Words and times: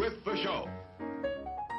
with 0.00 0.24
the 0.24 0.34
show. 0.34 0.66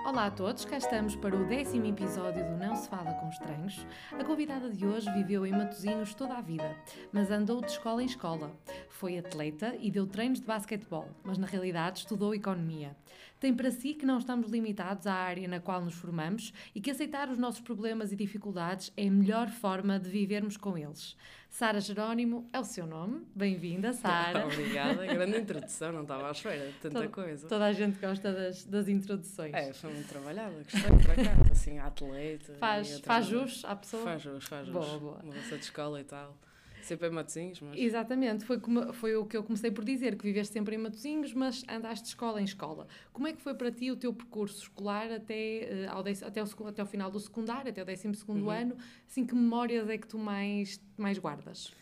Olá 0.05 0.27
a 0.27 0.32
todos, 0.32 0.64
cá 0.64 0.77
estamos 0.77 1.16
para 1.16 1.36
o 1.36 1.43
décimo 1.48 1.88
episódio 1.88 2.43
do 2.43 2.55
Não 2.55 2.75
Se 2.75 2.88
Fala 2.88 3.14
com 3.16 3.29
Estranhos. 3.29 3.86
A 4.11 4.23
convidada 4.23 4.70
de 4.70 4.86
hoje 4.86 5.11
viveu 5.11 5.43
em 5.43 5.52
Matosinhos 5.52 6.14
toda 6.14 6.36
a 6.36 6.42
vida, 6.42 6.75
mas 7.11 7.32
andou 7.32 7.61
de 7.61 7.71
escola 7.71 8.04
em 8.04 8.05
escola. 8.05 8.52
Foi 8.89 9.18
atleta 9.18 9.75
e 9.79 9.89
deu 9.89 10.05
treinos 10.05 10.39
de 10.39 10.46
basquetebol, 10.46 11.10
mas 11.23 11.39
na 11.39 11.47
realidade 11.47 12.00
estudou 12.00 12.36
economia. 12.36 12.96
Tem 13.39 13.55
para 13.55 13.71
si 13.71 13.96
que 13.96 14.05
não 14.05 14.20
estamos 14.20 14.51
limitados 14.51 15.07
à 15.07 15.15
área 15.15 15.47
na 15.47 15.60
qual 15.60 15.82
nos 15.82 15.96
formamos 15.96 16.54
e 16.75 16.82
que 16.82 16.92
aceitar 16.92 17.28
os 17.28 17.39
nossos 17.39 17.61
problemas 17.61 18.11
e 18.11 18.15
dificuldades 18.15 18.93
é 18.96 19.07
a 19.07 19.11
melhor 19.11 19.50
forma 19.50 20.00
de 20.00 20.11
vivermos 20.11 20.57
com 20.57 20.78
eles. 20.78 21.15
Sara 21.51 21.82
Jerónimo 21.82 22.50
é 22.54 22.60
o 22.60 22.64
seu 22.64 22.87
nome. 22.87 23.28
Bem-vinda, 23.36 23.92
Sara. 23.93 24.46
Obrigada, 24.46 25.05
grande 25.05 25.37
introdução, 25.42 25.92
não 25.92 26.04
estava 26.04 26.29
à 26.29 26.32
espera 26.32 26.65
de 26.68 26.73
tanta 26.79 26.96
Toda- 26.96 27.09
coisa. 27.09 27.47
Toda 27.47 27.65
a 27.65 27.73
gente 27.73 28.00
gosta 28.00 28.32
das, 28.32 28.64
das 28.64 28.87
introduções. 28.87 29.54
É, 29.54 29.73
foi 29.73 29.92
muito 29.93 30.07
trabalhada, 30.07 30.56
gostei 30.64 30.82
por 30.82 31.11
acaso, 31.11 31.51
assim, 31.51 31.78
atleta. 31.78 32.53
Faz, 32.53 33.00
faz 33.02 33.25
jus 33.25 33.66
à 33.66 33.75
pessoa? 33.75 34.03
Faz 34.03 34.22
jus, 34.22 34.45
faz 34.45 34.66
jus. 34.66 34.73
Boa, 34.73 34.97
boa. 34.97 35.19
Mudança 35.23 35.58
de 35.58 35.64
escola 35.66 36.00
e 36.00 36.06
tal. 36.06 36.38
Sempre 36.86 37.08
em 37.08 37.12
Matosinhos, 37.12 37.59
mas... 37.62 37.78
Exatamente, 37.80 38.45
foi, 38.45 38.59
como, 38.59 38.92
foi 38.94 39.16
o 39.16 39.26
que 39.26 39.38
eu 39.38 39.44
comecei 39.44 39.72
por 39.72 39.84
dizer, 39.86 40.16
que 40.17 40.23
viveste 40.23 40.53
sempre 40.53 40.76
em 40.76 40.78
Matosinhos, 40.78 41.34
mas 41.34 41.64
andaste 41.70 42.04
de 42.04 42.09
escola 42.09 42.42
em 42.42 42.44
escola. 42.45 42.88
Como 43.14 43.28
é 43.28 43.34
que 43.34 43.42
foi 43.42 43.54
para 43.54 43.72
ti 43.72 43.92
o 43.92 43.95
teu 43.95 44.14
percurso 44.14 44.62
escolar 44.64 45.12
até, 45.12 45.84
eh, 45.84 45.88
ao, 45.88 46.02
dec- 46.04 46.23
até, 46.23 46.44
o, 46.44 46.68
até 46.68 46.84
o 46.84 46.86
final 46.86 47.10
do 47.12 47.20
secundário, 47.20 47.70
até 47.72 47.82
o 47.82 47.86
12 47.86 48.14
segundo 48.16 48.44
Uhum. 48.46 48.50
ano? 48.52 48.78
Assim, 49.08 49.26
que 49.26 49.34
memórias 49.36 49.90
é 49.90 49.98
que 49.98 50.08
tu 50.08 50.18
mais, 50.18 50.82
mais 50.98 51.18
guardas? 51.18 51.73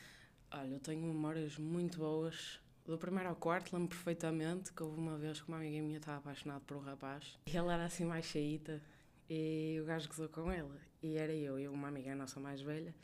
Olha, 0.52 0.73
eu 0.73 0.80
tenho 0.80 1.02
memórias 1.06 1.58
muito 1.58 1.97
boas. 2.00 2.59
Do 2.86 2.97
primeiro 2.97 3.30
ao 3.30 3.36
quarto, 3.36 3.72
lembro 3.73 3.89
perfeitamente 3.89 4.73
que 4.73 4.81
houve 4.81 4.97
uma 5.00 5.16
vez 5.16 5.39
que 5.39 5.47
uma 5.47 5.58
amiga 5.58 5.80
minha 5.81 5.97
estava 6.00 6.17
apaixonada 6.17 6.59
por 6.61 6.75
um 6.78 6.80
rapaz 6.80 7.38
e 7.45 7.56
ela 7.56 7.73
era 7.73 7.86
assim 7.86 8.03
mais 8.03 8.25
cheita 8.25 8.81
e 9.30 9.78
o 9.80 9.86
gajo 9.86 10.08
gozou 10.09 10.28
com 10.28 10.52
ela. 10.52 10.75
E 11.03 11.16
era 11.16 11.31
eu 11.31 11.59
e 11.59 11.67
uma 11.67 11.88
amiga 11.88 12.16
nossa 12.16 12.39
mais 12.39 12.61
velha 12.61 12.95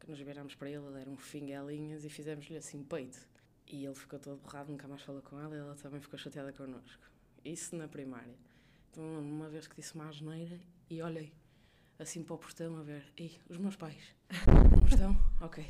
que 0.00 0.08
nos 0.10 0.18
viramos 0.20 0.54
para 0.54 0.68
ele, 0.70 0.84
ele 0.86 1.00
era 1.00 1.10
um 1.10 1.16
fingelinhas 1.16 2.04
e 2.04 2.08
fizemos-lhe 2.10 2.56
assim 2.56 2.82
peito. 2.82 3.18
E 3.68 3.84
ele 3.84 3.94
ficou 3.94 4.18
todo 4.18 4.38
borrado, 4.40 4.72
nunca 4.72 4.88
mais 4.88 5.02
falou 5.02 5.22
com 5.22 5.38
ela 5.40 5.54
e 5.54 5.58
ela 5.58 5.74
também 5.76 6.00
ficou 6.00 6.18
chateada 6.18 6.52
connosco. 6.52 7.02
Isso 7.44 7.76
na 7.76 7.86
primária. 7.86 8.34
Então, 8.90 9.04
uma 9.20 9.48
vez 9.48 9.68
que 9.68 9.76
disse 9.76 9.94
uma 9.94 10.08
asneira 10.08 10.58
e 10.88 11.00
olhei 11.02 11.32
assim 11.98 12.22
para 12.24 12.34
o 12.34 12.38
portão 12.38 12.76
a 12.78 12.82
ver, 12.82 13.04
ei, 13.16 13.38
os 13.48 13.58
meus 13.58 13.76
pais, 13.76 14.02
como 14.74 14.88
estão? 14.88 15.16
Ok, 15.40 15.64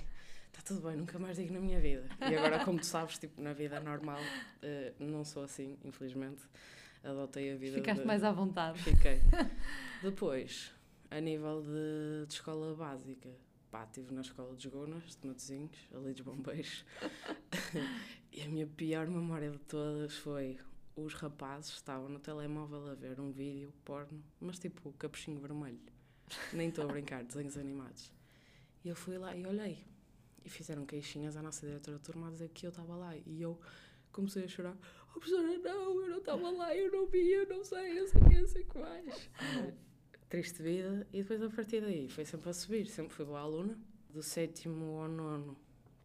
está 0.47 0.63
tudo 0.63 0.81
bem, 0.89 0.97
nunca 0.97 1.19
mais 1.19 1.37
digo 1.37 1.53
na 1.53 1.61
minha 1.61 1.81
vida. 1.81 2.09
E 2.21 2.35
agora, 2.37 2.65
como 2.65 2.79
tu 2.79 2.87
sabes, 2.87 3.19
tipo, 3.19 3.41
na 3.43 3.53
vida 3.53 3.81
normal, 3.81 4.21
eh, 4.63 4.95
não 4.99 5.25
sou 5.25 5.43
assim, 5.43 5.77
infelizmente. 5.85 6.41
Adotei 7.03 7.53
a 7.53 7.57
vida 7.57 7.77
Ficaste 7.79 8.01
de- 8.03 8.07
mais 8.07 8.23
à 8.23 8.31
vontade. 8.31 8.79
Fiquei. 8.83 9.21
Depois, 10.03 10.71
a 11.11 11.21
nível 11.21 11.63
de, 11.63 12.27
de 12.27 12.33
escola 12.35 12.75
básica, 12.75 13.29
pá, 13.71 13.85
estive 13.85 14.13
na 14.13 14.21
escola 14.21 14.55
dos 14.55 14.67
Gonas, 14.67 15.17
de 15.17 15.27
Matosinhos, 15.27 15.89
ali 15.95 16.13
dos 16.13 16.23
Bombeiros. 16.23 16.85
e 18.33 18.43
a 18.43 18.49
minha 18.49 18.67
pior 18.67 19.07
memória 19.07 19.51
de 19.51 19.59
todas 19.59 20.17
foi 20.17 20.59
os 20.97 21.15
rapazes 21.15 21.73
estavam 21.73 22.09
no 22.09 22.19
telemóvel 22.19 22.91
a 22.91 22.95
ver 22.95 23.21
um 23.21 23.31
vídeo 23.31 23.73
porno, 23.85 24.23
mas 24.41 24.59
tipo 24.59 24.93
capuchinho 24.93 25.41
vermelho. 25.41 25.81
Nem 26.53 26.69
estou 26.69 26.85
a 26.85 26.89
brincar, 26.89 27.23
desenhos 27.25 27.57
animados. 27.57 28.13
E 28.85 28.89
eu 28.89 28.97
fui 28.97 29.17
lá 29.19 29.35
e 29.35 29.47
olhei. 29.47 29.85
E 30.45 30.49
fizeram 30.49 30.85
queixinhas 30.87 31.37
à 31.37 31.43
nossa 31.43 31.67
diretora 31.67 31.99
de 31.99 32.03
turma 32.03 32.29
a 32.29 32.31
dizer 32.31 32.49
que 32.49 32.67
eu 32.67 32.71
estava 32.71 32.97
lá. 32.97 33.17
E 33.17 33.43
eu 33.43 33.59
comecei 34.11 34.45
a 34.45 34.49
chorar. 34.49 34.77
Oh, 35.11 35.21
professora, 35.21 35.59
não, 35.59 36.01
eu 36.01 36.09
não 36.09 36.19
estava 36.19 36.51
lá, 36.51 36.75
eu 36.75 36.91
não 36.91 37.07
vi, 37.07 37.31
eu 37.31 37.47
não 37.49 37.65
sei, 37.65 37.99
eu 37.99 38.09
sei, 38.09 38.21
eu 38.37 38.49
sei 38.49 38.65
que 38.65 38.79
mais. 38.79 39.31
Triste 40.31 40.63
vida. 40.63 41.07
E 41.13 41.19
depois, 41.23 41.43
a 41.43 41.51
partir 41.51 41.81
daí, 41.83 42.09
foi 42.09 42.25
sempre 42.25 42.49
a 42.49 42.53
subir. 42.55 42.87
Sempre 42.87 43.13
fui 43.15 43.25
boa 43.25 43.41
aluna. 43.41 43.77
Do 44.09 44.23
sétimo 44.23 45.01
ao 45.03 45.09
nono, 45.09 45.57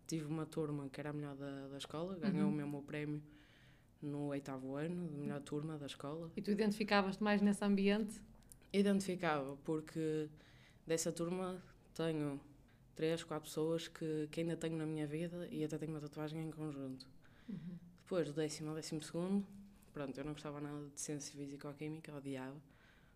tive 0.08 0.26
uma 0.26 0.46
turma 0.46 0.90
que 0.90 1.00
era 1.00 1.12
a 1.12 1.14
melhor 1.14 1.36
da, 1.36 1.68
da 1.70 1.78
escola. 1.78 2.18
Ganhou 2.18 2.48
Uhum. 2.48 2.54
o 2.54 2.56
mesmo 2.56 2.84
prémio 2.84 3.22
no 4.02 4.28
oitavo 4.28 4.76
ano, 4.76 5.08
de 5.08 5.16
melhor 5.16 5.42
turma 5.42 5.78
da 5.78 5.86
escola. 5.88 6.30
E 6.36 6.42
tu 6.42 6.52
identificavas-te 6.52 7.24
mais 7.24 7.42
nesse 7.42 7.64
ambiente? 7.64 8.22
Identificava, 8.74 9.58
porque 9.64 10.28
dessa 10.86 11.12
turma 11.12 11.64
tenho 11.96 12.40
três, 12.96 13.24
quatro 13.24 13.48
pessoas 13.48 13.88
que, 13.88 14.28
que 14.32 14.42
ainda 14.42 14.56
tenho 14.58 14.76
na 14.78 14.86
minha 14.86 15.08
vida 15.08 15.48
e 15.52 15.64
até 15.64 15.78
tenho 15.78 15.92
uma 15.94 16.02
tatuagem 16.02 16.44
em 16.48 16.52
conjunto. 16.52 17.08
Depois 18.04 18.28
do 18.28 18.34
décimo 18.34 18.70
ao 18.70 18.76
décimo 18.76 19.02
segundo, 19.02 19.46
pronto, 19.94 20.16
eu 20.20 20.26
não 20.26 20.34
gostava 20.34 20.60
nada 20.62 20.88
de 20.94 21.00
ciência 21.00 21.34
física 21.36 21.68
ou 21.68 21.74
química, 21.74 22.14
odiava. 22.16 22.56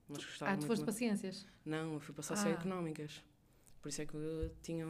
Mas 0.09 0.25
gostava 0.25 0.51
Ah, 0.51 0.57
tu 0.57 0.65
foste 0.65 0.81
ma- 0.81 0.85
para 0.85 0.93
ciências? 0.93 1.45
Não, 1.65 1.93
eu 1.93 1.99
fui 1.99 2.13
para 2.13 2.23
socioeconómicas. 2.23 3.23
Por 3.81 3.89
isso 3.89 4.01
é 4.01 4.05
que 4.05 4.15
eu 4.15 4.53
tinha 4.61 4.85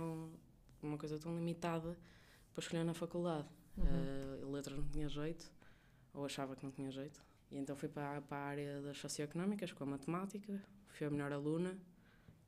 uma 0.81 0.97
coisa 0.97 1.19
tão 1.19 1.35
limitada 1.35 1.97
para 2.53 2.62
escolher 2.63 2.84
na 2.84 2.94
faculdade. 2.94 3.47
Uhum. 3.78 3.85
Eh, 3.85 4.46
letras 4.46 4.78
não 4.78 4.88
tinha 4.90 5.07
jeito, 5.07 5.52
ou 6.13 6.25
achava 6.25 6.56
que 6.56 6.63
não 6.66 6.72
tinha 6.72 6.90
jeito. 6.91 7.22
E 7.52 7.57
então 7.57 7.75
fui 7.75 7.90
para, 7.90 8.22
para 8.22 8.38
a 8.38 8.46
área 8.46 8.81
das 8.81 8.97
socioeconómicas, 8.97 9.72
com 9.74 9.84
a 9.84 9.88
matemática. 9.88 10.62
Fui 10.90 11.06
a 11.06 11.09
melhor 11.09 11.31
aluna 11.31 11.78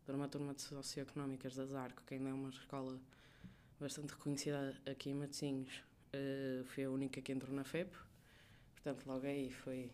de 0.05 0.11
uma 0.11 0.27
turma 0.27 0.53
de 0.53 0.61
socioeconómicas 0.61 1.55
da 1.55 1.65
Zarco, 1.65 2.01
que 2.05 2.15
ainda 2.15 2.29
é 2.29 2.33
uma 2.33 2.49
escola 2.49 2.99
bastante 3.79 4.11
reconhecida 4.11 4.75
aqui 4.89 5.09
em 5.09 5.13
Matosinhos. 5.13 5.83
Eh, 6.13 6.63
fui 6.65 6.83
a 6.83 6.89
única 6.89 7.21
que 7.21 7.31
entrou 7.31 7.53
na 7.55 7.63
FEP. 7.63 7.95
Portanto, 8.73 9.05
logo 9.05 9.25
aí 9.25 9.51
foi... 9.51 9.91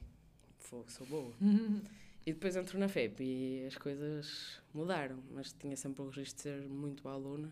Fogo, 0.59 0.89
sou 0.91 1.05
boa. 1.07 1.33
E 2.27 2.33
depois 2.33 2.57
entro 2.57 2.77
na 2.77 2.89
FEP 2.89 3.23
e 3.23 3.65
as 3.65 3.77
coisas 3.77 4.61
mudaram, 4.73 5.17
mas 5.31 5.53
tinha 5.53 5.77
sempre 5.77 6.01
o 6.01 6.09
registro 6.09 6.35
de 6.35 6.41
ser 6.41 6.69
muito 6.69 7.01
boa 7.01 7.15
aluna, 7.15 7.49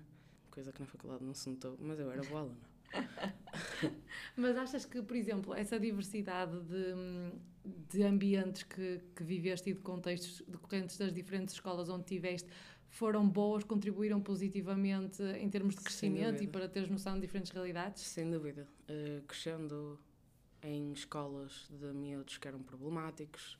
coisa 0.51 0.73
que 0.73 0.81
na 0.81 0.85
faculdade 0.85 1.23
não 1.23 1.33
se 1.33 1.49
notou, 1.49 1.77
mas 1.79 1.97
eu 1.97 2.11
era 2.11 2.21
boa 2.23 2.41
aluna. 2.41 2.75
Mas 4.35 4.57
achas 4.57 4.85
que, 4.85 5.01
por 5.01 5.15
exemplo, 5.15 5.53
essa 5.53 5.79
diversidade 5.79 6.59
de, 6.61 6.93
de 7.89 8.03
ambientes 8.03 8.63
que, 8.63 9.01
que 9.15 9.23
viveste 9.23 9.69
e 9.69 9.73
de 9.73 9.79
contextos 9.79 10.41
decorrentes 10.47 10.97
das 10.97 11.13
diferentes 11.13 11.55
escolas 11.55 11.89
onde 11.89 12.05
tiveste 12.05 12.49
foram 12.89 13.27
boas, 13.27 13.63
contribuíram 13.63 14.21
positivamente 14.21 15.23
em 15.23 15.49
termos 15.49 15.75
de 15.75 15.81
crescimento 15.81 16.43
e 16.43 16.47
para 16.47 16.67
teres 16.69 16.89
noção 16.89 17.15
de 17.15 17.21
diferentes 17.21 17.51
realidades? 17.51 18.03
Sem 18.03 18.29
dúvida. 18.29 18.67
Eh, 18.87 19.21
crescendo 19.27 19.99
em 20.61 20.91
escolas 20.91 21.69
de 21.69 21.93
miúdos 21.93 22.37
que 22.37 22.47
eram 22.47 22.61
problemáticos, 22.61 23.57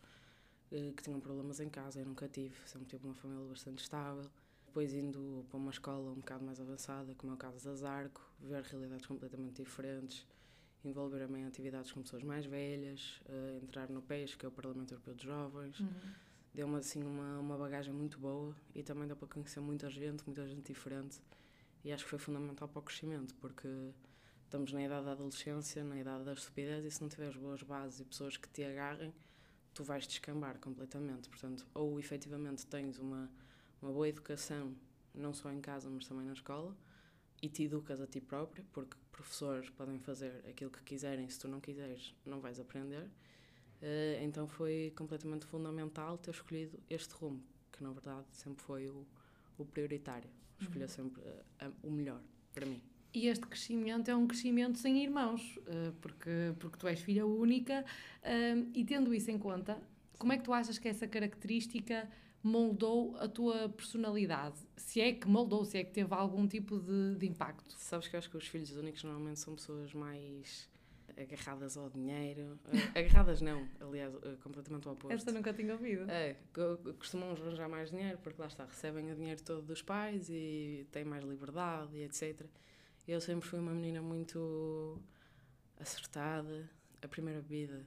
que 0.70 1.03
tinham 1.03 1.20
problemas 1.20 1.59
em 1.59 1.70
casa, 1.70 2.00
eu 2.00 2.06
nunca 2.06 2.28
tive, 2.28 2.56
sempre 2.66 2.88
tive 2.88 3.06
uma 3.06 3.16
família 3.16 3.46
bastante 3.48 3.81
estável. 3.81 4.30
Depois 4.66 4.94
indo 4.94 5.46
para 5.50 5.58
uma 5.58 5.72
escola 5.72 6.12
um 6.12 6.16
bocado 6.16 6.44
mais 6.44 6.59
avançada, 6.59 7.16
como 7.16 7.31
é 7.31 7.36
o 7.36 7.38
caso 7.38 7.64
da 7.64 7.74
Zarco, 7.76 8.22
ver 8.40 8.62
realidades 8.64 9.06
completamente 9.06 9.64
diferentes, 9.64 10.28
envolver-me 10.84 11.40
em 11.40 11.46
atividades 11.46 11.92
com 11.92 12.02
pessoas 12.02 12.24
mais 12.24 12.46
velhas, 12.46 13.22
eh, 13.28 13.59
entrar 13.64 13.90
no 13.90 14.02
PES, 14.02 14.36
que 14.36 14.46
é 14.46 14.50
o 14.50 14.52
Parlamento 14.52 14.94
Europeu 14.94 15.14
dos 15.14 15.24
Jovens, 15.24 15.81
deu-me 16.53 16.78
assim 16.78 17.03
uma, 17.03 17.40
uma 17.40 17.58
bagagem 17.58 17.94
muito 17.94 18.20
boa 18.20 18.56
e 18.74 18.84
também 18.84 19.08
deu 19.08 19.16
para 19.16 19.28
conhecer 19.28 19.59
muita 19.59 19.90
gente, 19.90 20.24
muita 20.26 20.46
gente 20.47 20.68
diferente. 20.74 21.22
E 21.84 21.92
acho 21.92 22.03
que 22.03 22.09
foi 22.09 22.20
fundamental 22.20 22.68
para 22.68 22.80
o 22.80 22.82
crescimento 22.82 23.36
porque 23.36 23.68
estamos 24.44 24.72
na 24.72 24.84
idade 24.84 25.06
da 25.06 25.12
adolescência, 25.12 25.84
na 25.84 26.00
idade 26.00 26.24
da 26.24 26.34
estupidez 26.34 26.86
e 26.86 26.92
se 26.92 27.02
não 27.02 27.09
tiveres 27.09 27.36
boas 27.36 27.62
bases 27.64 28.00
e 28.00 28.06
pessoas 28.06 28.38
que 28.38 28.50
te 28.50 28.64
agarrem, 28.64 29.14
tu 29.75 29.84
vais 29.84 30.08
descambar 30.08 30.58
completamente. 30.58 31.29
Portanto, 31.29 31.67
ou 31.76 31.99
efetivamente 31.99 32.66
tens 32.66 32.97
uma, 32.97 33.29
uma 33.82 33.91
boa 33.91 34.08
educação, 34.08 34.73
não 35.14 35.34
só 35.34 35.52
em 35.52 35.61
casa, 35.61 35.90
mas 35.90 36.08
também 36.08 36.26
na 36.26 36.34
escola, 36.34 36.76
e 37.41 37.49
te 37.49 37.64
educas 37.64 38.02
a 38.02 38.08
ti 38.08 38.22
próprio, 38.22 38.66
porque 38.72 38.97
professores 39.11 39.70
podem 39.70 39.99
fazer 39.99 40.44
aquilo 40.49 40.72
que 40.72 40.82
quiserem, 40.82 41.29
se 41.29 41.38
tu 41.38 41.47
não 41.47 41.59
quiseres, 41.59 42.16
não 42.26 42.40
vais 42.40 42.59
aprender. 42.59 43.08
Eh, 43.82 44.20
então 44.23 44.47
foi 44.47 44.94
completamente 44.96 45.46
fundamental 45.46 46.17
ter 46.17 46.32
escolhido 46.32 46.79
este 46.90 47.14
rumo, 47.14 47.44
que 47.72 47.84
na 47.84 47.91
verdade 47.91 48.26
sempre 48.32 48.64
foi 48.64 48.88
o, 48.90 49.05
o 49.58 49.66
prioritário. 49.66 50.29
Escolher 50.59 50.90
sempre 50.90 51.22
eh, 51.59 51.72
o 51.84 51.91
melhor 51.91 52.22
para 52.53 52.66
mim. 52.66 52.82
E 53.16 53.28
este 53.28 53.47
crescimento 53.47 54.09
é 54.12 54.16
um 54.16 54.28
crescimento 54.28 54.78
sem 54.78 55.02
irmãos, 55.02 55.58
eh, 55.67 55.91
porque, 56.02 56.53
porque 56.59 56.78
tu 56.78 56.85
és 56.85 57.00
filha 57.00 57.26
única, 57.26 57.85
eh, 58.22 58.56
e 58.73 58.84
tendo 58.84 59.14
isso 59.14 59.32
em 59.32 59.38
conta, 59.40 59.82
como 60.20 60.34
é 60.34 60.38
que 60.38 60.44
tu 60.44 60.52
achas 60.52 60.78
que 60.78 60.90
essa 60.90 61.08
característica 61.08 62.09
moldou 62.44 63.16
a 63.17 63.28
tua 63.29 63.70
personalidade? 63.70 64.58
Se 64.76 65.00
é 65.00 65.14
que 65.14 65.28
moldou, 65.29 65.64
se 65.64 65.78
é 65.78 65.84
que 65.85 65.91
teve 65.91 66.14
algum 66.14 66.46
tipo 66.46 66.78
de, 66.78 67.16
de 67.16 67.26
impacto? 67.26 67.73
Sabes 67.78 68.08
que 68.09 68.16
eu 68.16 68.20
acho 68.20 68.29
que 68.29 68.35
os 68.35 68.47
filhos 68.47 68.72
únicos 68.76 69.02
normalmente 69.06 69.40
são 69.40 69.56
pessoas 69.56 69.94
mais 69.94 70.70
agarradas 71.18 71.78
ao 71.78 71.90
dinheiro. 71.90 72.59
Eh, 72.96 73.00
agarradas 73.00 73.40
não, 73.41 73.66
aliás, 73.79 74.14
completamente 74.44 74.90
o 74.90 74.91
oposto. 74.91 75.14
Essa 75.14 75.32
nunca 75.32 75.53
tinha 75.53 75.72
ouvido. 75.72 76.09
É, 76.11 76.35
co- 76.53 76.94
costumam 77.00 77.32
arranjar 77.32 77.70
mais 77.70 77.90
dinheiro 77.91 78.18
porque 78.22 78.41
lá 78.41 78.47
está, 78.47 78.66
recebem 78.66 79.09
o 79.09 79.16
dinheiro 79.16 79.41
todo 79.41 79.61
dos 79.61 79.82
pais 79.82 80.28
e 80.29 80.85
têm 80.91 81.06
mais 81.06 81.23
liberdade 81.23 81.96
e 81.97 82.03
etc. 82.03 82.46
Eu 83.07 83.22
sempre 83.22 83.47
fui 83.47 83.59
uma 83.59 83.72
menina 83.72 84.02
muito 84.02 84.99
acertada. 85.79 86.69
A 87.02 87.07
primeira 87.07 87.40
bebida 87.40 87.85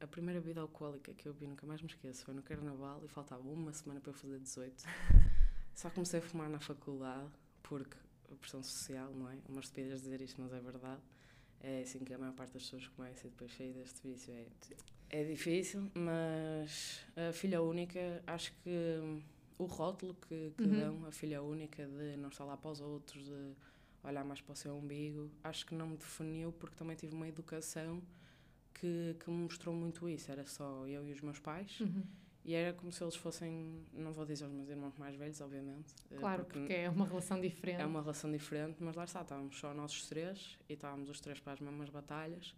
A 0.00 0.06
primeira 0.06 0.40
bebida 0.40 0.60
alcoólica 0.60 1.14
que 1.14 1.26
eu 1.26 1.32
vi, 1.32 1.46
nunca 1.46 1.66
mais 1.66 1.80
me 1.80 1.88
esqueço, 1.88 2.24
foi 2.24 2.34
no 2.34 2.42
Carnaval 2.42 3.02
e 3.04 3.08
faltava 3.08 3.42
uma 3.48 3.72
semana 3.72 4.00
para 4.00 4.10
eu 4.10 4.14
fazer 4.14 4.38
18. 4.38 4.84
Só 5.74 5.90
comecei 5.90 6.20
a 6.20 6.22
fumar 6.22 6.48
na 6.48 6.58
faculdade, 6.58 7.30
porque 7.62 7.96
a 8.30 8.34
pressão 8.34 8.62
social, 8.62 9.10
não 9.12 9.30
é? 9.30 9.38
Uma 9.48 9.60
estupidez 9.60 10.02
dizer 10.02 10.20
isto, 10.20 10.40
mas 10.40 10.52
é 10.52 10.60
verdade. 10.60 11.00
É 11.60 11.82
assim 11.82 11.98
que 12.00 12.12
a 12.12 12.18
maior 12.18 12.34
parte 12.34 12.52
das 12.52 12.62
pessoas 12.62 12.86
começa 12.88 13.26
e 13.26 13.30
depois 13.30 13.50
cheio 13.50 13.72
deste 13.74 14.06
vício. 14.06 14.32
É, 14.32 14.46
é 15.10 15.24
difícil, 15.24 15.90
mas 15.94 17.00
a 17.16 17.32
filha 17.32 17.62
única, 17.62 18.22
acho 18.26 18.52
que 18.62 19.22
o 19.58 19.64
rótulo 19.64 20.14
que, 20.14 20.52
que 20.56 20.64
uhum. 20.64 20.80
dão, 20.80 21.06
a 21.06 21.12
filha 21.12 21.42
única, 21.42 21.86
de 21.86 22.16
não 22.16 22.28
estar 22.28 22.44
lá 22.44 22.56
para 22.56 22.70
os 22.70 22.80
outros, 22.80 23.24
de 23.24 23.54
olhar 24.06 24.24
mais 24.24 24.40
para 24.40 24.52
o 24.52 24.56
seu 24.56 24.76
umbigo, 24.76 25.30
acho 25.42 25.66
que 25.66 25.74
não 25.74 25.88
me 25.88 25.96
definiu 25.96 26.52
porque 26.52 26.76
também 26.76 26.96
tive 26.96 27.14
uma 27.14 27.28
educação 27.28 28.02
que, 28.72 29.16
que 29.18 29.30
me 29.30 29.36
mostrou 29.38 29.74
muito 29.74 30.08
isso. 30.08 30.30
Era 30.30 30.46
só 30.46 30.86
eu 30.86 31.06
e 31.06 31.12
os 31.12 31.20
meus 31.20 31.38
pais. 31.38 31.80
Uhum. 31.80 32.04
E 32.44 32.54
era 32.54 32.72
como 32.72 32.92
se 32.92 33.02
eles 33.02 33.16
fossem, 33.16 33.84
não 33.92 34.12
vou 34.12 34.24
dizer 34.24 34.44
os 34.44 34.52
meus 34.52 34.68
irmãos 34.68 34.96
mais 34.96 35.16
velhos, 35.16 35.40
obviamente. 35.40 35.92
Eh, 36.12 36.16
claro, 36.16 36.44
porque, 36.44 36.60
porque, 36.60 36.72
é 36.74 36.88
uma 36.88 37.04
relação 37.04 37.40
diferente. 37.40 37.80
É 37.80 37.84
uma 37.84 38.00
relação 38.00 38.30
diferente, 38.30 38.76
mas 38.80 38.94
lá 38.94 39.02
está, 39.02 39.22
estávamos 39.22 39.58
só 39.58 39.74
nós 39.74 39.92
os 39.92 40.06
três 40.06 40.56
e 40.68 40.74
estávamos 40.74 41.10
os 41.10 41.20
três 41.20 41.40
para 41.40 41.54
as 41.54 41.60
mesmas 41.60 41.90
batalhas. 41.90 42.54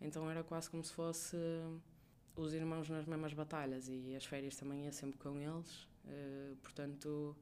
Então 0.00 0.30
era 0.30 0.44
quase 0.44 0.70
como 0.70 0.84
se 0.84 0.92
fosse 0.92 1.36
os 2.36 2.54
irmãos 2.54 2.88
nas 2.88 3.06
mesmas 3.06 3.32
batalhas 3.32 3.88
e 3.88 4.14
as 4.14 4.24
férias 4.24 4.54
também 4.54 4.84
ia 4.84 4.92
sempre 4.92 5.18
com 5.18 5.36
eles. 5.40 5.82
Uh, 6.04 6.56
portanto, 6.62 7.36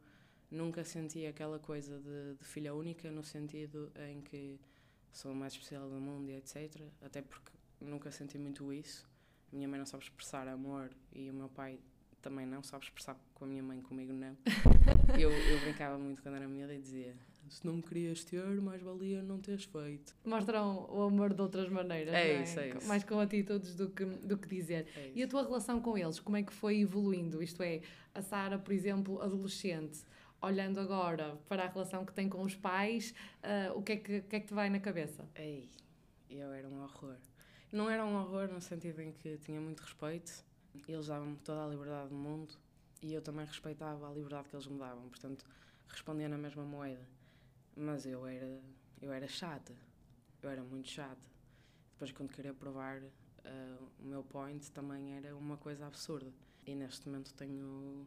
nunca 0.52 0.84
senti 0.84 1.26
aquela 1.26 1.58
coisa 1.58 1.98
de, 1.98 2.34
de, 2.34 2.44
filha 2.44 2.72
única 2.74 3.10
no 3.10 3.24
sentido 3.24 3.90
em 4.08 4.20
que 4.20 4.60
sou 5.10 5.32
a 5.32 5.34
mais 5.34 5.54
especial 5.54 5.88
do 5.88 6.00
mundo 6.00 6.30
e 6.30 6.36
etc. 6.36 6.80
Até 7.00 7.22
porque 7.22 7.50
nunca 7.80 8.12
senti 8.12 8.38
muito 8.38 8.72
isso 8.72 9.10
a 9.52 9.56
minha 9.56 9.68
mãe 9.68 9.78
não 9.78 9.86
sabe 9.86 10.02
expressar 10.02 10.48
amor 10.48 10.90
e 11.12 11.30
o 11.30 11.34
meu 11.34 11.48
pai 11.48 11.78
também 12.22 12.46
não 12.46 12.62
sabe 12.62 12.84
expressar 12.84 13.16
com 13.34 13.44
a 13.44 13.48
minha 13.48 13.62
mãe, 13.62 13.82
comigo 13.82 14.12
não. 14.12 14.36
eu, 15.18 15.30
eu 15.30 15.60
brincava 15.60 15.98
muito 15.98 16.22
quando 16.22 16.36
era 16.36 16.48
miúda 16.48 16.74
e 16.74 16.80
dizia: 16.80 17.14
se 17.50 17.66
não 17.66 17.74
me 17.74 17.82
querias 17.82 18.24
ter, 18.24 18.60
mais 18.60 18.80
valia 18.80 19.22
não 19.22 19.38
teres 19.38 19.64
feito. 19.64 20.16
Mostram 20.24 20.88
o 20.88 21.02
amor 21.02 21.34
de 21.34 21.42
outras 21.42 21.68
maneiras, 21.68 22.14
é, 22.14 22.30
é? 22.30 22.42
Isso, 22.42 22.60
é 22.60 22.68
isso. 22.70 22.88
Mais 22.88 23.04
com 23.04 23.18
atitudes 23.20 23.74
do 23.74 23.90
que, 23.90 24.04
do 24.04 24.38
que 24.38 24.48
dizer. 24.48 24.86
É 24.96 25.12
e 25.14 25.22
a 25.22 25.28
tua 25.28 25.42
relação 25.42 25.80
com 25.80 25.98
eles, 25.98 26.18
como 26.18 26.36
é 26.36 26.42
que 26.42 26.52
foi 26.52 26.80
evoluindo? 26.80 27.42
Isto 27.42 27.62
é, 27.62 27.82
a 28.14 28.22
Sara, 28.22 28.58
por 28.58 28.72
exemplo, 28.72 29.20
adolescente, 29.20 30.02
olhando 30.42 30.80
agora 30.80 31.38
para 31.48 31.64
a 31.64 31.68
relação 31.68 32.04
que 32.04 32.12
tem 32.12 32.28
com 32.28 32.42
os 32.42 32.54
pais, 32.54 33.14
uh, 33.42 33.78
o, 33.78 33.82
que 33.82 33.92
é 33.92 33.96
que, 33.96 34.20
que 34.22 34.36
é 34.36 34.40
que 34.40 34.46
te 34.48 34.54
vai 34.54 34.68
na 34.68 34.80
cabeça? 34.80 35.24
Ei, 35.36 35.70
eu 36.28 36.52
era 36.52 36.68
um 36.68 36.82
horror. 36.82 37.16
Não 37.72 37.88
era 37.88 38.04
um 38.04 38.14
horror 38.16 38.48
no 38.48 38.60
sentido 38.60 39.00
em 39.00 39.12
que 39.12 39.38
tinha 39.38 39.60
muito 39.60 39.80
respeito, 39.80 40.44
eles 40.88 41.06
davam-me 41.06 41.36
toda 41.38 41.64
a 41.64 41.68
liberdade 41.68 42.08
do 42.08 42.14
mundo 42.14 42.54
e 43.00 43.14
eu 43.14 43.22
também 43.22 43.46
respeitava 43.46 44.08
a 44.08 44.12
liberdade 44.12 44.48
que 44.48 44.56
eles 44.56 44.66
me 44.66 44.78
davam, 44.78 45.08
portanto 45.08 45.44
respondia 45.88 46.28
na 46.28 46.38
mesma 46.38 46.64
moeda. 46.64 47.06
Mas 47.76 48.04
eu 48.04 48.26
era, 48.26 48.60
eu 49.00 49.12
era 49.12 49.26
chata, 49.28 49.74
eu 50.42 50.50
era 50.50 50.62
muito 50.62 50.88
chata. 50.88 51.30
Depois, 51.92 52.12
quando 52.12 52.32
queria 52.32 52.52
provar 52.52 52.98
uh, 53.00 53.88
o 54.00 54.04
meu 54.04 54.22
point, 54.22 54.70
também 54.72 55.14
era 55.16 55.36
uma 55.36 55.56
coisa 55.56 55.86
absurda. 55.86 56.32
E 56.66 56.74
neste 56.74 57.08
momento 57.08 57.32
tenho 57.34 58.06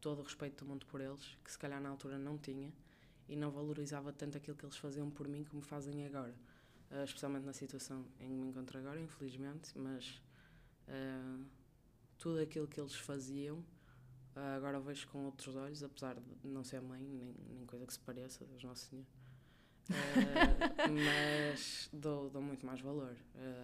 todo 0.00 0.20
o 0.20 0.22
respeito 0.22 0.64
do 0.64 0.68
mundo 0.68 0.86
por 0.86 1.00
eles, 1.00 1.36
que 1.44 1.52
se 1.52 1.58
calhar 1.58 1.80
na 1.80 1.88
altura 1.88 2.18
não 2.18 2.38
tinha 2.38 2.72
e 3.28 3.36
não 3.36 3.50
valorizava 3.50 4.12
tanto 4.12 4.36
aquilo 4.36 4.56
que 4.56 4.64
eles 4.64 4.76
faziam 4.76 5.10
por 5.10 5.28
mim 5.28 5.44
como 5.44 5.62
fazem 5.62 6.04
agora 6.04 6.34
uh, 6.90 7.04
especialmente 7.04 7.44
na 7.44 7.52
situação 7.52 8.04
em 8.20 8.28
que 8.28 8.34
me 8.34 8.48
encontro 8.48 8.78
agora, 8.78 9.00
infelizmente, 9.00 9.76
mas 9.76 10.20
uh, 10.88 11.44
tudo 12.18 12.40
aquilo 12.40 12.66
que 12.66 12.80
eles 12.80 12.94
faziam 12.94 13.58
uh, 13.58 14.56
agora 14.56 14.80
vejo 14.80 15.08
com 15.08 15.24
outros 15.24 15.56
olhos, 15.56 15.82
apesar 15.82 16.16
de 16.16 16.48
não 16.48 16.64
ser 16.64 16.80
mãe, 16.80 17.02
nem, 17.02 17.34
nem 17.48 17.66
coisa 17.66 17.86
que 17.86 17.92
se 17.92 18.00
pareça, 18.00 18.44
Deus 18.44 18.62
Nosso 18.64 18.86
Senhor. 18.86 19.06
mas 21.52 21.88
dou, 21.92 22.30
dou 22.30 22.40
muito 22.40 22.64
mais 22.64 22.80
valor. 22.80 23.16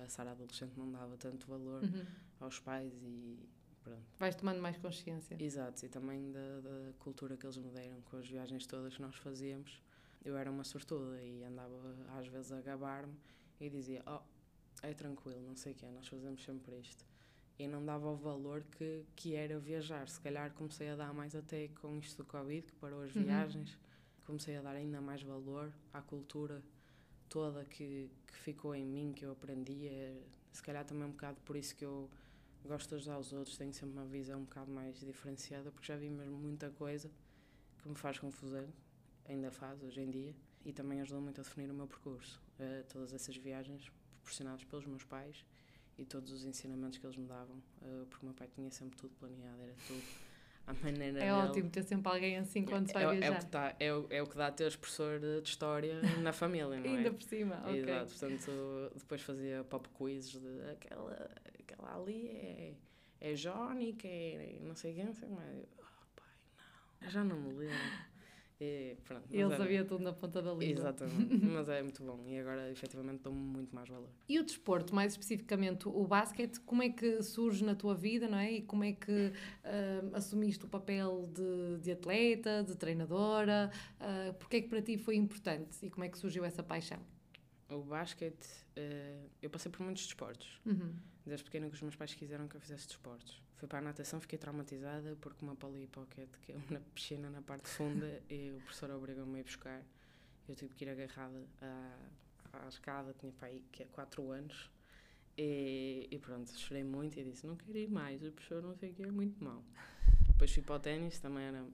a 0.04 0.08
Sara 0.08 0.32
adolescente 0.32 0.76
não 0.76 0.90
dava 0.90 1.16
tanto 1.16 1.46
valor 1.46 1.84
uhum. 1.84 2.04
aos 2.40 2.58
pais 2.58 2.92
e 3.00 3.38
pronto. 3.90 4.02
Vais 4.18 4.34
tomando 4.34 4.60
mais 4.60 4.76
consciência. 4.78 5.36
Exato, 5.40 5.84
e 5.84 5.88
também 5.88 6.32
da, 6.32 6.60
da 6.60 6.92
cultura 6.98 7.36
que 7.36 7.46
eles 7.46 7.56
me 7.56 7.70
deram 7.70 8.00
com 8.02 8.16
as 8.16 8.28
viagens 8.28 8.66
todas 8.66 8.94
que 8.94 9.02
nós 9.02 9.14
fazíamos 9.16 9.80
eu 10.26 10.36
era 10.36 10.50
uma 10.50 10.64
sortuda 10.64 11.22
e 11.22 11.44
andava 11.44 11.94
às 12.18 12.26
vezes 12.26 12.50
a 12.50 12.60
gabar-me 12.60 13.14
e 13.60 13.70
dizia: 13.70 14.02
Oh, 14.06 14.20
é 14.82 14.92
tranquilo, 14.92 15.40
não 15.46 15.54
sei 15.54 15.72
o 15.72 15.74
quê, 15.76 15.86
nós 15.86 16.08
fazemos 16.08 16.42
sempre 16.42 16.76
isto. 16.80 17.06
E 17.58 17.66
não 17.66 17.84
dava 17.84 18.10
o 18.10 18.16
valor 18.16 18.64
que, 18.76 19.04
que 19.14 19.34
era 19.34 19.58
viajar. 19.58 20.08
Se 20.08 20.20
calhar 20.20 20.52
comecei 20.52 20.90
a 20.90 20.96
dar 20.96 21.14
mais 21.14 21.34
até 21.34 21.68
com 21.68 21.96
isto 21.96 22.22
do 22.22 22.24
Covid, 22.26 22.66
que 22.66 22.72
parou 22.74 23.02
as 23.02 23.14
uhum. 23.14 23.22
viagens, 23.22 23.78
comecei 24.26 24.56
a 24.56 24.60
dar 24.60 24.74
ainda 24.74 25.00
mais 25.00 25.22
valor 25.22 25.72
à 25.94 26.02
cultura 26.02 26.62
toda 27.28 27.64
que, 27.64 28.10
que 28.26 28.36
ficou 28.36 28.74
em 28.74 28.84
mim, 28.84 29.12
que 29.14 29.24
eu 29.24 29.32
aprendi. 29.32 29.86
É, 29.86 30.20
se 30.52 30.62
calhar 30.62 30.84
também 30.84 31.04
um 31.04 31.12
bocado 31.12 31.38
por 31.44 31.56
isso 31.56 31.74
que 31.76 31.84
eu 31.84 32.10
gosto 32.64 32.88
de 32.88 32.94
ajudar 32.96 33.18
os 33.18 33.32
outros, 33.32 33.56
tenho 33.56 33.72
sempre 33.72 33.96
uma 33.98 34.06
visão 34.06 34.40
um 34.40 34.44
bocado 34.44 34.70
mais 34.70 34.98
diferenciada, 35.00 35.70
porque 35.70 35.86
já 35.86 35.96
vi 35.96 36.10
mesmo 36.10 36.36
muita 36.36 36.70
coisa 36.70 37.10
que 37.82 37.88
me 37.88 37.94
faz 37.94 38.18
confusão 38.18 38.66
ainda 39.28 39.50
faz 39.50 39.82
hoje 39.82 40.00
em 40.00 40.10
dia 40.10 40.34
e 40.64 40.72
também 40.72 41.00
ajudou 41.00 41.20
muito 41.20 41.40
a 41.40 41.44
definir 41.44 41.70
o 41.70 41.74
meu 41.74 41.86
percurso. 41.86 42.42
Uh, 42.58 42.84
todas 42.88 43.12
essas 43.12 43.36
viagens 43.36 43.90
proporcionadas 44.22 44.64
pelos 44.64 44.86
meus 44.86 45.04
pais 45.04 45.44
e 45.98 46.04
todos 46.04 46.32
os 46.32 46.44
ensinamentos 46.44 46.98
que 46.98 47.06
eles 47.06 47.16
me 47.16 47.26
davam, 47.26 47.56
uh, 47.56 48.06
porque 48.08 48.24
o 48.24 48.28
meu 48.28 48.34
pai 48.34 48.48
tinha 48.54 48.70
sempre 48.70 48.98
tudo 48.98 49.14
planeado, 49.14 49.62
era 49.62 49.74
tudo 49.86 50.02
à 50.66 50.74
maneira 50.74 51.18
É 51.18 51.32
dele. 51.32 51.48
ótimo 51.48 51.70
ter 51.70 51.84
sempre 51.84 52.12
alguém 52.12 52.36
assim 52.38 52.64
quando 52.64 52.84
é, 52.84 52.88
se 52.88 52.94
vai 52.94 53.04
é, 53.04 53.10
viajar. 53.12 53.26
É 53.26 53.30
o, 53.30 53.38
que 53.38 53.46
tá, 53.46 53.76
é, 53.78 53.94
o, 53.94 54.06
é 54.10 54.22
o 54.22 54.26
que 54.26 54.36
dá 54.36 54.50
ter 54.50 54.76
professor 54.76 55.20
de 55.20 55.42
história 55.48 56.00
na 56.20 56.32
família, 56.32 56.66
não 56.80 56.84
é? 56.84 56.96
Ainda 56.96 57.12
por 57.12 57.22
cima, 57.22 57.62
ok. 57.64 57.82
Exato, 57.82 58.10
portanto, 58.10 58.90
depois 58.96 59.22
fazia 59.22 59.64
pop 59.64 59.88
quizzes 59.90 60.40
de 60.40 60.70
aquela, 60.70 61.30
aquela 61.76 62.00
ali 62.00 62.28
é, 62.28 62.74
é 63.20 63.36
Jónica, 63.36 64.08
é 64.08 64.58
não 64.62 64.74
sei 64.74 64.94
quem, 64.94 65.04
não 65.04 65.14
sei 65.14 65.28
mais. 65.28 65.64
Oh, 65.78 65.82
pai, 66.16 66.26
não, 67.02 67.08
já 67.10 67.22
não 67.22 67.36
me 67.36 67.52
lembro. 67.52 68.16
E, 68.58 68.96
pronto, 69.04 69.26
Ele 69.30 69.52
é, 69.52 69.56
sabia 69.56 69.84
tudo 69.84 70.02
na 70.02 70.14
ponta 70.14 70.40
da 70.40 70.50
língua. 70.50 70.64
Exatamente, 70.64 71.36
mas 71.44 71.68
é 71.68 71.82
muito 71.82 72.02
bom 72.02 72.24
e 72.26 72.38
agora 72.38 72.70
efetivamente 72.70 73.20
dou-me 73.22 73.38
muito 73.38 73.74
mais 73.74 73.86
valor. 73.86 74.08
E 74.26 74.38
o 74.38 74.42
desporto, 74.42 74.94
mais 74.94 75.12
especificamente 75.12 75.86
o 75.86 76.06
basquete, 76.06 76.58
como 76.60 76.82
é 76.82 76.88
que 76.88 77.22
surge 77.22 77.62
na 77.62 77.74
tua 77.74 77.94
vida, 77.94 78.26
não 78.26 78.38
é? 78.38 78.52
E 78.52 78.62
como 78.62 78.82
é 78.82 78.92
que 78.92 79.12
uh, 79.12 80.14
assumiste 80.14 80.64
o 80.64 80.68
papel 80.68 81.28
de, 81.34 81.82
de 81.82 81.92
atleta, 81.92 82.64
de 82.64 82.74
treinadora? 82.76 83.70
Uh, 84.00 84.32
porque 84.34 84.56
é 84.56 84.60
que 84.62 84.68
para 84.68 84.80
ti 84.80 84.96
foi 84.96 85.16
importante 85.16 85.84
e 85.84 85.90
como 85.90 86.04
é 86.04 86.08
que 86.08 86.16
surgiu 86.16 86.42
essa 86.42 86.62
paixão? 86.62 87.00
O 87.68 87.82
basquete, 87.82 88.46
uh, 88.76 89.30
eu 89.42 89.50
passei 89.50 89.70
por 89.70 89.82
muitos 89.82 90.04
desportos. 90.04 90.60
Uhum. 90.64 90.94
Desde 91.24 91.44
pequeno 91.44 91.68
que 91.68 91.74
os 91.74 91.82
meus 91.82 91.96
pais 91.96 92.14
quiseram 92.14 92.46
que 92.46 92.56
eu 92.56 92.60
fizesse 92.60 92.86
desportos. 92.86 93.42
Fui 93.56 93.66
para 93.66 93.78
a 93.78 93.82
natação, 93.82 94.20
fiquei 94.20 94.38
traumatizada 94.38 95.16
porque 95.20 95.44
uma 95.44 95.56
Polly 95.56 95.86
Pocket 95.88 96.28
caiu 96.46 96.60
na 96.70 96.78
piscina 96.94 97.30
na 97.30 97.42
parte 97.42 97.68
funda 97.68 98.22
e 98.30 98.52
o 98.52 98.60
professor 98.60 98.90
obrigou-me 98.90 99.36
a 99.36 99.40
ir 99.40 99.44
buscar. 99.44 99.82
Eu 100.48 100.54
tive 100.54 100.74
que 100.74 100.84
ir 100.84 100.90
agarrada 100.90 101.44
à, 101.60 102.64
à 102.64 102.68
escada, 102.68 103.14
tinha 103.18 103.32
aí 103.42 103.64
que 103.72 103.82
é 103.82 103.86
4 103.86 104.30
anos. 104.30 104.70
E, 105.38 106.08
e, 106.10 106.18
pronto, 106.18 106.50
chorei 106.58 106.84
muito 106.84 107.18
e 107.18 107.24
disse: 107.24 107.46
Não 107.46 107.56
quero 107.56 107.76
ir 107.76 107.90
mais, 107.90 108.22
o 108.22 108.32
professor 108.32 108.62
não 108.62 108.74
sei 108.74 108.90
o 108.90 108.94
que 108.94 109.02
é 109.02 109.10
muito 109.10 109.42
mau. 109.42 109.62
Depois 110.26 110.52
fui 110.52 110.62
para 110.62 110.76
o 110.76 110.80
ténis, 110.80 111.18
também 111.18 111.44
era 111.44 111.66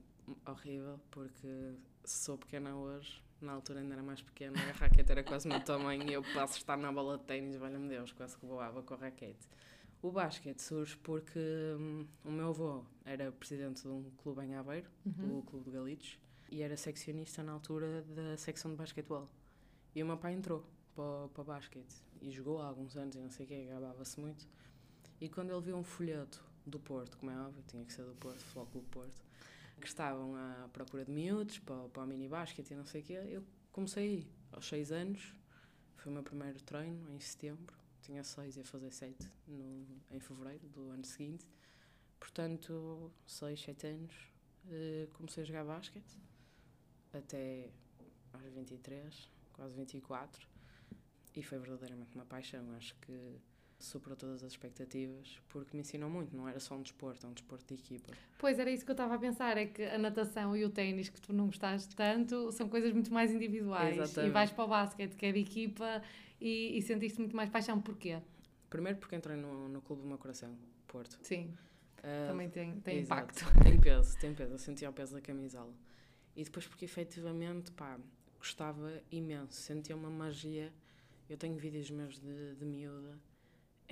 horrível 0.45 0.99
porque 1.11 1.75
sou 2.03 2.37
pequena 2.37 2.75
hoje, 2.75 3.22
na 3.43 3.53
altura 3.53 3.79
ainda 3.79 3.93
era 3.93 4.03
mais 4.03 4.21
pequena, 4.21 4.59
a 4.59 4.71
raquete 4.71 5.11
era 5.11 5.23
quase 5.23 5.47
o 5.47 5.49
meu 5.49 5.59
tamanho 5.63 6.03
e 6.09 6.13
eu 6.13 6.23
passo 6.33 6.55
a 6.55 6.57
estar 6.57 6.77
na 6.77 6.91
bola 6.91 7.17
de 7.17 7.23
ténis, 7.25 7.55
valha-me 7.55 7.89
Deus, 7.89 8.11
quase 8.11 8.37
que 8.37 8.45
voava 8.45 8.81
com 8.81 8.93
a 8.93 8.97
raquete. 8.97 9.47
O 10.01 10.11
basquete 10.11 10.59
surge 10.59 10.97
porque 10.97 11.39
hum, 11.39 12.05
o 12.25 12.31
meu 12.31 12.49
avô 12.49 12.83
era 13.05 13.31
presidente 13.31 13.83
de 13.83 13.87
um 13.87 14.11
clube 14.17 14.43
em 14.43 14.55
Aveiro, 14.55 14.89
uhum. 15.05 15.39
o 15.39 15.43
Clube 15.43 15.65
de 15.65 15.71
Galitos, 15.71 16.19
e 16.51 16.61
era 16.61 16.75
seccionista 16.75 17.41
na 17.41 17.53
altura 17.53 18.01
da 18.01 18.35
secção 18.37 18.71
de 18.71 18.77
basquetebol. 18.77 19.29
E 19.95 20.03
o 20.03 20.05
meu 20.05 20.17
pai 20.17 20.33
entrou 20.33 20.65
para, 20.93 21.29
para 21.29 21.41
o 21.41 21.45
basquete 21.45 22.03
e 22.21 22.31
jogou 22.31 22.61
há 22.61 22.67
alguns 22.67 22.97
anos 22.97 23.15
e 23.15 23.19
não 23.19 23.29
sei 23.29 23.45
o 23.45 23.49
que, 23.49 23.65
gabava-se 23.65 24.19
muito. 24.19 24.47
E 25.21 25.29
quando 25.29 25.51
ele 25.51 25.61
viu 25.61 25.77
um 25.77 25.83
folheto 25.83 26.43
do 26.65 26.79
Porto, 26.79 27.17
como 27.17 27.31
é 27.31 27.39
óbvio, 27.39 27.63
tinha 27.67 27.85
que 27.85 27.93
ser 27.93 28.03
do 28.03 28.13
Porto, 28.15 28.39
Futebol 28.39 28.65
Clube 28.67 28.87
Porto, 28.89 29.23
que 29.79 29.87
estavam 29.87 30.35
à 30.35 30.69
procura 30.71 31.03
de 31.05 31.11
miúdos 31.11 31.59
para, 31.59 31.89
para 31.89 32.03
o 32.03 32.07
mini 32.07 32.27
basquete 32.27 32.71
e 32.71 32.75
não 32.75 32.85
sei 32.85 33.01
o 33.01 33.03
que, 33.03 33.13
eu 33.13 33.43
comecei 33.71 34.03
a 34.03 34.11
ir. 34.11 34.27
Aos 34.51 34.67
seis 34.67 34.91
anos, 34.91 35.33
foi 35.95 36.11
o 36.11 36.13
meu 36.13 36.23
primeiro 36.23 36.61
treino, 36.61 37.09
em 37.09 37.19
setembro 37.19 37.83
tinha 38.03 38.23
seis 38.23 38.55
e 38.55 38.59
ia 38.59 38.65
fazer 38.65 38.91
sete 38.91 39.29
no, 39.47 39.87
em 40.11 40.19
fevereiro 40.19 40.67
do 40.69 40.91
ano 40.91 41.05
seguinte. 41.05 41.47
Portanto, 42.19 43.11
seis, 43.25 43.61
sete 43.61 43.87
anos, 43.87 44.13
uh, 44.65 45.07
comecei 45.13 45.43
a 45.43 45.45
jogar 45.45 45.65
basquete 45.65 46.17
até 47.13 47.69
aos 48.33 48.43
23, 48.53 49.29
quase 49.53 49.75
24, 49.75 50.47
e 51.35 51.43
foi 51.43 51.59
verdadeiramente 51.59 52.15
uma 52.15 52.25
paixão. 52.25 52.71
Acho 52.75 52.95
que 52.99 53.39
superou 53.85 54.15
todas 54.15 54.43
as 54.43 54.51
expectativas, 54.51 55.39
porque 55.49 55.75
me 55.75 55.81
ensinou 55.81 56.09
muito, 56.09 56.35
não 56.35 56.47
era 56.47 56.59
só 56.59 56.75
um 56.75 56.81
desporto, 56.81 57.25
é 57.25 57.29
um 57.29 57.33
desporto 57.33 57.65
de 57.67 57.73
equipa. 57.81 58.13
Pois 58.37 58.57
era 58.59 58.69
isso 58.71 58.85
que 58.85 58.91
eu 58.91 58.93
estava 58.93 59.15
a 59.15 59.17
pensar, 59.17 59.57
é 59.57 59.65
que 59.65 59.83
a 59.83 59.97
natação 59.97 60.55
e 60.55 60.63
o 60.63 60.69
ténis 60.69 61.09
que 61.09 61.19
tu 61.21 61.33
não 61.33 61.47
gostaste 61.47 61.95
tanto 61.95 62.51
são 62.51 62.69
coisas 62.69 62.91
muito 62.93 63.13
mais 63.13 63.31
individuais. 63.31 63.97
Exatamente. 63.97 64.29
E 64.29 64.33
vais 64.33 64.51
para 64.51 64.63
o 64.63 64.67
basquete, 64.67 65.15
que 65.15 65.25
é 65.25 65.31
de 65.31 65.39
equipa, 65.39 66.01
e, 66.39 66.77
e 66.77 66.81
sentiste 66.81 67.19
muito 67.19 67.35
mais 67.35 67.49
paixão. 67.49 67.81
Porquê? 67.81 68.21
Primeiro 68.69 68.97
porque 68.97 69.15
entrei 69.15 69.35
no, 69.35 69.67
no 69.69 69.81
clube 69.81 70.01
do 70.01 70.07
meu 70.07 70.17
coração, 70.17 70.55
Porto. 70.87 71.17
Sim, 71.21 71.53
Ah, 72.03 72.27
também 72.27 72.49
tem, 72.49 72.79
tem 72.81 72.99
Exato. 72.99 73.21
impacto. 73.43 73.53
Tem 73.63 73.79
peso, 73.79 74.17
tem 74.19 74.33
peso. 74.33 74.53
Eu 74.53 74.57
sentia 74.59 74.89
o 74.89 74.93
peso 74.93 75.13
da 75.13 75.21
camisola. 75.21 75.73
E 76.35 76.43
depois 76.43 76.65
porque 76.67 76.85
efetivamente, 76.85 77.71
pá, 77.71 77.99
gostava 78.37 79.01
imenso. 79.11 79.53
Sentia 79.53 79.95
uma 79.95 80.09
magia. 80.09 80.73
Eu 81.29 81.37
tenho 81.37 81.55
vídeos 81.55 81.89
meus 81.91 82.19
de, 82.19 82.55
de 82.55 82.65
miúda 82.65 83.17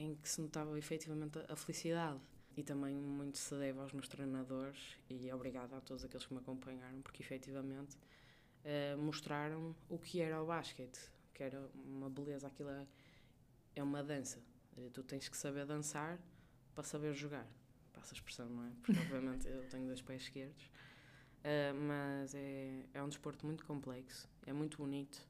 em 0.01 0.15
que 0.15 0.27
se 0.27 0.41
notava 0.41 0.77
efetivamente 0.77 1.39
a, 1.47 1.55
felicidade. 1.55 2.19
E 2.57 2.63
também 2.63 2.95
muito 2.95 3.37
se 3.37 3.55
deve 3.55 3.79
aos 3.79 3.93
meus 3.93 4.09
treinadores 4.09 4.97
e 5.09 5.31
obrigado 5.31 5.73
a 5.73 5.79
todos 5.79 6.03
aqueles 6.03 6.25
que 6.25 6.33
me 6.33 6.39
acompanharam, 6.39 7.01
porque 7.01 7.23
efetivamente 7.23 7.97
eh, 8.65 8.95
mostraram 8.97 9.73
o 9.87 9.97
que 9.97 10.19
era 10.19 10.41
o 10.41 10.45
basquete, 10.45 10.99
que 11.33 11.43
era 11.43 11.69
uma 11.85 12.09
beleza, 12.09 12.47
aquilo 12.47 12.69
é, 12.69 12.85
é 13.73 13.81
uma 13.81 14.03
dança. 14.03 14.43
Eh, 14.77 14.89
Tu 14.91 15.01
tens 15.03 15.29
que 15.29 15.37
saber 15.37 15.65
dançar 15.65 16.19
para 16.75 16.83
saber 16.83 17.13
jogar. 17.13 17.47
Passa 17.93 18.13
a 18.13 18.15
expressão, 18.15 18.49
não 18.49 18.65
é? 18.65 18.71
Porque 18.83 18.99
obviamente 18.99 19.47
eu 19.47 19.69
tenho 19.69 19.85
dois 19.87 20.01
pés 20.01 20.23
esquerdos. 20.23 20.69
Eh, 21.45 21.71
mas 21.71 22.35
é, 22.35 22.85
é 22.93 23.01
um 23.01 23.07
desporto 23.07 23.45
muito 23.45 23.65
complexo, 23.65 24.29
é 24.45 24.51
muito 24.51 24.77
bonito 24.77 25.25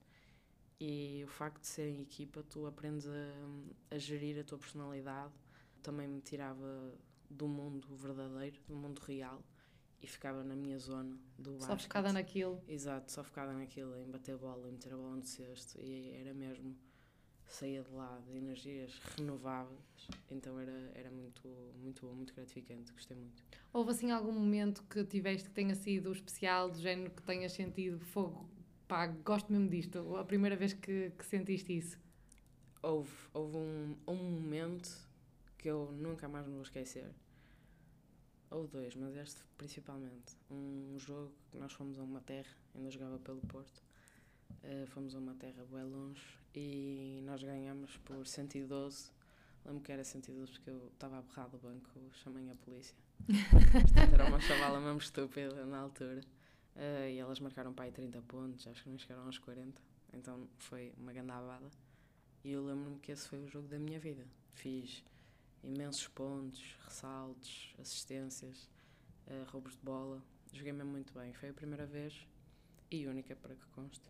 e 0.83 1.23
o 1.23 1.27
facto 1.27 1.61
de 1.61 1.67
ser 1.67 1.87
em 1.89 2.01
equipa 2.01 2.41
tu 2.41 2.65
aprendes 2.65 3.05
a, 3.07 3.95
a 3.95 3.99
gerir 3.99 4.39
a 4.39 4.43
tua 4.43 4.57
personalidade. 4.57 5.31
Também 5.83 6.07
me 6.07 6.19
tirava 6.21 6.91
do 7.29 7.47
mundo 7.47 7.87
verdadeiro, 7.95 8.59
do 8.67 8.75
mundo 8.75 8.97
real 8.99 9.43
e 10.01 10.07
ficava 10.07 10.43
na 10.43 10.55
minha 10.55 10.79
zona 10.79 11.15
do 11.37 11.51
Só 11.59 11.67
basquete. 11.67 11.83
focada 11.83 12.11
naquilo. 12.11 12.63
Exato, 12.67 13.11
só 13.11 13.23
focada 13.23 13.53
naquilo, 13.53 13.95
em 13.95 14.09
bater 14.09 14.35
bola, 14.35 14.67
em 14.67 14.71
meter 14.71 14.91
a 14.93 14.97
bola 14.97 15.17
no 15.17 15.23
cesto 15.23 15.79
e 15.79 16.15
era 16.15 16.33
mesmo 16.33 16.75
saía 17.47 17.83
de 17.83 17.91
lá 17.91 18.19
de 18.25 18.37
energias 18.37 18.97
renováveis, 19.17 20.07
então 20.31 20.57
era, 20.57 20.91
era 20.95 21.11
muito, 21.11 21.47
muito 21.75 22.05
bom, 22.05 22.13
muito 22.13 22.33
gratificante, 22.33 22.91
gostei 22.93 23.17
muito. 23.17 23.43
Houve 23.73 23.91
assim 23.91 24.09
algum 24.09 24.31
momento 24.31 24.81
que 24.89 25.03
tiveste 25.03 25.49
que 25.49 25.53
tenha 25.53 25.75
sido 25.75 26.11
especial, 26.13 26.69
do 26.71 26.79
género 26.79 27.11
que 27.11 27.21
tenhas 27.21 27.51
sentido 27.51 27.99
fogo? 27.99 28.49
Pá, 28.91 29.07
gosto 29.07 29.49
mesmo 29.53 29.69
disto. 29.69 30.17
A 30.17 30.25
primeira 30.25 30.57
vez 30.57 30.73
que, 30.73 31.11
que 31.17 31.25
sentiste 31.25 31.71
isso. 31.77 31.97
Houve, 32.83 33.09
houve 33.33 33.55
um, 33.55 33.95
um 34.05 34.15
momento 34.17 34.89
que 35.57 35.69
eu 35.69 35.93
nunca 35.93 36.27
mais 36.27 36.45
me 36.45 36.51
vou 36.51 36.63
esquecer, 36.63 37.09
ou 38.49 38.67
dois, 38.67 38.93
mas 38.97 39.15
este 39.15 39.45
principalmente, 39.57 40.35
um 40.49 40.97
jogo 40.99 41.31
que 41.49 41.57
nós 41.57 41.71
fomos 41.71 41.97
a 41.99 42.03
uma 42.03 42.19
terra, 42.19 42.49
ainda 42.75 42.91
jogava 42.91 43.17
pelo 43.19 43.39
Porto, 43.39 43.81
eh, 44.61 44.85
fomos 44.87 45.15
a 45.15 45.19
uma 45.19 45.35
terra 45.35 45.63
bem 45.71 45.85
longe 45.85 46.25
e 46.53 47.21
nós 47.23 47.41
ganhamos 47.41 47.95
por 47.99 48.27
112. 48.27 49.09
Lembro 49.63 49.81
que 49.83 49.91
era 49.93 50.03
112 50.03 50.51
porque 50.51 50.69
eu 50.69 50.91
estava 50.91 51.19
a 51.19 51.21
berrar 51.21 51.47
do 51.47 51.57
banco, 51.59 51.89
chamei 52.11 52.49
a 52.49 52.55
polícia. 52.55 52.97
Portanto, 53.23 54.13
era 54.15 54.25
uma 54.25 54.41
chavala 54.41 54.81
mesmo 54.81 54.99
estúpida 54.99 55.65
na 55.65 55.77
altura. 55.77 56.21
Eh, 56.75 57.13
e 57.13 57.19
elas 57.19 57.39
marcaram 57.39 57.73
para 57.73 57.85
aí 57.85 57.91
30 57.91 58.21
pontos, 58.23 58.67
acho 58.67 58.83
que 58.83 58.89
não 58.89 58.97
chegaram 58.97 59.25
aos 59.25 59.37
40. 59.37 59.81
Então 60.13 60.47
foi 60.57 60.93
uma 60.97 61.13
grande 61.13 61.31
abada. 61.31 61.69
E 62.43 62.51
eu 62.51 62.65
lembro-me 62.65 62.99
que 62.99 63.11
esse 63.11 63.27
foi 63.27 63.39
o 63.39 63.47
jogo 63.47 63.67
da 63.67 63.77
minha 63.77 63.99
vida. 63.99 64.25
Fiz 64.53 65.03
imensos 65.63 66.07
pontos, 66.07 66.77
ressaltos, 66.83 67.75
assistências, 67.79 68.69
eh, 69.27 69.43
roubos 69.47 69.73
de 69.73 69.81
bola. 69.83 70.23
Joguei 70.51 70.73
mesmo 70.73 70.91
muito 70.91 71.13
bem. 71.13 71.33
Foi 71.33 71.49
a 71.49 71.53
primeira 71.53 71.85
vez 71.85 72.27
e 72.89 73.07
única, 73.07 73.35
para 73.35 73.55
que 73.55 73.65
conste, 73.67 74.03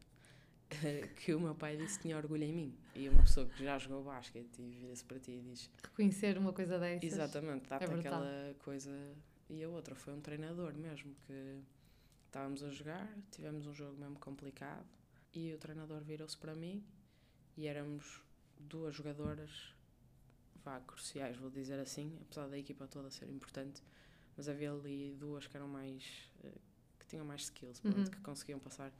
que 1.23 1.33
o 1.33 1.39
meu 1.39 1.53
pai 1.53 1.77
disse 1.77 1.97
que 1.97 2.03
tinha 2.03 2.17
orgulho 2.17 2.43
em 2.43 2.53
mim. 2.53 2.77
E 2.95 3.07
uma 3.09 3.21
pessoa 3.21 3.45
que 3.45 3.63
já 3.63 3.77
jogou 3.77 4.03
basquete 4.03 4.59
e 4.59 4.71
vira-se 4.79 5.03
para 5.03 5.19
ti 5.19 5.31
e 5.31 5.41
diz: 5.41 5.69
Reconhecer 5.83 6.37
uma 6.37 6.53
coisa 6.53 6.79
dessas. 6.79 7.03
Exatamente, 7.03 7.69
dá-te 7.69 7.83
É 7.83 7.93
aquela 7.93 8.55
coisa. 8.59 8.91
E 9.49 9.63
a 9.63 9.69
outra 9.69 9.93
foi 9.93 10.13
um 10.13 10.21
treinador 10.21 10.73
mesmo, 10.73 11.13
que 11.27 11.61
estávamos 12.31 12.63
a 12.63 12.69
jogar, 12.69 13.09
tivemos 13.29 13.67
um 13.67 13.73
jogo 13.73 13.99
mesmo 13.99 14.17
complicado 14.17 14.85
e 15.33 15.53
o 15.53 15.57
treinador 15.57 16.01
virou-se 16.01 16.37
para 16.37 16.55
mim 16.55 16.81
e 17.57 17.67
éramos 17.67 18.21
duas 18.57 18.95
jogadoras 18.95 19.75
vá, 20.63 20.79
cruciais, 20.79 21.35
vou 21.35 21.49
dizer 21.49 21.77
assim, 21.79 22.17
apesar 22.21 22.47
da 22.47 22.57
equipa 22.57 22.87
toda 22.87 23.09
ser 23.11 23.29
importante, 23.29 23.83
mas 24.37 24.47
havia 24.47 24.71
ali 24.71 25.13
duas 25.19 25.45
que 25.45 25.57
eram 25.57 25.67
mais. 25.67 26.29
eh, 26.43 26.53
que 26.99 27.05
tinham 27.07 27.25
mais 27.25 27.43
skills, 27.43 27.81
pronto, 27.81 28.09
Uhum. 28.09 28.11
que 28.11 28.19
conseguiam 28.21 28.59
passar 28.59 28.93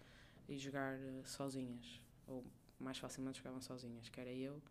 e 0.49 0.57
jogar 0.57 0.95
eh, 0.99 1.23
sozinhas, 1.25 2.01
ou 2.27 2.43
mais 2.79 2.97
facilmente 2.97 3.37
jogavam 3.37 3.61
sozinhas, 3.61 4.09
que 4.09 4.19
era 4.19 4.31
eu 4.33 4.61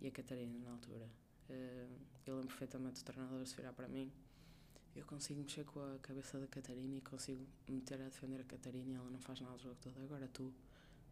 e 0.00 0.08
a 0.08 0.10
Catarina 0.10 0.58
na 0.58 0.70
altura. 0.72 1.08
Eh, 1.48 1.86
eu 2.26 2.34
lembro 2.36 2.48
perfeitamente 2.48 3.02
do 3.02 3.04
treinador 3.04 3.46
se 3.46 3.54
virar 3.54 3.72
para 3.72 3.86
mim. 3.88 4.12
Eu 4.94 5.04
consigo 5.04 5.40
mexer 5.40 5.64
com 5.64 5.80
a 5.80 5.98
cabeça 5.98 6.38
da 6.38 6.46
Catarina 6.46 6.96
e 6.96 7.00
consigo 7.00 7.44
meter 7.68 8.00
a 8.00 8.04
defender 8.04 8.40
a 8.40 8.44
Catarina 8.44 8.92
e 8.92 8.94
ela 8.94 9.10
não 9.10 9.20
faz 9.20 9.40
nada 9.40 9.54
o 9.54 9.58
jogo 9.58 9.76
todo. 9.80 9.98
Agora 10.00 10.28
tu, 10.28 10.52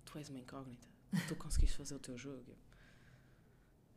tu 0.04 0.18
és 0.18 0.28
uma 0.30 0.38
incógnita. 0.38 0.86
Tu 1.26 1.34
conseguiste 1.36 1.76
fazer 1.76 1.94
o 1.94 1.98
teu 1.98 2.16
jogo. 2.16 2.56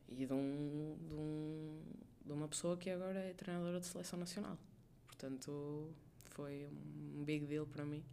E 0.10 0.26
de, 0.26 0.34
um, 0.34 0.98
de, 1.08 1.14
um, 1.14 1.82
de 2.26 2.32
uma 2.34 2.48
pessoa 2.48 2.76
que 2.78 2.90
agora 2.90 3.20
é 3.20 3.34
treinadora 3.34 3.80
de 3.80 3.86
seleção 3.86 4.18
nacional. 4.20 4.58
Portanto, 5.06 5.94
foi 6.32 6.68
um 6.68 7.24
big 7.24 7.46
deal 7.46 7.66
para 7.66 7.86
mim. 7.86 8.04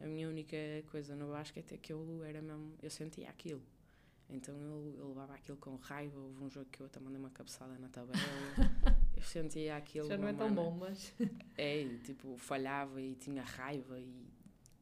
A 0.00 0.06
minha 0.06 0.28
única 0.28 0.56
coisa 0.90 1.14
no 1.14 1.30
basquete 1.30 1.74
é 1.74 1.78
que 1.78 1.92
eu 1.92 2.24
era 2.24 2.42
mesmo, 2.42 2.74
eu 2.82 2.90
sentia 2.90 3.30
aquilo. 3.30 3.62
Então 4.28 4.54
eu, 4.54 4.94
eu 4.98 5.08
levava 5.08 5.34
aquilo 5.34 5.56
com 5.58 5.76
raiva. 5.76 6.18
Houve 6.18 6.44
um 6.44 6.50
jogo 6.50 6.66
que 6.70 6.80
eu 6.80 6.86
até 6.86 6.98
mandei 6.98 7.18
uma 7.18 7.30
cabeçada 7.30 7.78
na 7.78 7.88
tabela. 7.88 8.12
eu 9.22 9.28
sentia 9.28 9.76
aquilo. 9.76 10.08
Já 10.08 10.16
não 10.16 10.28
é 10.28 10.32
tão 10.32 10.46
uma 10.48 10.54
bom, 10.54 10.70
maneira- 10.72 10.90
mas 10.90 11.14
É, 11.56 11.80
e, 11.82 11.98
tipo, 11.98 12.36
falhava 12.36 13.00
e 13.00 13.14
tinha 13.14 13.42
raiva 13.42 13.98
e 13.98 14.26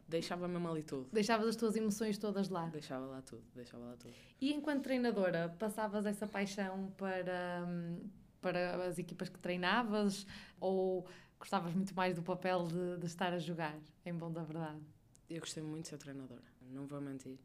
deixava 0.09 0.47
mesmo 0.49 0.69
ali 0.69 0.83
tudo. 0.83 1.09
deixavas 1.13 1.47
as 1.49 1.57
tuas 1.57 1.77
emoções 1.77 2.19
todas 2.19 2.49
lá. 2.49 2.67
Deixava 2.67 3.07
lá 3.07 3.23
tudo, 3.23 3.43
deixava 3.55 3.85
lá 3.85 3.97
tudo. 3.97 4.13
E 4.41 4.53
enquanto 4.53 4.83
treinadora, 4.85 5.55
passavas 5.59 6.07
essa 6.07 6.27
paixão 6.27 6.91
para, 6.97 7.65
hum, 7.69 8.09
para 8.41 8.87
as 8.87 8.99
equipas 8.99 9.29
que 9.29 9.39
treinavas 9.39 10.27
ou 10.59 11.07
gostavas 11.39 11.73
muito 11.75 11.95
mais 11.95 12.15
do 12.17 12.23
papel 12.23 12.67
de, 12.67 12.99
de 12.99 13.07
estar 13.07 13.33
a 13.33 13.39
jogar, 13.39 13.79
em 14.05 14.13
bom 14.15 14.31
da 14.33 14.43
verdade? 14.43 14.81
Eu 15.29 15.41
gostei 15.41 15.63
muito 15.63 15.85
de 15.85 15.89
ser 15.91 15.99
treinadora, 15.99 16.43
não 16.61 16.87
vou 16.87 17.01
mentir. 17.01 17.39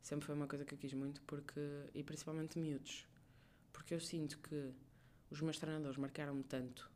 Sempre 0.00 0.26
foi 0.26 0.34
uma 0.34 0.46
coisa 0.46 0.64
que 0.64 0.74
eu 0.74 0.78
quis 0.78 0.92
muito, 0.94 1.20
porque, 1.22 1.60
e 1.94 2.02
principalmente 2.02 2.58
miúdos, 2.58 3.06
porque 3.72 3.92
eu 3.94 4.00
sinto 4.00 4.38
que 4.38 4.70
os 5.30 5.40
meus 5.40 5.58
treinadores 5.58 5.96
marcaram-me 5.96 6.42
tanto 6.44 6.90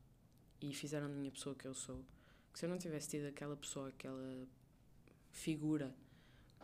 e 0.60 0.72
fizeram 0.74 1.08
de 1.08 1.14
mim 1.14 1.28
a 1.28 1.32
pessoa 1.32 1.54
que 1.54 1.66
eu 1.66 1.74
sou, 1.74 2.04
que 2.52 2.58
se 2.58 2.66
eu 2.66 2.70
não 2.70 2.78
tivesse 2.78 3.08
tido 3.08 3.26
aquela 3.26 3.56
pessoa, 3.56 3.88
aquela 3.88 4.46
figura 5.30 5.94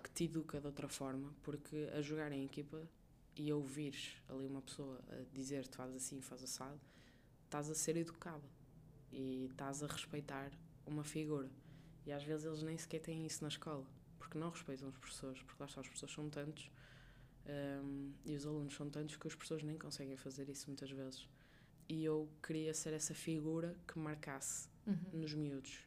que 0.03 0.11
te 0.11 0.25
educa 0.25 0.61
de 0.61 0.67
outra 0.67 0.89
forma, 0.89 1.35
porque 1.43 1.89
a 1.97 2.03
jogar 2.03 2.31
em 2.33 2.45
equipa 2.45 2.87
e 3.37 3.51
a 3.51 3.57
ouvires 3.57 4.17
ali 4.29 4.47
uma 4.47 4.63
pessoa 4.63 5.01
a 5.09 5.25
dizer-te 5.33 5.77
faz 5.77 5.95
assim, 5.95 6.21
faz 6.21 6.43
assado, 6.43 6.81
estás 7.45 7.71
a 7.71 7.75
ser 7.75 7.97
educada 7.97 8.49
e 9.11 9.47
estás 9.51 9.83
a 9.83 9.87
respeitar 9.87 10.53
uma 10.87 11.05
figura. 11.05 11.51
E 12.07 12.13
às 12.13 12.23
vezes 12.23 12.45
eles 12.45 12.63
nem 12.63 12.77
sequer 12.77 13.01
têm 13.01 13.25
isso 13.25 13.43
na 13.43 13.49
escola, 13.49 13.87
porque 14.19 14.37
não 14.37 14.51
respeitam 14.51 14.89
os 14.89 14.97
professores, 14.97 15.43
porque 15.43 15.63
lá 15.63 15.67
está, 15.67 15.81
os 15.81 15.87
professores 15.87 16.15
são 16.15 16.29
tantos 16.29 16.71
hum, 17.47 18.13
e 18.25 18.35
os 18.35 18.45
alunos 18.45 18.75
são 18.75 18.91
tantos 18.91 19.17
que 19.17 19.27
os 19.27 19.35
professores 19.35 19.65
nem 19.65 19.79
conseguem 19.79 20.17
fazer 20.17 20.49
isso 20.49 20.67
muitas 20.67 20.91
vezes. 20.91 21.27
E 21.89 22.05
eu 22.05 22.29
queria 22.43 22.73
ser 22.75 22.93
essa 22.93 23.15
figura 23.15 23.77
que 23.87 23.99
marcasse 23.99 24.69
Uhum. 24.87 25.21
nos 25.21 25.33
miúdos 25.33 25.79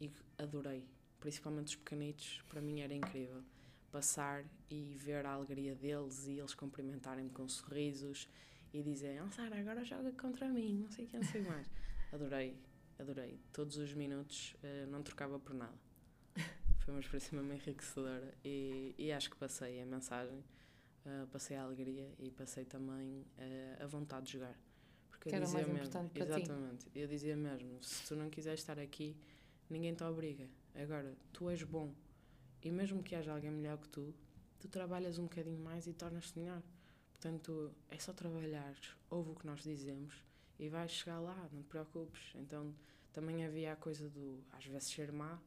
e 0.00 0.10
adorei, 0.38 0.84
principalmente 1.20 1.68
os 1.68 1.76
pequenitos, 1.76 2.42
para 2.48 2.60
mim 2.60 2.80
era 2.80 2.92
incrível 2.92 3.44
passar 3.92 4.44
e 4.68 4.96
ver 4.96 5.24
a 5.24 5.30
alegria 5.34 5.72
deles 5.76 6.26
e 6.26 6.38
eles 6.40 6.52
cumprimentarem-me 6.52 7.30
com 7.30 7.48
sorrisos 7.48 8.28
e 8.72 8.82
dizerem, 8.82 9.22
oh 9.22 9.30
Sara, 9.30 9.56
agora 9.56 9.84
joga 9.84 10.10
contra 10.12 10.48
mim, 10.48 10.78
não 10.80 10.90
sei 10.90 11.04
o 11.04 11.08
que, 11.08 11.16
não 11.16 11.22
sei 11.24 11.42
mais. 11.42 11.70
Adorei, 12.12 12.58
adorei. 12.98 13.38
Todos 13.52 13.76
os 13.76 13.94
minutos 13.94 14.56
eh, 14.64 14.86
não 14.86 15.00
trocava 15.00 15.38
por 15.38 15.54
nada. 15.54 15.78
Foi 16.84 16.92
uma 16.92 16.98
experiência 17.00 17.40
mesmo 17.40 17.52
enriquecedora 17.52 18.34
e, 18.44 18.96
e 18.98 19.12
acho 19.12 19.30
que 19.30 19.36
passei 19.36 19.80
a 19.80 19.86
mensagem, 19.86 20.42
eh, 21.06 21.26
passei 21.30 21.56
a 21.56 21.62
alegria 21.62 22.12
e 22.18 22.32
passei 22.32 22.64
também 22.64 23.24
eh, 23.38 23.78
a 23.80 23.86
vontade 23.86 24.26
de 24.26 24.32
jogar. 24.32 24.58
Que 25.24 25.30
eu 25.30 25.36
era 25.36 25.48
mais 25.48 25.66
mesmo, 25.66 25.74
importante 25.74 26.10
para 26.12 26.26
ti. 26.26 26.42
exatamente, 26.42 26.86
eu 26.94 27.08
dizia 27.08 27.36
mesmo, 27.36 27.82
se 27.82 28.06
tu 28.06 28.14
não 28.14 28.28
quiseres 28.28 28.60
estar 28.60 28.78
aqui, 28.78 29.16
ninguém 29.70 29.94
te 29.94 30.04
obriga. 30.04 30.46
Agora, 30.74 31.16
tu 31.32 31.48
és 31.48 31.62
bom 31.62 31.94
e 32.62 32.70
mesmo 32.70 33.02
que 33.02 33.14
haja 33.14 33.32
alguém 33.32 33.50
melhor 33.50 33.78
que 33.78 33.88
tu, 33.88 34.14
tu 34.60 34.68
trabalhas 34.68 35.18
um 35.18 35.22
bocadinho 35.22 35.58
mais 35.58 35.86
e 35.86 35.94
tornas-te 35.94 36.38
melhor. 36.38 36.62
Portanto, 37.12 37.72
é 37.88 37.98
só 37.98 38.12
trabalhar, 38.12 38.74
ouve 39.08 39.30
o 39.30 39.34
que 39.34 39.46
nós 39.46 39.62
dizemos 39.62 40.14
e 40.58 40.68
vais 40.68 40.90
chegar 40.90 41.20
lá, 41.20 41.48
não 41.50 41.62
te 41.62 41.68
preocupes. 41.68 42.20
Então, 42.34 42.74
também 43.12 43.46
havia 43.46 43.72
a 43.72 43.76
coisa 43.76 44.08
do 44.10 44.44
às 44.52 44.66
vezes 44.66 44.88
ser 44.88 45.10
má 45.10 45.40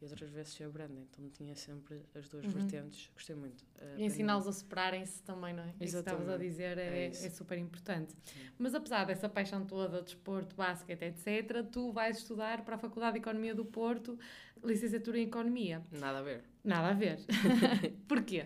e 0.00 0.04
outras 0.04 0.30
vezes 0.30 0.52
ser 0.52 0.68
branda. 0.68 1.00
Então, 1.00 1.28
tinha 1.30 1.54
sempre 1.56 2.02
as 2.14 2.28
duas 2.28 2.44
Uhum. 2.46 2.50
vertentes. 2.52 3.10
Gostei 3.14 3.34
muito. 3.36 3.62
Uh, 3.80 3.98
E 3.98 4.04
ensiná-los 4.04 4.46
a 4.46 4.52
separarem-se 4.52 5.22
também, 5.22 5.54
não 5.54 5.62
é? 5.62 5.68
Isso 5.68 5.76
que 5.78 5.84
estavas 5.84 6.20
a 6.20 6.22
Exatamente. 6.34 6.48
dizer 6.50 6.78
é, 6.78 7.04
É 7.04 7.06
é 7.06 7.30
super 7.30 7.56
importante. 7.58 8.12
Sim. 8.24 8.40
Mas 8.58 8.74
apesar 8.74 9.04
dessa 9.04 9.28
paixão 9.28 9.64
toda, 9.64 10.02
desporto, 10.02 10.54
basquete, 10.56 11.02
etc., 11.02 11.64
tu 11.70 11.92
vais 11.92 12.18
estudar 12.18 12.64
para 12.64 12.74
a 12.74 12.78
Faculdade 12.78 13.14
de 13.14 13.20
Economia 13.20 13.54
do 13.54 13.64
Porto, 13.64 14.18
licenciatura 14.62 15.18
em 15.18 15.24
Economia. 15.26 15.82
Nada 15.92 16.18
a 16.18 16.22
ver. 16.22 16.44
Nada 16.62 16.88
a 16.88 16.92
ver. 16.94 17.18
Porquê? 18.08 18.42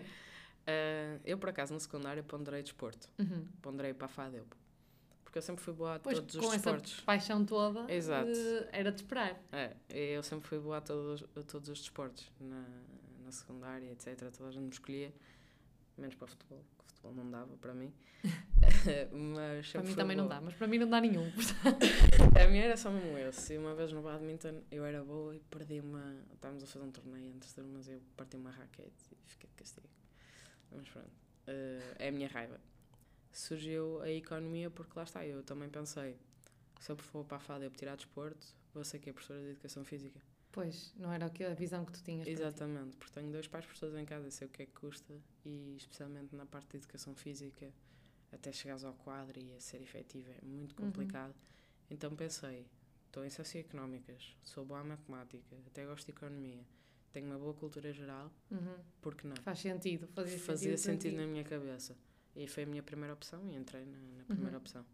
Uh, 0.67 1.19
eu, 1.25 1.37
por 1.37 1.49
acaso, 1.49 1.73
no 1.73 1.79
secundário 1.79 2.23
ponderei 2.23 2.61
desporto. 2.61 3.09
Uhum. 3.17 3.45
Ponderei 3.61 3.93
para 3.93 4.05
a 4.05 4.09
FADEUP. 4.09 4.47
Porque 5.29 5.37
eu 5.37 5.43
sempre 5.43 5.63
fui 5.63 5.73
boa 5.75 5.93
a 5.95 5.99
Pois, 5.99 6.17
todos 6.17 6.35
com 6.37 6.39
os 6.41 6.47
essa 6.47 6.55
desportos. 6.71 7.01
paixão 7.01 7.45
toda, 7.45 7.85
Exato. 7.93 8.31
eh, 8.31 8.69
era 8.71 8.91
de 8.91 8.97
esperar. 9.01 9.39
É, 9.51 9.75
eu 9.87 10.23
sempre 10.23 10.47
fui 10.49 10.57
boa 10.57 10.77
a 10.77 10.81
todos, 10.81 11.23
a 11.37 11.43
todos 11.43 11.69
os 11.69 11.77
desportos. 11.79 12.31
Na, 12.39 12.65
na 13.23 13.31
secundária, 13.31 13.91
etc. 13.91 14.17
Toda 14.35 14.49
a 14.49 14.51
gente 14.51 14.63
me 14.63 14.69
escolhia. 14.71 15.13
Menos 15.95 16.15
para 16.15 16.25
o 16.25 16.27
futebol. 16.29 16.65
que 16.79 16.83
O 16.83 16.87
futebol 16.87 17.13
não 17.13 17.29
dava 17.29 17.55
para 17.57 17.75
mim. 17.75 17.93
Mas 19.13 19.71
Para 19.71 19.83
mim 19.83 19.93
também 19.93 20.17
não 20.17 20.23
boa. 20.25 20.35
dá, 20.35 20.41
mas 20.41 20.53
para 20.55 20.67
mim 20.67 20.77
não 20.79 20.89
dá 20.89 20.99
nenhum. 20.99 21.31
A 22.43 22.47
minha 22.47 22.63
era 22.65 22.75
só 22.75 22.89
mesmo 22.89 23.15
esse. 23.17 23.53
E 23.53 23.57
uma 23.59 23.75
vez 23.75 23.93
no 23.93 24.01
badminton 24.01 24.61
eu 24.71 24.83
era 24.83 25.03
boa 25.03 25.35
e 25.35 25.39
perdi 25.39 25.79
uma. 25.79 26.15
Estávamos 26.33 26.63
a 26.63 26.65
fazer 26.67 26.85
um 26.85 26.91
torneio 26.91 27.33
de 27.33 27.53
turmas 27.53 27.87
e 27.87 27.91
eu 27.91 28.01
parti 28.17 28.35
uma 28.35 28.49
raquete 28.51 28.91
e 29.11 29.17
fiquei 29.29 29.47
de 29.49 29.55
castigo. 29.55 29.87
Mas 30.71 30.87
pronto. 30.89 31.09
eh, 31.47 31.95
é 31.99 32.07
a 32.07 32.11
minha 32.11 32.27
raiva. 32.27 32.59
Surgiu 33.31 34.01
a 34.01 34.09
economia 34.09 34.69
porque 34.69 34.93
lá 34.95 35.03
está. 35.03 35.25
Eu 35.25 35.43
também 35.43 35.69
pensei: 35.69 36.17
se 36.79 36.91
eu 36.91 36.97
for 36.97 37.23
para 37.25 37.37
a 37.37 37.39
FAD 37.39 37.61
e 37.63 37.65
eu 37.65 37.71
tirar 37.71 37.95
desporto, 37.95 38.45
vou 38.73 38.83
ser 38.83 38.99
que 38.99 39.09
é 39.09 39.13
professora 39.13 39.41
de 39.41 39.49
educação 39.51 39.83
física. 39.85 40.19
Pois, 40.51 40.93
não 40.97 41.11
era 41.13 41.25
a 41.27 41.53
visão 41.53 41.85
que 41.85 41.91
tu 41.91 42.03
tinhas. 42.03 42.27
Exatamente, 42.27 42.97
porque 42.97 43.13
tenho 43.13 43.31
dois 43.31 43.47
pais 43.47 43.65
professores 43.65 43.95
em 43.95 44.03
casa, 44.05 44.31
sei 44.31 44.47
o 44.47 44.49
que 44.49 44.63
é 44.63 44.65
que 44.65 44.71
custa 44.73 45.13
e 45.45 45.75
especialmente 45.77 46.35
na 46.35 46.45
parte 46.45 46.69
de 46.71 46.77
educação 46.77 47.13
física, 47.15 47.71
até 48.31 48.51
chegares 48.51 48.83
ao 48.83 48.93
quadro 48.95 49.39
e 49.39 49.53
a 49.53 49.59
ser 49.59 49.79
efetivo 49.81 50.31
é 50.31 50.43
muito 50.43 50.71
Uhum. 50.81 50.87
complicado. 50.87 51.35
Então 51.89 52.15
pensei, 52.15 52.65
estou 53.05 53.23
em 53.23 53.29
socioeconómicas, 53.29 54.35
sou 54.41 54.65
boa 54.65 54.81
em 54.81 54.87
matemática, 54.87 55.55
até 55.67 55.85
gosto 55.85 56.05
de 56.07 56.11
economia, 56.13 56.65
tenho 57.13 57.27
uma 57.27 57.37
boa 57.37 57.53
cultura 57.53 57.93
geral, 57.93 58.31
Uhum. 58.49 58.75
por 59.01 59.13
que 59.15 59.27
não? 59.27 59.35
Faz 59.37 59.59
sentido, 59.59 60.07
fazia, 60.07 60.39
Fazia 60.39 60.77
sentido. 60.77 60.79
sentido 60.79 61.11
ti. 61.11 61.17
na 61.17 61.27
minha 61.27 61.43
cabeça. 61.43 61.95
E 62.35 62.47
foi 62.47 62.63
a 62.63 62.65
minha 62.65 62.83
primeira 62.83 63.13
opção 63.13 63.41
e 63.49 63.55
entrei 63.55 63.85
na, 63.85 63.97
na 64.17 64.23
primeira 64.25 64.55
Uhum. 64.57 64.61
opção. 64.61 64.85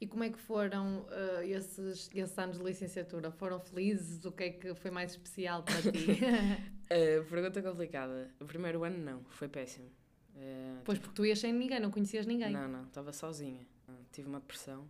E 0.00 0.06
como 0.06 0.24
é 0.24 0.30
que 0.30 0.38
foram 0.38 1.06
eh, 1.10 1.46
esses, 1.48 2.10
esses 2.12 2.38
anos 2.38 2.58
de 2.58 2.64
licenciatura? 2.64 3.30
Foram 3.30 3.60
felizes? 3.60 4.24
O 4.24 4.32
que 4.32 4.44
é 4.44 4.50
que 4.50 4.74
foi 4.74 4.90
mais 4.90 5.12
especial 5.12 5.62
para 5.62 5.80
ti? 5.92 6.18
Uh, 6.90 7.24
pergunta 7.30 7.62
complicada. 7.62 8.28
O 8.40 8.44
primeiro 8.44 8.82
ano 8.82 8.98
não, 8.98 9.24
foi 9.26 9.48
péssimo. 9.48 9.86
Uh, 10.34 10.80
pois 10.84 10.98
porque 10.98 11.14
tu 11.14 11.24
ias 11.24 11.38
sem 11.38 11.52
ninguém, 11.52 11.78
não 11.78 11.90
conhecias 11.90 12.26
ninguém. 12.26 12.50
Não, 12.52 12.66
não, 12.66 12.82
estava 12.84 13.12
sozinha. 13.12 13.64
Tive 14.10 14.28
uma 14.28 14.40
depressão 14.40 14.88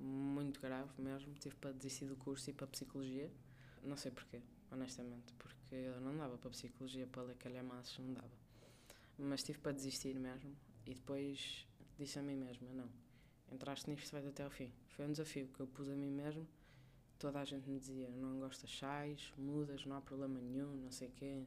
muito 0.00 0.60
grave 0.60 0.90
mesmo. 0.98 1.32
Tive 1.34 1.54
para 1.56 1.70
desistir 1.72 2.06
do 2.06 2.16
curso 2.16 2.50
e 2.50 2.52
para 2.52 2.66
psicologia. 2.66 3.30
Não 3.84 3.96
sei 3.96 4.10
porquê, 4.10 4.40
honestamente, 4.72 5.32
porque 5.38 5.56
eu 5.76 6.00
não 6.00 6.16
dava 6.16 6.36
para 6.36 6.50
psicologia 6.50 7.06
para 7.06 7.22
ler 7.22 7.36
calhamaços, 7.36 7.96
não 7.98 8.12
dava. 8.12 8.32
Mas 9.18 9.42
tive 9.44 9.58
para 9.58 9.70
desistir 9.72 10.18
mesmo 10.18 10.52
e 10.86 10.94
depois 10.94 11.66
disse 11.98 12.18
a 12.18 12.22
mim 12.22 12.36
mesma: 12.36 12.68
não, 12.72 12.88
entraste 13.52 13.90
nisto, 13.90 14.12
vais 14.12 14.26
até 14.26 14.42
ao 14.44 14.50
fim. 14.50 14.72
Foi 14.88 15.04
um 15.06 15.10
desafio 15.12 15.48
que 15.48 15.60
eu 15.60 15.66
pus 15.66 15.88
a 15.88 15.94
mim 15.94 16.10
mesmo. 16.10 16.46
Toda 17.18 17.40
a 17.40 17.44
gente 17.44 17.68
me 17.68 17.78
dizia: 17.78 18.08
não 18.10 18.38
gostas, 18.40 18.70
sais, 18.78 19.32
mudas, 19.36 19.84
não 19.84 19.96
há 19.96 20.00
problema 20.00 20.38
nenhum, 20.40 20.74
não 20.76 20.90
sei 20.90 21.08
o 21.08 21.12
quê, 21.12 21.44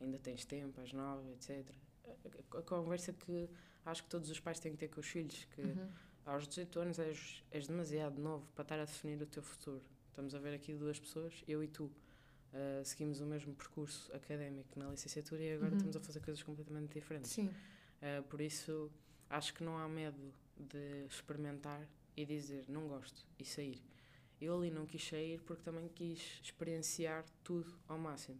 ainda 0.00 0.18
tens 0.18 0.44
tempo, 0.44 0.80
és 0.80 0.92
nova, 0.92 1.30
etc. 1.32 1.64
A, 2.04 2.56
a- 2.56 2.60
a 2.60 2.62
conversa 2.62 3.12
que 3.12 3.48
acho 3.84 4.02
que 4.04 4.08
todos 4.08 4.30
os 4.30 4.40
pais 4.40 4.58
têm 4.60 4.72
que 4.72 4.78
ter 4.78 4.88
com 4.88 5.00
os 5.00 5.06
filhos, 5.06 5.44
que 5.54 5.60
Uhum. 5.62 5.88
aos 6.26 6.46
18 6.46 6.78
anos 6.80 6.98
és, 6.98 7.42
és 7.50 7.66
demasiado 7.66 8.20
novo 8.20 8.46
para 8.54 8.62
estar 8.62 8.78
a 8.80 8.84
definir 8.84 9.20
o 9.22 9.26
teu 9.26 9.42
futuro. 9.42 9.82
Estamos 10.10 10.34
a 10.34 10.38
ver 10.38 10.54
aqui 10.54 10.74
duas 10.74 10.98
pessoas, 10.98 11.42
eu 11.48 11.62
e 11.64 11.68
tu, 11.68 11.84
uh, 11.84 12.84
seguimos 12.84 13.20
o 13.20 13.26
mesmo 13.26 13.54
percurso 13.54 14.12
académico 14.14 14.78
na 14.78 14.88
licenciatura 14.90 15.42
e 15.42 15.52
agora 15.52 15.70
Uhum. 15.70 15.76
estamos 15.76 15.96
a 15.96 16.00
fazer 16.00 16.20
coisas 16.20 16.42
completamente 16.42 16.92
diferentes. 16.92 17.30
Sim. 17.32 17.50
Uh, 18.00 18.22
por 18.24 18.40
isso, 18.40 18.90
acho 19.28 19.52
que 19.54 19.62
não 19.62 19.78
há 19.78 19.88
medo 19.88 20.32
de 20.56 21.06
experimentar 21.06 21.86
e 22.16 22.24
dizer 22.24 22.64
não 22.68 22.88
gosto 22.88 23.26
e 23.38 23.44
sair. 23.44 23.82
Eu 24.40 24.56
ali 24.56 24.70
não 24.70 24.86
quis 24.86 25.06
sair 25.06 25.40
porque 25.42 25.62
também 25.62 25.88
quis 25.88 26.40
experienciar 26.42 27.24
tudo 27.42 27.72
ao 27.88 27.98
máximo. 27.98 28.38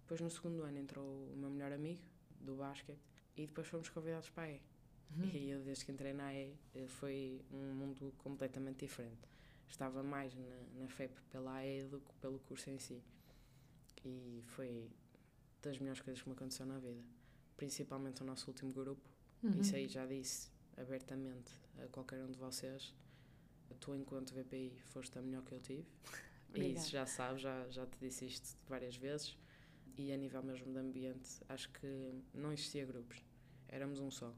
Depois, 0.00 0.20
no 0.20 0.30
segundo 0.30 0.62
ano, 0.62 0.78
entrou 0.78 1.04
o 1.04 1.36
meu 1.36 1.50
melhor 1.50 1.72
amigo 1.72 2.02
do 2.40 2.56
basquete 2.56 3.00
e 3.36 3.46
depois 3.46 3.66
fomos 3.66 3.88
convidados 3.88 4.28
para 4.30 4.44
a 4.44 4.50
E. 4.52 4.60
Uhum. 5.16 5.24
E 5.32 5.50
eu, 5.50 5.62
desde 5.62 5.84
que 5.84 5.92
entrei 5.92 6.12
na 6.12 6.34
E, 6.34 6.54
eh, 6.74 6.86
foi 6.86 7.40
um 7.50 7.74
mundo 7.74 8.12
completamente 8.18 8.86
diferente. 8.86 9.28
Estava 9.68 10.02
mais 10.02 10.34
na, 10.34 10.80
na 10.80 10.88
FEP 10.88 11.14
pela 11.30 11.64
E 11.64 11.84
do 11.84 12.00
que 12.00 12.12
pelo 12.20 12.38
curso 12.40 12.70
em 12.70 12.78
si. 12.78 13.02
E 14.04 14.42
foi 14.48 14.90
das 15.62 15.78
melhores 15.78 16.00
coisas 16.00 16.22
que 16.22 16.28
me 16.28 16.34
aconteceu 16.34 16.66
na 16.66 16.78
vida. 16.78 17.02
Principalmente 17.58 18.22
o 18.22 18.24
nosso 18.24 18.48
último 18.48 18.72
grupo. 18.72 19.06
Uhum. 19.42 19.60
Isso 19.60 19.76
aí 19.76 19.86
já 19.86 20.06
disse 20.06 20.48
abertamente 20.76 21.52
a 21.76 21.86
qualquer 21.88 22.24
um 22.24 22.30
de 22.30 22.38
vocês. 22.38 22.94
Tu, 23.80 23.94
enquanto 23.94 24.32
VPI, 24.34 24.78
foste 24.86 25.18
a 25.18 25.22
melhor 25.22 25.44
que 25.44 25.52
eu 25.52 25.60
tive. 25.60 25.86
E 26.54 26.72
isso 26.72 26.88
já 26.90 27.04
sabes, 27.04 27.42
já, 27.42 27.68
já 27.68 27.84
te 27.86 27.98
disse 28.00 28.24
isto 28.24 28.56
várias 28.66 28.96
vezes. 28.96 29.36
E 29.98 30.10
a 30.10 30.16
nível 30.16 30.42
mesmo 30.42 30.72
de 30.72 30.78
ambiente, 30.78 31.28
acho 31.46 31.68
que 31.72 31.86
não 32.32 32.50
existia 32.50 32.86
grupos. 32.86 33.22
Éramos 33.68 34.00
um 34.00 34.10
só. 34.10 34.34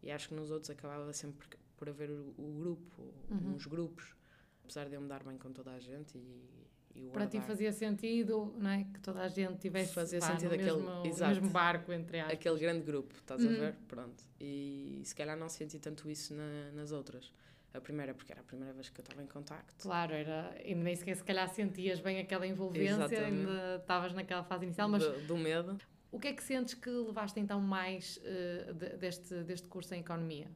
E 0.00 0.12
acho 0.12 0.28
que 0.28 0.34
nos 0.34 0.52
outros 0.52 0.70
acabava 0.70 1.12
sempre 1.12 1.48
por- 1.76 1.88
haver 1.88 2.08
o, 2.08 2.32
o 2.38 2.54
grupo, 2.60 3.02
Uhum. 3.28 3.54
uns 3.56 3.66
grupos. 3.66 4.14
Apesar 4.62 4.88
de 4.88 4.94
eu 4.94 5.00
me 5.00 5.08
dar 5.08 5.24
bem 5.24 5.36
com 5.36 5.52
toda 5.52 5.72
a 5.72 5.80
gente 5.80 6.16
e, 6.16 6.68
Para 7.12 7.26
ti 7.26 7.40
fazia 7.40 7.72
sentido, 7.72 8.52
não 8.58 8.70
é? 8.70 8.84
Que 8.84 9.00
toda 9.00 9.20
a 9.22 9.28
gente 9.28 9.56
tivesse 9.58 9.94
Fazia 9.94 10.20
sentido 10.20 10.54
aquele- 10.54 10.72
mesmo, 10.82 11.06
exato. 11.06 11.34
mesmo 11.34 11.50
barco, 11.50 11.92
entre 11.92 12.20
aspas. 12.20 12.34
aquele 12.34 12.58
grande 12.58 12.84
grupo, 12.84 13.14
estás 13.14 13.42
Uhum. 13.44 13.50
a 13.54 13.58
ver? 13.58 13.74
Pronto. 13.88 14.24
E 14.40 15.00
se 15.04 15.14
calhar 15.14 15.36
não 15.36 15.48
senti 15.48 15.78
tanto 15.78 16.10
isso 16.10 16.34
na- 16.34 16.70
nas 16.72 16.92
outras. 16.92 17.32
A 17.72 17.80
primeira, 17.80 18.12
porque 18.12 18.32
era 18.32 18.40
a 18.40 18.44
primeira 18.44 18.74
vez 18.74 18.88
que 18.88 19.00
eu 19.00 19.02
estava 19.04 19.22
em 19.22 19.26
contacto. 19.26 19.74
Claro, 19.78 20.12
era, 20.12 20.54
e 20.64 20.74
nem 20.74 20.94
sequer 20.96 21.16
se 21.16 21.22
calhar 21.24 21.48
sentias 21.48 22.00
bem 22.00 22.18
aquela 22.18 22.44
envolvência, 22.46 22.94
Exatamente. 23.04 23.24
ainda 23.24 23.76
estavas 23.76 24.12
naquela 24.12 24.42
fase 24.42 24.64
inicial, 24.64 24.88
mas 24.88 25.02
do, 25.04 25.26
do 25.28 25.36
medo. 25.38 25.78
o 26.10 26.18
que 26.18 26.26
é 26.28 26.32
que 26.32 26.42
sentes 26.42 26.74
que 26.74 26.90
levaste 26.90 27.38
então 27.38 27.60
mais 27.60 28.20
eh, 28.24 28.72
de- 28.74 28.96
deste, 28.96 29.44
deste 29.44 29.68
curso 29.68 29.94
em 29.94 30.00
Economia? 30.00 30.50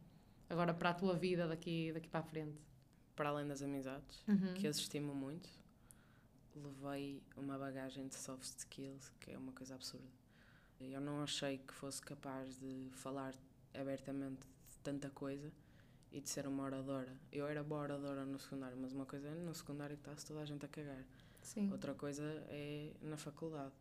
Agora 0.50 0.74
para 0.74 0.90
a 0.90 0.94
tua 0.94 1.14
vida 1.14 1.46
daqui, 1.46 1.92
daqui 1.92 2.08
para 2.08 2.20
a 2.20 2.24
frente? 2.24 2.58
Para 3.14 3.28
além 3.28 3.46
das 3.46 3.62
amizades, 3.62 4.24
Uhum. 4.26 4.52
que 4.54 4.66
as 4.66 4.76
estimo 4.76 5.14
muito, 5.14 5.48
levei 6.54 7.22
uma 7.36 7.58
bagagem 7.58 8.06
de 8.08 8.14
soft 8.14 8.58
skills 8.58 9.10
que 9.20 9.32
é 9.32 9.38
uma 9.38 9.52
coisa 9.52 9.74
absurda. 9.74 10.08
Eu 10.80 11.00
não 11.00 11.22
achei 11.22 11.58
que 11.58 11.72
fosse 11.72 12.02
capaz 12.02 12.58
de 12.58 12.90
falar 12.92 13.34
abertamente 13.72 14.46
de 14.70 14.78
tanta 14.82 15.08
coisa 15.10 15.50
e 16.12 16.20
de 16.20 16.28
ser 16.28 16.46
uma 16.46 16.64
oradora. 16.64 17.16
Eu 17.32 17.46
era 17.46 17.62
boa 17.62 17.82
oradora 17.82 18.24
no 18.24 18.38
secundário, 18.38 18.76
mas 18.76 18.92
uma 18.92 19.06
coisa 19.06 19.28
é 19.28 19.34
no 19.34 19.54
secundário 19.54 19.96
que 19.96 20.02
está-se 20.02 20.26
toda 20.26 20.40
a 20.40 20.44
gente 20.44 20.64
a 20.64 20.68
cagar. 20.68 21.04
Sim. 21.42 21.70
Outra 21.72 21.94
coisa 21.94 22.22
é 22.48 22.92
na 23.02 23.16
faculdade. 23.16 23.74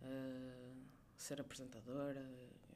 Uh, 0.00 0.76
ser 1.16 1.40
apresentadora, 1.40 2.24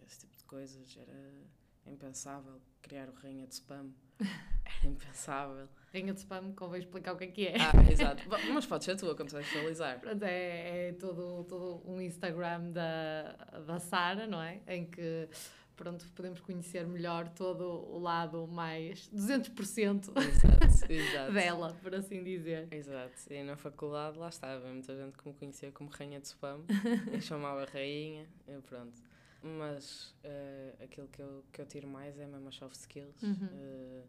esse 0.05 0.21
tipo 0.21 0.37
de 0.37 0.45
coisas, 0.45 0.97
era 0.97 1.47
impensável. 1.87 2.61
Criar 2.83 3.09
o 3.09 3.13
rainha 3.13 3.47
de 3.47 3.55
spam 3.55 3.93
era 4.83 4.89
impensável. 4.91 5.69
Rainha 5.93 6.13
de 6.13 6.21
spam, 6.21 6.53
convém 6.53 6.81
explicar 6.81 7.13
o 7.13 7.17
que 7.17 7.25
é 7.25 7.27
que 7.27 7.47
é. 7.47 7.55
Ah, 7.61 7.73
exato. 7.91 8.23
Mas 8.53 8.67
pode 8.67 8.85
ser 8.85 8.97
tu 8.97 9.11
a 9.11 9.15
contextualizar. 9.15 10.01
Pronto, 10.01 10.23
é, 10.23 10.89
é 10.89 10.93
todo, 10.93 11.45
todo 11.45 11.83
um 11.87 12.01
Instagram 12.01 12.71
da, 12.71 13.33
da 13.67 13.79
Sara, 13.79 14.27
não 14.27 14.41
é? 14.43 14.61
Em 14.67 14.87
que 14.87 15.29
pronto, 15.77 16.07
podemos 16.15 16.41
conhecer 16.41 16.87
melhor 16.87 17.29
todo 17.29 17.65
o 17.65 17.99
lado 17.99 18.47
mais 18.47 19.11
200% 19.11 20.13
Exato, 20.17 20.93
exato. 20.93 21.33
dela, 21.35 21.77
por 21.83 21.95
assim 21.95 22.23
dizer. 22.23 22.69
Exato. 22.71 23.13
E 23.31 23.43
na 23.43 23.57
faculdade 23.57 24.19
lá 24.19 24.29
estava, 24.29 24.67
muita 24.69 24.97
gente 24.97 25.19
que 25.19 25.29
me 25.29 25.35
conhecia 25.35 25.71
como 25.73 25.91
rainha 25.91 26.21
de 26.21 26.27
spam, 26.29 26.65
me 27.11 27.21
chamava 27.21 27.65
rainha, 27.67 28.27
e 28.47 28.61
pronto. 28.63 29.03
Mas 29.43 30.15
eh, 30.23 30.75
aquilo 30.85 31.09
que 31.09 31.21
eu, 31.21 31.45
que 31.53 31.61
eu 31.61 31.67
tiro 31.67 31.89
mais 31.89 32.17
é 32.17 32.27
mesmo 32.27 32.49
as 32.49 32.55
soft 32.55 32.77
skills. 32.77 33.21
Uhum. 33.23 33.49
eh, 33.53 34.03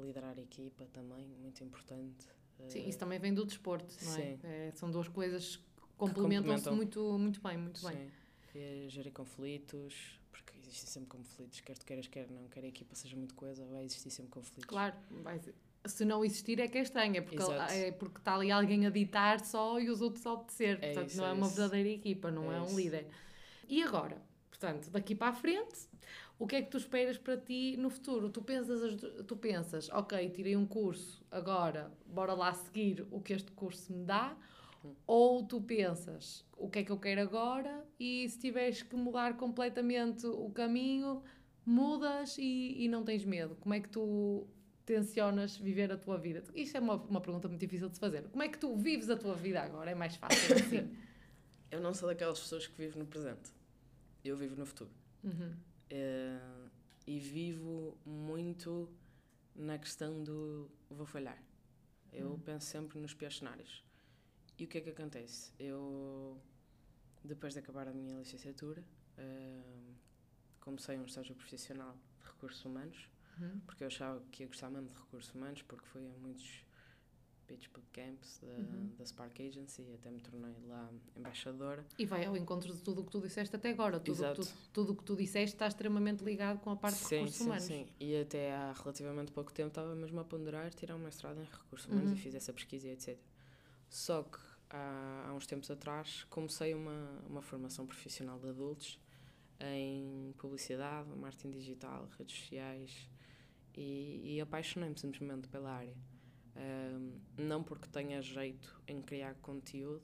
liderar 0.00 0.34
a 0.36 0.40
equipa 0.40 0.86
também, 0.92 1.26
muito 1.40 1.62
importante. 1.62 2.26
Sim, 2.68 2.80
eh, 2.80 2.88
isso 2.88 2.98
também 2.98 3.18
vem 3.18 3.32
do 3.32 3.44
desporto, 3.44 3.94
não 4.02 4.12
é? 4.12 4.16
Sim. 4.16 4.38
É, 4.42 4.72
são 4.74 4.90
duas 4.90 5.08
coisas 5.08 5.56
que 5.56 5.62
complementam-se 5.96 6.64
complementam. 6.64 6.76
muito, 6.76 7.18
muito 7.18 7.40
bem, 7.40 7.56
muito 7.56 7.86
bem. 7.86 8.10
Sim. 8.52 8.58
é 8.58 8.86
gerir 8.88 9.12
conflitos, 9.12 10.18
porque 10.30 10.52
existem 10.58 10.88
sempre 10.88 11.08
conflitos, 11.08 11.60
quer 11.60 11.76
tu 11.76 11.86
queiras, 11.86 12.06
quer 12.06 12.30
não, 12.30 12.48
quer 12.48 12.64
a 12.64 12.68
equipa 12.68 12.94
seja 12.94 13.16
muito 13.16 13.34
coisa, 13.34 13.64
vai 13.66 13.84
existir 13.84 14.10
sempre 14.10 14.30
conflitos. 14.30 14.64
Claro, 14.64 14.94
vai 15.22 15.38
ser. 15.38 15.54
Se 15.86 16.04
não 16.04 16.24
existir 16.24 16.58
é 16.58 16.66
que 16.66 16.76
é 16.76 16.82
estranho, 16.82 17.16
é 17.16 17.20
porque, 17.20 17.42
é 17.70 17.92
porque 17.92 18.18
está 18.18 18.34
ali 18.34 18.50
alguém 18.50 18.84
a 18.86 18.90
ditar 18.90 19.40
só 19.44 19.78
e 19.78 19.88
os 19.88 20.00
outros 20.00 20.26
a 20.26 20.32
obedecer. 20.32 20.78
É 20.82 20.92
Portanto, 20.92 21.08
isso, 21.08 21.16
não 21.18 21.26
é, 21.26 21.30
é 21.30 21.32
uma 21.32 21.48
verdadeira 21.48 21.88
equipa, 21.88 22.30
não 22.30 22.52
é, 22.52 22.56
É 22.56 22.60
um 22.60 22.76
líder. 22.76 23.06
E 23.68 23.82
agora? 23.82 24.20
Portanto, 24.50 24.90
daqui 24.90 25.14
para 25.14 25.28
a 25.28 25.32
frente, 25.32 25.88
o 26.38 26.46
que 26.46 26.56
é 26.56 26.62
que 26.62 26.70
tu 26.70 26.76
esperas 26.76 27.18
para 27.18 27.36
ti 27.36 27.76
no 27.76 27.90
futuro? 27.90 28.30
Tu 28.30 28.40
pensas, 28.42 28.82
as- 28.82 29.24
tu 29.26 29.36
pensas, 29.36 29.88
ok, 29.90 30.28
tirei 30.30 30.56
um 30.56 30.66
curso, 30.66 31.24
agora 31.30 31.90
bora 32.06 32.34
lá 32.34 32.52
seguir 32.54 33.06
o 33.10 33.20
que 33.20 33.32
este 33.32 33.50
curso 33.52 33.92
me 33.92 34.04
dá, 34.04 34.36
Hum. 34.84 34.94
ou 35.06 35.42
tu 35.44 35.60
pensas, 35.60 36.44
o 36.56 36.68
que 36.70 36.78
é 36.78 36.84
que 36.84 36.92
eu 36.92 36.98
quero 36.98 37.20
agora 37.20 37.84
e 37.98 38.28
se 38.28 38.38
tiveres 38.38 38.82
que 38.82 38.94
mudar 38.94 39.36
completamente 39.36 40.24
o 40.26 40.50
caminho, 40.50 41.22
mudas 41.66 42.38
e, 42.38 42.84
e 42.84 42.88
não 42.88 43.02
tens 43.04 43.24
medo. 43.24 43.56
Como 43.56 43.74
é 43.74 43.80
que 43.80 43.88
tu 43.88 44.46
tencionas 44.86 45.56
viver 45.56 45.90
a 45.92 45.96
tua 45.98 46.16
vida? 46.16 46.44
Isto 46.54 46.76
é 46.76 46.80
uma, 46.80 46.94
uma 46.94 47.20
pergunta 47.20 47.48
muito 47.48 47.60
difícil 47.60 47.88
de 47.88 47.96
se 47.96 48.00
fazer. 48.00 48.22
Como 48.28 48.42
é 48.42 48.48
que 48.48 48.56
tu 48.58 48.76
vives 48.76 49.10
a 49.10 49.16
tua 49.16 49.34
vida 49.34 49.60
agora? 49.60 49.90
É 49.90 49.94
mais 49.96 50.14
fácil 50.16 50.54
assim. 50.54 50.88
Eu 51.70 51.80
não 51.82 51.92
sou 51.92 52.08
daquelas 52.08 52.40
pessoas 52.40 52.66
que 52.66 52.78
vivem 52.78 52.98
no 53.00 53.06
presente, 53.06 53.50
eu 54.24 54.34
vivo 54.38 54.56
no 54.56 54.64
futuro. 54.64 54.88
Uhum. 55.22 55.52
Eh, 55.90 56.68
e 57.06 57.18
vivo 57.18 57.96
muito 58.04 58.88
na 59.54 59.78
questão 59.78 60.22
do 60.22 60.70
vou 60.90 61.06
falhar. 61.06 61.42
Eu 62.12 62.34
Hum. 62.34 62.38
penso 62.40 62.66
sempre 62.66 62.98
nos 62.98 63.14
piores 63.14 63.38
cenários. 63.38 63.82
E 64.58 64.64
o 64.64 64.68
que 64.68 64.78
é 64.78 64.80
que 64.80 64.90
acontece? 64.90 65.52
Eu, 65.58 66.40
depois 67.24 67.54
de 67.54 67.60
acabar 67.60 67.88
a 67.88 67.92
minha 67.92 68.18
licenciatura, 68.18 68.84
eh, 69.16 69.92
comecei 70.60 70.98
um 70.98 71.04
estágio 71.04 71.34
profissional 71.34 71.96
de 72.20 72.26
recursos 72.26 72.64
humanos, 72.64 73.08
Uhum. 73.40 73.60
porque 73.66 73.84
eu 73.84 73.86
achava 73.88 74.20
que 74.32 74.42
ia 74.42 74.46
gostar 74.48 74.68
mesmo 74.70 74.88
de 74.88 74.94
recursos 75.00 75.32
humanos, 75.34 75.62
porque 75.62 75.86
fui 75.86 76.06
a 76.06 76.18
muitos 76.18 76.64
pitch 77.48 77.68
bootcamps 77.72 78.38
da, 78.42 78.52
Uhum. 78.52 78.92
da 78.98 79.04
Spark 79.06 79.40
Agency 79.40 79.90
até 79.94 80.10
me 80.10 80.20
tornei 80.20 80.54
lá 80.66 80.88
embaixadora. 81.16 81.84
E 81.98 82.04
vai 82.06 82.24
ao 82.26 82.36
encontro 82.36 82.72
de 82.72 82.80
tudo 82.82 83.00
o 83.00 83.04
que 83.04 83.10
tu 83.10 83.20
disseste 83.20 83.56
até 83.56 83.70
agora. 83.70 83.98
Tudo 83.98 84.12
o 84.12 84.16
que 84.16 84.22
Exato. 84.22 84.42
tu, 84.42 84.52
tudo 84.72 84.92
o 84.92 84.96
que 84.96 85.02
tu 85.04 85.16
disseste 85.16 85.56
está 85.56 85.66
extremamente 85.66 86.22
ligado 86.22 86.60
com 86.60 86.70
a 86.70 86.76
parte 86.76 86.98
de 86.98 87.04
sim, 87.06 87.14
recursos 87.16 87.38
sim, 87.38 87.44
humanos. 87.46 87.64
Sim, 87.64 87.86
E 87.98 88.16
até 88.20 88.54
há 88.54 88.72
relativamente 88.72 89.32
pouco 89.32 89.52
tempo 89.52 89.68
estava 89.68 89.94
mesmo 89.94 90.20
a 90.20 90.24
ponderar 90.24 90.72
tirar 90.74 90.94
um 90.94 91.00
mestrado 91.00 91.40
em 91.40 91.44
recursos 91.44 91.88
humanos 91.88 92.10
Uhum. 92.10 92.16
e 92.16 92.20
fiz 92.20 92.34
essa 92.34 92.52
pesquisa 92.52 92.86
e 92.86 92.90
etc. 92.90 93.18
Só 93.88 94.22
que 94.22 94.38
há, 94.70 95.26
há 95.28 95.32
uns 95.32 95.46
tempos 95.46 95.70
atrás 95.70 96.24
comecei 96.24 96.74
uma, 96.74 97.22
uma 97.28 97.40
formação 97.42 97.86
profissional 97.86 98.38
de 98.38 98.48
adultos 98.50 99.00
em 99.60 100.32
publicidade, 100.38 101.08
marketing 101.16 101.50
digital, 101.50 102.08
redes 102.18 102.38
sociais 102.38 103.08
e, 103.74 104.34
e 104.36 104.40
apaixonei-me 104.40 104.96
simplesmente 104.98 105.48
pela 105.48 105.70
área. 105.72 105.96
Não 107.36 107.62
porque 107.62 107.88
tenha 107.88 108.20
jeito 108.20 108.80
em 108.86 109.00
criar 109.00 109.34
conteúdo, 109.36 110.02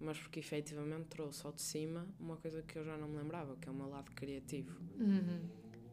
mas 0.00 0.18
porque 0.18 0.40
efetivamente 0.40 1.06
trouxe 1.06 1.46
ao 1.46 1.52
de 1.52 1.62
cima 1.62 2.06
uma 2.18 2.36
coisa 2.36 2.62
que 2.62 2.78
eu 2.78 2.84
já 2.84 2.96
não 2.96 3.08
me 3.08 3.16
lembrava, 3.16 3.56
que 3.56 3.68
é 3.68 3.72
o 3.72 3.74
meu 3.74 3.88
lado 3.88 4.10
criativo. 4.12 4.78
Uhum. 4.98 5.48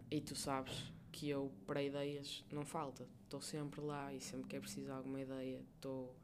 E 0.09 0.19
tu 0.19 0.35
sabes 0.35 0.91
que 1.11 1.29
eu, 1.29 1.51
para 1.65 1.83
ideias, 1.83 2.43
não 2.51 2.65
falta. 2.65 3.07
Estou 3.23 3.41
sempre 3.41 3.81
lá 3.81 4.13
e 4.13 4.19
sempre 4.19 4.47
que 4.47 4.55
é 4.55 4.59
preciso 4.59 4.91
alguma 4.91 5.21
ideia, 5.21 5.63
estou 5.75 6.15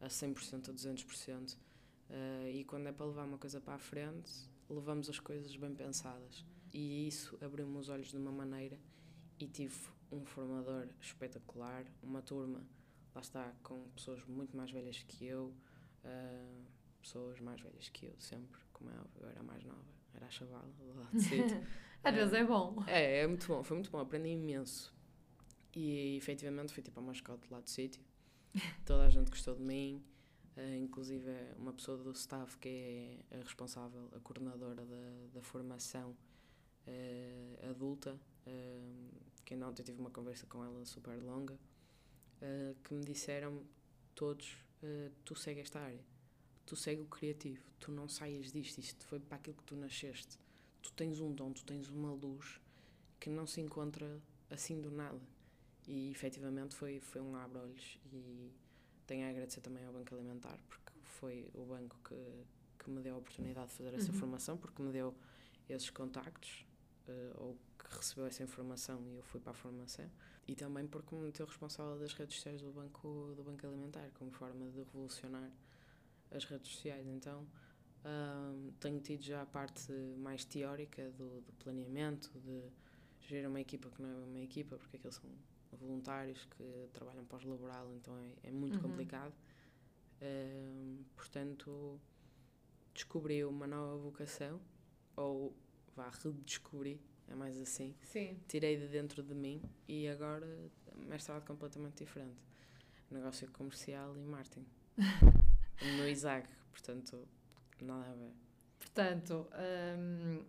a 0.00 0.06
100%, 0.06 0.68
a 0.68 0.72
200%. 0.72 1.54
Uh, 1.54 2.48
e 2.52 2.64
quando 2.64 2.86
é 2.88 2.92
para 2.92 3.06
levar 3.06 3.24
uma 3.24 3.38
coisa 3.38 3.60
para 3.60 3.74
a 3.74 3.78
frente, 3.78 4.30
levamos 4.68 5.08
as 5.08 5.18
coisas 5.18 5.54
bem 5.56 5.74
pensadas. 5.74 6.44
E 6.72 7.08
isso 7.08 7.38
abriu-me 7.40 7.78
os 7.78 7.88
olhos 7.88 8.08
de 8.08 8.16
uma 8.16 8.32
maneira 8.32 8.78
e 9.38 9.46
tive 9.46 9.74
um 10.10 10.24
formador 10.24 10.88
espetacular, 11.00 11.84
uma 12.02 12.22
turma, 12.22 12.62
lá 13.14 13.20
está, 13.20 13.54
com 13.62 13.88
pessoas 13.90 14.24
muito 14.26 14.56
mais 14.56 14.70
velhas 14.70 15.02
que 15.02 15.26
eu, 15.26 15.54
uh, 16.04 16.64
pessoas 17.00 17.38
mais 17.40 17.60
velhas 17.60 17.88
que 17.88 18.06
eu, 18.06 18.14
sempre, 18.18 18.60
como 18.72 18.90
é 18.90 18.94
óbvio, 18.94 19.22
eu 19.22 19.28
era 19.28 19.42
mais 19.42 19.62
nova, 19.64 19.84
era 20.14 20.26
a 20.26 20.30
chavala 20.30 20.68
do 20.78 20.98
lado 20.98 21.12
de 21.12 21.22
sítio. 21.22 21.66
Às 22.02 22.14
vezes 22.14 22.34
é 22.34 22.44
bom. 22.44 22.84
É, 22.86 23.20
é 23.20 23.26
muito 23.26 23.46
bom, 23.46 23.62
foi 23.62 23.76
muito 23.76 23.90
bom, 23.90 23.98
aprendi 23.98 24.28
imenso. 24.28 24.92
E 25.74 26.16
efetivamente 26.16 26.72
fui 26.72 26.82
tipo 26.82 27.00
a 27.00 27.02
mascote 27.02 27.50
lá 27.50 27.60
do 27.60 27.70
sítio. 27.70 28.02
Toda 28.84 29.06
a 29.06 29.10
gente 29.10 29.30
gostou 29.30 29.54
de 29.54 29.62
mim, 29.62 30.04
eh, 30.56 30.76
inclusive 30.76 31.30
uma 31.56 31.72
pessoa 31.72 31.96
do 31.96 32.12
staff 32.12 32.58
que 32.58 32.68
é 33.30 33.36
a 33.36 33.42
responsável, 33.42 34.08
a 34.14 34.20
coordenadora 34.20 34.84
da, 34.84 35.26
da 35.32 35.42
formação 35.42 36.14
eh, 36.86 37.58
adulta, 37.70 38.20
eh, 38.46 39.10
que 39.44 39.54
ainda 39.54 39.66
ontem 39.66 39.82
tive 39.82 39.98
uma 39.98 40.10
conversa 40.10 40.46
com 40.46 40.62
ela 40.62 40.84
super 40.84 41.20
longa, 41.22 41.58
eh, 42.44 42.74
que 42.84 42.94
me 42.94 43.04
disseram 43.04 43.62
todos, 44.14 44.46
eh, 44.82 45.10
tu 45.24 45.34
segue 45.34 45.60
esta 45.60 45.80
área, 45.80 46.04
tu 46.66 46.76
segue 46.76 47.00
o 47.02 47.06
criativo, 47.06 47.62
tu 47.80 47.90
não 47.92 48.08
saias 48.08 48.52
disto, 48.52 48.78
isto 48.80 49.04
foi 49.06 49.20
para 49.20 49.36
aquilo 49.38 49.56
que 49.56 49.64
tu 49.64 49.76
nasceste 49.76 50.38
tu 50.82 50.92
tens 50.92 51.18
um 51.20 51.32
dom, 51.32 51.52
tu 51.52 51.64
tens 51.64 51.88
uma 51.88 52.12
luz 52.12 52.60
que 53.18 53.30
não 53.30 53.46
se 53.46 53.60
encontra 53.60 54.20
assim 54.50 54.80
do 54.80 54.90
nada. 54.90 55.20
E 55.86 56.10
efetivamente 56.10 56.74
foi, 56.74 57.00
foi 57.00 57.20
um 57.22 57.34
abre-olhos 57.36 57.98
e 58.12 58.50
tenho 59.06 59.26
a 59.26 59.30
agradecer 59.30 59.60
também 59.62 59.84
ao 59.84 59.92
Banco 59.92 60.14
Alimentar 60.14 60.58
porque 60.68 60.92
foi 61.04 61.50
o 61.54 61.64
banco 61.64 61.96
que, 62.08 62.44
que 62.84 62.90
me 62.90 63.02
deu 63.02 63.14
a 63.14 63.18
oportunidade 63.18 63.68
de 63.68 63.74
fazer 63.74 63.94
essa 63.94 64.12
Uhum. 64.12 64.18
formação, 64.18 64.56
porque 64.58 64.82
me 64.82 64.92
deu 64.92 65.14
esses 65.68 65.90
contactos 65.90 66.66
eh, 67.08 67.32
ou 67.36 67.58
que 67.78 67.96
recebeu 67.96 68.26
essa 68.26 68.42
informação 68.42 69.02
e 69.08 69.16
eu 69.16 69.22
fui 69.22 69.40
para 69.40 69.52
a 69.52 69.54
formação 69.54 70.10
e 70.46 70.54
também 70.54 70.86
porque 70.86 71.14
me 71.14 71.22
meteu 71.22 71.46
responsável 71.46 71.98
das 71.98 72.12
redes 72.14 72.36
sociais 72.36 72.60
do 72.62 72.70
Banco, 72.72 73.32
do 73.36 73.42
banco 73.44 73.66
Alimentar 73.66 74.10
como 74.14 74.30
forma 74.30 74.66
de 74.70 74.78
revolucionar 74.78 75.50
as 76.30 76.44
redes 76.44 76.72
sociais. 76.72 77.06
Então 77.06 77.46
Ahm, 78.04 78.70
tenho 78.80 79.00
tido 79.00 79.22
já 79.22 79.42
a 79.42 79.46
parte 79.46 79.92
mais 80.18 80.44
teórica 80.44 81.10
do, 81.12 81.40
do 81.42 81.52
planeamento, 81.54 82.30
de 82.40 82.62
gerir 83.20 83.48
uma 83.48 83.60
equipa 83.60 83.90
que 83.90 84.02
não 84.02 84.10
é 84.10 84.14
uma 84.24 84.40
equipa, 84.40 84.76
porque 84.78 84.96
aqueles 84.98 85.16
são 85.16 85.30
voluntários 85.72 86.44
que 86.46 86.64
trabalham 86.92 87.24
pós-laboral, 87.26 87.92
então 87.94 88.16
é, 88.18 88.48
é 88.48 88.52
muito 88.52 88.78
Uhum. 88.78 88.80
complicado. 88.80 89.34
Ahm, 90.22 91.04
portanto, 91.16 92.00
descobri 92.94 93.44
uma 93.44 93.66
nova 93.66 93.96
vocação, 93.98 94.60
ou 95.16 95.54
vá, 95.96 96.10
redescobri, 96.10 97.00
é 97.28 97.34
mais 97.34 97.60
assim. 97.60 97.94
Sim. 98.02 98.36
Tirei 98.48 98.76
de 98.76 98.86
dentro 98.88 99.22
de 99.22 99.34
mim 99.34 99.62
e 99.88 100.08
agora 100.08 100.46
mestrado 100.96 101.44
completamente 101.46 102.04
diferente. 102.04 102.36
Negócio 103.10 103.50
comercial 103.52 104.16
e 104.16 104.20
marketing. 104.24 104.66
no 105.98 106.08
ISAG, 106.08 106.46
portanto, 106.70 107.26
nada 107.80 108.10
a 108.10 108.14
ver. 108.14 108.32
Portanto, 108.78 109.48
hum, 109.98 110.44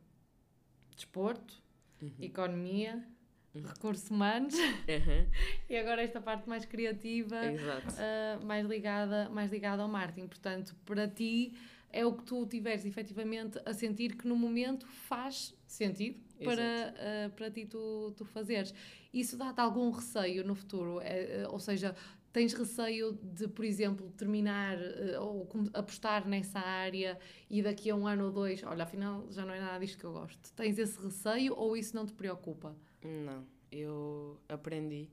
desporto, 0.96 1.64
Uhum. 2.02 2.12
economia, 2.22 3.08
Uhum. 3.56 3.62
recursos 3.64 4.10
humanos 4.12 4.54
Uhum. 4.54 5.30
e 5.70 5.78
agora 5.78 6.04
esta 6.04 6.20
parte 6.22 6.48
mais 6.48 6.66
criativa. 6.66 7.38
Uh, 7.42 8.46
mais, 8.46 8.68
ligada, 8.68 9.30
mais 9.30 9.50
ligada 9.52 9.82
ao 9.82 9.88
marketing. 9.88 10.28
Portanto, 10.28 10.76
para 10.86 11.08
ti 11.08 11.58
é 11.90 12.06
o 12.06 12.14
que 12.14 12.24
tu 12.26 12.46
tiveres 12.46 12.86
efetivamente 12.86 13.58
a 13.66 13.74
sentir 13.74 14.18
que 14.18 14.28
no 14.28 14.36
momento 14.36 14.86
faz 14.86 15.56
sentido 15.66 16.20
para, 16.44 16.94
uh, 16.94 17.30
para 17.32 17.52
ti 17.52 17.66
tu, 17.66 18.14
tu 18.16 18.26
fazeres. 18.26 18.74
Isso 19.14 19.38
dá-te 19.38 19.60
algum 19.60 19.90
receio 19.92 20.44
no 20.44 20.56
futuro? 20.56 21.00
É, 21.02 21.46
uh, 21.46 21.52
ou 21.52 21.60
seja, 21.60 21.96
tens 22.36 22.54
receio 22.54 23.14
de, 23.24 23.48
por 23.48 23.64
exemplo, 23.64 24.12
terminar 24.12 24.78
uh, 24.78 25.22
ou 25.22 25.50
apostar 25.74 26.28
nessa 26.28 26.60
área 26.60 27.18
e 27.50 27.62
daqui 27.62 27.90
a 27.90 27.96
um 27.96 28.06
ano 28.06 28.26
ou 28.26 28.32
dois, 28.32 28.62
olha, 28.64 28.84
afinal 28.84 29.26
já 29.32 29.46
não 29.46 29.54
é 29.54 29.60
nada 29.60 29.80
disto 29.80 29.98
que 29.98 30.04
eu 30.04 30.12
gosto. 30.12 30.52
Tens 30.54 30.78
esse 30.78 31.02
receio 31.02 31.56
ou 31.56 31.78
isso 31.78 31.96
não 31.96 32.06
te 32.06 32.14
preocupa? 32.14 32.76
Não, 33.02 33.46
eu 33.72 34.38
aprendi, 34.50 35.10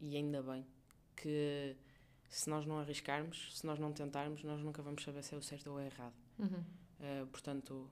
e 0.00 0.16
ainda 0.16 0.42
bem, 0.42 0.64
que 1.16 1.76
se 2.28 2.48
nós 2.48 2.64
não 2.64 2.78
arriscarmos, 2.78 3.58
se 3.58 3.66
nós 3.66 3.78
não 3.78 3.92
tentarmos, 3.92 4.44
nós 4.44 4.60
nunca 4.62 4.80
vamos 4.80 5.02
saber 5.02 5.24
se 5.24 5.34
é 5.34 5.38
o 5.38 5.42
certo 5.42 5.70
ou 5.70 5.80
é 5.80 5.86
errado. 5.86 6.14
Uhum. 6.38 6.64
Uh, 7.00 7.26
portanto, 7.28 7.90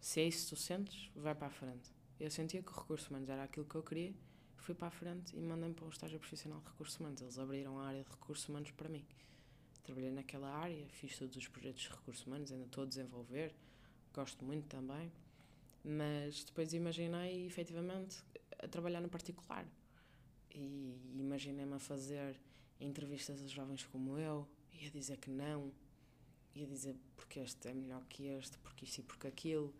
se 0.00 0.20
é 0.20 0.24
isso 0.26 0.44
que 0.44 0.56
tu 0.56 0.56
sentes, 0.56 1.10
vai 1.14 1.34
para 1.34 1.48
a 1.48 1.50
frente. 1.50 1.92
Eu 2.18 2.30
sentia 2.30 2.62
que 2.62 2.70
o 2.70 2.74
recurso 2.74 3.10
humanos 3.10 3.28
era 3.28 3.44
aquilo 3.44 3.66
que 3.66 3.74
eu 3.74 3.82
queria, 3.82 4.14
fui 4.56 4.74
para 4.74 4.88
a 4.88 4.90
frente 4.90 5.36
e 5.36 5.40
mandei-me 5.40 5.74
para 5.74 5.86
um 5.86 5.88
estágio 5.88 6.18
profissional 6.18 6.60
de 6.60 6.68
recursos 6.68 6.98
humanos. 6.98 7.20
Eles 7.20 7.38
abriram 7.38 7.78
a 7.78 7.86
área 7.86 8.02
de 8.02 8.10
recursos 8.10 8.48
humanos 8.48 8.70
para 8.72 8.88
mim. 8.88 9.04
Trabalhei 9.82 10.10
naquela 10.10 10.48
área, 10.48 10.86
fiz 10.88 11.18
todos 11.18 11.36
os 11.36 11.48
projetos 11.48 11.82
de 11.82 11.88
recursos 11.88 12.26
humanos, 12.26 12.52
ainda 12.52 12.64
estou 12.64 12.84
a 12.84 12.86
desenvolver, 12.86 13.54
gosto 14.12 14.44
muito 14.44 14.66
também, 14.68 15.10
mas 15.82 16.44
depois 16.44 16.72
imaginei 16.72 17.46
efetivamente 17.46 18.22
a 18.62 18.68
trabalhar 18.68 19.00
no 19.00 19.08
particular. 19.08 19.66
E 20.54 20.98
imaginei-me 21.14 21.74
a 21.74 21.78
fazer 21.78 22.38
entrevistas 22.80 23.42
a 23.42 23.46
jovens 23.46 23.84
como 23.84 24.18
eu, 24.18 24.46
e 24.72 24.86
a 24.86 24.90
dizer 24.90 25.16
que 25.18 25.30
não, 25.30 25.72
e 26.54 26.64
a 26.64 26.66
dizer 26.66 26.96
porque 27.16 27.40
este 27.40 27.68
é 27.68 27.74
melhor 27.74 28.04
que 28.06 28.26
este, 28.26 28.58
porque 28.58 28.84
isto 28.84 28.98
e 28.98 29.02
porque 29.02 29.26
aquilo. 29.26 29.74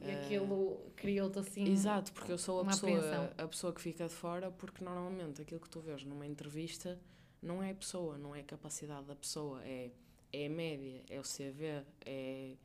E 0.00 0.10
aquilo 0.10 0.92
criou-te 0.96 1.38
assim. 1.38 1.64
Exato, 1.70 2.12
porque 2.12 2.30
eu 2.30 2.38
sou 2.38 2.60
a 2.60 2.64
pessoa, 2.66 2.98
apreensão. 2.98 3.30
a 3.38 3.48
pessoa 3.48 3.72
que 3.72 3.80
fica 3.80 4.06
de 4.06 4.14
fora, 4.14 4.50
porque 4.50 4.84
normalmente 4.84 5.40
aquilo 5.40 5.60
que 5.60 5.70
tu 5.70 5.80
vês 5.80 6.04
numa 6.04 6.26
entrevista 6.26 6.98
não 7.40 7.62
é 7.62 7.70
a 7.70 7.74
pessoa, 7.74 8.18
não 8.18 8.34
é 8.34 8.40
a 8.40 8.44
capacidade 8.44 9.06
da 9.06 9.14
pessoa, 9.14 9.62
é, 9.64 9.90
é 10.32 10.46
a 10.46 10.50
média, 10.50 11.02
é 11.08 11.18
o 11.18 11.22
CV, 11.22 11.84
é, 12.04 12.56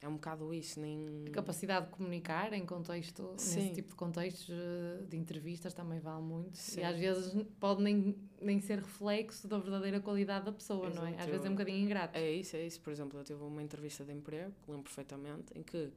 é 0.00 0.08
um 0.08 0.14
bocado 0.14 0.52
isso, 0.52 0.78
nem. 0.80 1.24
A 1.28 1.30
capacidade 1.30 1.86
de 1.86 1.92
comunicar 1.92 2.52
em 2.52 2.66
contexto, 2.66 3.34
Sim. 3.38 3.56
nesse 3.56 3.74
tipo 3.74 3.88
de 3.88 3.94
contextos 3.94 4.50
eh, 4.50 5.02
de 5.08 5.16
entrevistas 5.16 5.72
também 5.72 5.98
vale 5.98 6.22
muito. 6.22 6.56
Sim. 6.58 6.80
E 6.80 6.84
às 6.84 6.98
vezes 6.98 7.46
pode 7.58 7.82
nem, 7.82 8.14
nem 8.40 8.60
ser 8.60 8.80
reflexo 8.80 9.48
da 9.48 9.56
verdadeira 9.56 10.00
qualidade 10.00 10.44
da 10.44 10.52
pessoa, 10.52 10.90
não 10.90 11.06
é? 11.06 11.10
Exato, 11.10 11.22
Às 11.22 11.26
vezes 11.30 11.46
é 11.46 11.48
um 11.48 11.52
bocadinho 11.52 11.78
ingrato. 11.78 12.18
É 12.18 12.30
isso, 12.30 12.54
é 12.54 12.66
isso. 12.66 12.80
Por 12.82 12.92
exemplo, 12.92 13.18
eu 13.18 13.24
tive 13.24 13.42
uma 13.42 13.62
entrevista 13.62 14.04
de 14.04 14.12
emprego, 14.12 14.52
que 14.62 14.70
lembro 14.70 14.84
perfeitamente, 14.84 15.58
em 15.58 15.62
que 15.62 15.90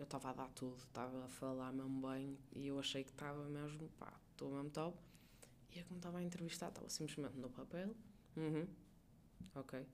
eu 0.00 0.04
estava 0.04 0.30
a 0.30 0.32
dar 0.32 0.48
tudo, 0.52 0.78
estava 0.78 1.26
a 1.26 1.28
falar 1.28 1.72
mesmo 1.74 2.08
bem 2.08 2.38
e 2.54 2.66
eu 2.66 2.78
achei 2.78 3.04
que 3.04 3.10
estava 3.10 3.44
mesmo, 3.50 3.86
pá, 3.98 4.10
estou 4.30 4.50
mesmo 4.50 4.70
top. 4.70 4.98
E 5.70 5.78
eu, 5.78 5.84
como 5.84 5.98
estava 5.98 6.18
a 6.18 6.22
entrevistar, 6.22 6.68
estava 6.68 6.88
simplesmente 6.88 7.36
no 7.36 7.50
papel. 7.50 7.94
Uhum. 8.34 8.66
Ok. 9.54 9.86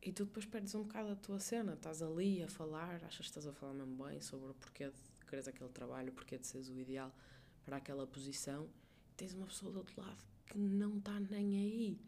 E 0.00 0.12
tu 0.12 0.24
depois 0.24 0.46
perdes 0.46 0.72
um 0.76 0.84
bocado 0.84 1.10
a 1.10 1.16
tua 1.16 1.40
cena, 1.40 1.74
estás 1.74 2.00
ali 2.00 2.44
a 2.44 2.48
falar, 2.48 3.02
achas 3.02 3.16
que 3.16 3.22
estás 3.22 3.44
a 3.44 3.52
falar 3.52 3.74
mesmo 3.74 4.04
bem 4.04 4.20
sobre 4.20 4.52
o 4.52 4.54
porquê 4.54 4.88
de 4.88 5.26
quereres 5.26 5.48
aquele 5.48 5.70
trabalho, 5.70 6.10
o 6.10 6.14
porquê 6.14 6.38
de 6.38 6.46
seres 6.46 6.68
o 6.68 6.78
ideal 6.78 7.12
para 7.64 7.78
aquela 7.78 8.06
posição. 8.06 8.70
E 9.10 9.14
tens 9.16 9.34
uma 9.34 9.46
pessoa 9.46 9.72
do 9.72 9.78
outro 9.78 10.00
lado 10.00 10.24
que 10.46 10.56
não 10.56 10.98
está 10.98 11.18
nem 11.18 11.58
aí. 11.58 12.00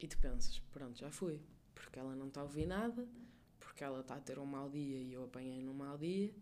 E 0.00 0.08
tu 0.08 0.18
pensas, 0.18 0.58
pronto, 0.72 0.98
já 0.98 1.10
fui. 1.10 1.38
Porque 1.74 1.98
ela 1.98 2.16
não 2.16 2.28
está 2.28 2.40
a 2.40 2.44
ouvir 2.44 2.66
nada, 2.66 3.06
porque 3.60 3.84
ela 3.84 4.00
está 4.00 4.16
a 4.16 4.20
ter 4.20 4.38
um 4.38 4.46
mau 4.46 4.70
dia 4.70 4.98
e 4.98 5.12
eu 5.12 5.24
apanhei 5.24 5.62
num 5.62 5.74
mau 5.74 5.98
dia. 5.98 6.34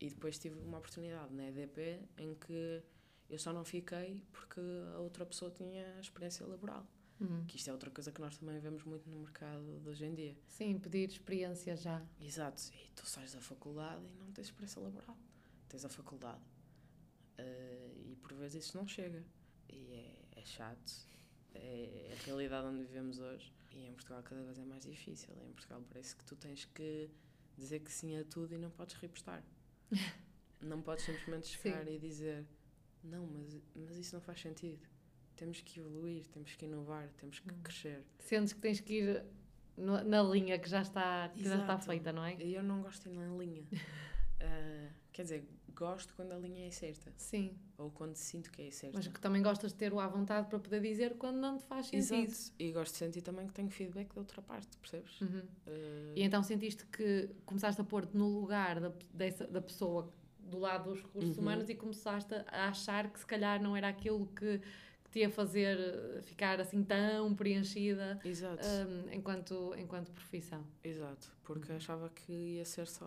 E 0.00 0.08
depois 0.08 0.38
tive 0.38 0.58
uma 0.60 0.78
oportunidade 0.78 1.34
na 1.34 1.48
EDP 1.48 2.00
em 2.16 2.34
que 2.34 2.82
eu 3.28 3.38
só 3.38 3.52
não 3.52 3.64
fiquei 3.64 4.22
porque 4.32 4.60
a 4.94 4.98
outra 4.98 5.26
pessoa 5.26 5.50
tinha 5.50 5.98
experiência 6.00 6.46
laboral. 6.46 6.86
Uhum. 7.20 7.44
Que 7.46 7.56
isto 7.56 7.68
é 7.68 7.72
outra 7.72 7.90
coisa 7.90 8.12
que 8.12 8.20
nós 8.20 8.36
também 8.38 8.58
vemos 8.60 8.84
muito 8.84 9.08
no 9.10 9.18
mercado 9.18 9.80
de 9.80 9.88
hoje 9.88 10.04
em 10.04 10.14
dia. 10.14 10.36
Sim, 10.46 10.78
pedir 10.78 11.08
experiência 11.08 11.76
já. 11.76 12.04
Exato. 12.20 12.62
E 12.72 12.90
tu 12.94 13.04
sais 13.06 13.34
da 13.34 13.40
faculdade 13.40 14.06
e 14.06 14.12
não 14.12 14.30
tens 14.32 14.46
experiência 14.46 14.80
laboral. 14.80 15.16
Tens 15.68 15.84
a 15.84 15.88
faculdade. 15.88 16.40
Eh, 17.36 17.92
e 18.12 18.16
por 18.16 18.34
vezes 18.34 18.64
isso 18.64 18.76
não 18.76 18.86
chega. 18.86 19.24
E 19.68 19.92
é, 19.92 20.40
é 20.40 20.44
chato. 20.44 21.08
É 21.54 22.16
a 22.16 22.24
realidade 22.24 22.68
onde 22.68 22.84
vivemos 22.84 23.18
hoje. 23.18 23.52
E 23.72 23.86
em 23.86 23.92
Portugal 23.92 24.22
cada 24.22 24.42
vez 24.42 24.58
é 24.58 24.64
mais 24.64 24.84
difícil. 24.84 25.34
Em 25.44 25.52
Portugal 25.52 25.82
parece 25.88 26.14
que 26.14 26.24
tu 26.24 26.36
tens 26.36 26.64
que 26.66 27.10
dizer 27.56 27.80
que 27.80 27.92
sim 27.92 28.16
a 28.16 28.24
tudo 28.24 28.54
e 28.54 28.58
não 28.58 28.70
podes 28.70 28.94
repostar. 28.94 29.42
Não 30.60 30.80
podes 30.82 31.04
simplesmente 31.04 31.46
chegar 31.48 31.86
e 31.88 31.98
dizer 31.98 32.44
não, 33.04 33.26
mas, 33.26 33.56
mas 33.74 33.96
isso 33.98 34.14
não 34.16 34.20
faz 34.20 34.40
sentido. 34.40 34.86
Temos 35.36 35.60
que 35.60 35.78
evoluir, 35.78 36.26
temos 36.26 36.54
que 36.56 36.64
inovar, 36.66 37.08
temos 37.16 37.38
que 37.38 37.50
Hum. 37.52 37.60
crescer. 37.62 38.04
Sentes 38.18 38.52
que 38.52 38.60
tens 38.60 38.80
que 38.80 38.94
ir 38.94 39.24
no- 39.76 40.02
na 40.02 40.20
linha 40.22 40.58
que 40.58 40.68
já 40.68 40.82
está, 40.82 41.28
que 41.28 41.44
já 41.44 41.60
está 41.60 41.78
feita, 41.78 42.12
não 42.12 42.24
é? 42.24 42.34
Eu 42.42 42.62
não 42.62 42.82
gosto 42.82 43.08
de 43.08 43.14
ir 43.14 43.18
na 43.18 43.36
linha. 43.36 43.64
Ah, 44.40 44.88
quer 45.12 45.22
dizer, 45.22 45.48
gosto 45.74 46.14
quando 46.14 46.32
a 46.32 46.38
linha 46.38 46.66
é 46.66 46.70
certa. 46.70 47.12
Sim, 47.16 47.56
Ou 47.76 47.90
quando 47.90 48.16
sinto 48.16 48.50
que 48.50 48.62
é 48.62 48.70
certa. 48.70 48.96
mas 48.96 49.06
que 49.08 49.20
também 49.20 49.42
gostas 49.42 49.72
de 49.72 49.78
ter 49.78 49.92
o 49.92 50.00
à 50.00 50.06
vontade 50.08 50.48
para 50.48 50.58
poder 50.58 50.80
dizer 50.80 51.16
quando 51.16 51.36
não 51.38 51.58
te 51.58 51.64
faz 51.64 51.86
sentido. 51.86 52.30
Exato. 52.30 52.52
E 52.58 52.72
gosto 52.72 52.92
de 52.92 52.98
sentir 52.98 53.22
também 53.22 53.46
que 53.46 53.52
tenho 53.52 53.70
feedback 53.70 54.12
da 54.14 54.20
outra 54.20 54.42
parte, 54.42 54.76
percebes? 54.78 55.20
Uhum. 55.20 55.42
Ah, 55.66 55.70
E 56.16 56.22
então 56.22 56.42
sentiste 56.42 56.84
que 56.86 57.30
começaste 57.46 57.80
a 57.80 57.84
pôr-te 57.84 58.16
no 58.16 58.40
lugar 58.40 58.80
da, 58.80 58.92
dessa, 59.12 59.46
da 59.46 59.60
pessoa 59.60 60.12
do 60.40 60.58
lado 60.58 60.90
dos 60.90 61.02
recursos 61.02 61.36
Uhum. 61.36 61.42
humanos 61.42 61.68
e 61.68 61.74
começaste 61.74 62.34
a 62.34 62.68
achar 62.68 63.10
que 63.12 63.18
se 63.20 63.26
calhar 63.26 63.62
não 63.62 63.76
era 63.76 63.88
aquilo 63.88 64.26
que, 64.28 64.58
que 65.04 65.10
te 65.10 65.18
ia 65.20 65.28
fazer 65.30 65.78
eh, 65.78 66.22
ficar 66.22 66.58
assim 66.60 66.82
tão 66.82 67.34
preenchida 67.34 68.18
Exato. 68.24 68.66
hum, 68.66 69.12
enquanto, 69.12 69.74
enquanto 69.76 70.10
profissão. 70.10 70.64
Exato. 70.82 71.30
Porque 71.44 71.70
Uhum. 71.70 71.76
achava 71.76 72.08
que 72.10 72.32
ia 72.32 72.64
ser 72.64 72.86
só 72.86 73.06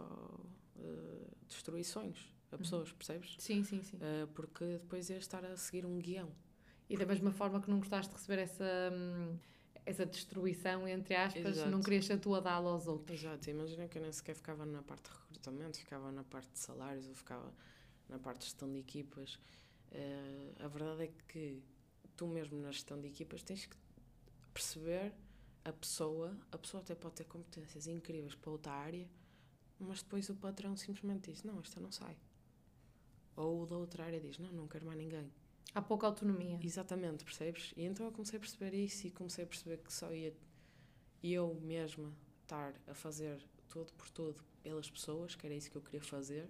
ah, 0.79 1.27
destruir 1.47 1.83
a 2.51 2.55
Uhum. 2.55 2.61
pessoas, 2.61 2.91
percebes? 2.91 3.35
Sim, 3.39 3.63
sim, 3.63 3.81
sim. 3.81 3.97
Ah, 4.01 4.27
porque 4.33 4.65
depois 4.65 5.09
ia 5.09 5.17
estar 5.17 5.43
a 5.45 5.55
seguir 5.57 5.85
um 5.85 5.97
guião. 5.99 6.31
E 6.89 6.97
da 6.97 7.05
mesma 7.05 7.31
forma 7.31 7.61
que 7.61 7.69
não 7.69 7.79
gostaste 7.79 8.11
de 8.11 8.17
receber 8.17 8.41
essa, 8.41 8.65
hum, 8.93 9.37
essa 9.85 10.05
destruição, 10.05 10.87
entre 10.87 11.15
aspas, 11.15 11.45
Exato. 11.45 11.69
não 11.71 11.81
querias 11.81 12.09
a 12.11 12.39
dá-la 12.39 12.69
aos 12.71 12.85
outros. 12.87 13.19
Exato. 13.19 13.49
Imagina 13.49 13.87
que 13.87 13.97
eu 13.97 14.01
nem 14.01 14.11
sequer 14.11 14.35
ficava 14.35 14.65
na 14.65 14.81
parte 14.83 15.09
de 15.09 15.17
recrutamento, 15.17 15.77
ficava 15.79 16.11
na 16.11 16.23
parte 16.23 16.51
de 16.51 16.59
salários, 16.59 17.07
ou 17.07 17.15
ficava 17.15 17.53
na 18.09 18.19
parte 18.19 18.39
de 18.39 18.45
gestão 18.45 18.69
de 18.71 18.77
equipas. 18.79 19.39
Eh, 19.91 20.53
a 20.59 20.67
verdade 20.67 21.03
é 21.03 21.11
que 21.27 21.63
tu 22.17 22.27
mesmo 22.27 22.59
na 22.59 22.71
gestão 22.71 22.99
de 22.99 23.07
equipas 23.07 23.41
tens 23.41 23.65
que 23.65 23.77
perceber 24.53 25.13
a 25.63 25.71
pessoa, 25.71 26.37
a 26.51 26.57
pessoa 26.57 26.81
até 26.81 26.93
pode 26.95 27.15
ter 27.15 27.23
competências 27.25 27.87
incríveis 27.87 28.35
para 28.35 28.51
outra 28.51 28.71
área, 28.73 29.07
mas 29.79 30.01
depois 30.03 30.29
o 30.29 30.35
patrão 30.35 30.75
simplesmente 30.75 31.31
diz, 31.31 31.43
não, 31.43 31.59
esta 31.59 31.79
não 31.79 31.91
sai. 31.91 32.17
Ou 33.35 33.65
da 33.65 33.77
outra 33.77 34.05
área 34.05 34.19
diz, 34.19 34.37
não, 34.37 34.51
não 34.51 34.67
quero 34.67 34.85
mais 34.85 34.97
ninguém. 34.97 35.31
Há 35.73 35.81
pouca 35.81 36.05
autonomia. 36.05 36.59
Exatamente, 36.61 37.23
percebes? 37.23 37.73
E 37.77 37.83
então 37.83 38.05
eu 38.05 38.11
comecei 38.11 38.37
a 38.37 38.39
perceber 38.39 38.73
isso 38.73 39.07
e 39.07 39.11
comecei 39.11 39.43
a 39.43 39.47
perceber 39.47 39.77
que 39.77 39.93
só 39.93 40.13
ia 40.13 40.33
eu 41.23 41.55
mesma 41.61 42.13
estar 42.41 42.73
a 42.87 42.93
fazer 42.93 43.41
tudo 43.69 43.93
por 43.93 44.09
tudo 44.09 44.43
pelas 44.61 44.89
pessoas, 44.89 45.35
que 45.35 45.45
era 45.45 45.55
isso 45.55 45.71
que 45.71 45.77
eu 45.77 45.81
queria 45.81 46.01
fazer, 46.01 46.49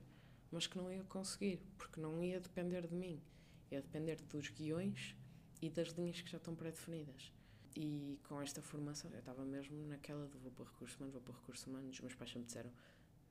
mas 0.52 0.66
que 0.66 0.78
não 0.78 0.92
ia 0.92 1.04
conseguir, 1.04 1.62
porque 1.78 2.00
não 2.00 2.24
ia 2.24 2.40
depender 2.40 2.88
de 2.88 2.96
mim, 2.96 3.22
ia 3.70 3.82
depender 3.82 4.16
dos 4.22 4.50
guiões 4.50 5.16
e 5.62 5.70
das 5.70 5.90
linhas 5.90 6.20
que 6.22 6.30
já 6.30 6.38
estão 6.38 6.56
pré-definidas. 6.56 7.32
E 7.76 8.20
com 8.28 8.42
esta 8.42 8.62
formação, 8.62 9.10
eu 9.12 9.20
estava 9.20 9.46
mesmo 9.46 9.78
naquela 9.88 10.28
de 10.28 10.38
vou 10.38 10.52
para 10.52 10.66
recursos 10.66 10.98
humanos, 10.98 11.14
vou 11.14 11.22
para 11.22 11.34
recursos 11.36 11.66
humanos, 11.68 11.96
os 11.96 12.02
meus 12.02 12.16
pais 12.16 12.32
sempre 12.32 12.48
disseram 12.48 12.72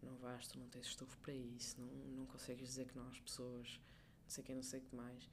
não 0.03 0.17
vais, 0.17 0.47
tu 0.47 0.59
não 0.59 0.69
tens 0.69 0.87
estofo 0.87 1.17
para 1.19 1.33
isso, 1.33 1.81
não, 1.81 1.89
não 2.17 2.27
consegues 2.27 2.69
dizer 2.69 2.87
que 2.87 2.97
não 2.97 3.07
às 3.09 3.21
pessoas, 3.21 3.81
não 4.23 4.31
sei 4.31 4.43
o 4.43 4.47
que, 4.47 4.55
não 4.55 4.63
sei 4.63 4.81
o 4.81 4.83
que 4.83 4.97
mais. 4.97 5.31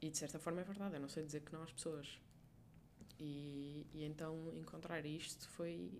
E 0.00 0.10
de 0.10 0.18
certa 0.18 0.38
forma 0.38 0.60
é 0.60 0.64
verdade, 0.64 0.94
eu 0.96 1.00
não 1.00 1.08
sei 1.08 1.24
dizer 1.24 1.40
que 1.40 1.52
não 1.52 1.62
às 1.62 1.72
pessoas. 1.72 2.20
E, 3.18 3.86
e 3.92 4.04
então 4.04 4.52
encontrar 4.54 5.04
isto 5.04 5.48
foi 5.48 5.90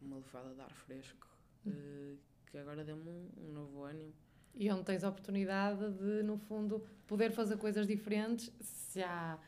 uma 0.00 0.16
levada 0.16 0.54
de 0.54 0.60
ar 0.60 0.72
fresco, 0.72 1.26
eh, 1.66 2.16
que 2.46 2.58
agora 2.58 2.84
deu-me 2.84 3.08
um, 3.08 3.30
um 3.38 3.52
novo 3.52 3.82
ânimo. 3.82 4.14
E 4.54 4.70
onde 4.70 4.84
tens 4.84 5.04
a 5.04 5.08
oportunidade 5.08 5.90
de, 5.94 6.22
no 6.22 6.36
fundo, 6.36 6.84
poder 7.06 7.32
fazer 7.32 7.56
coisas 7.56 7.86
diferentes 7.86 8.52
se 8.60 9.02
há 9.02 9.38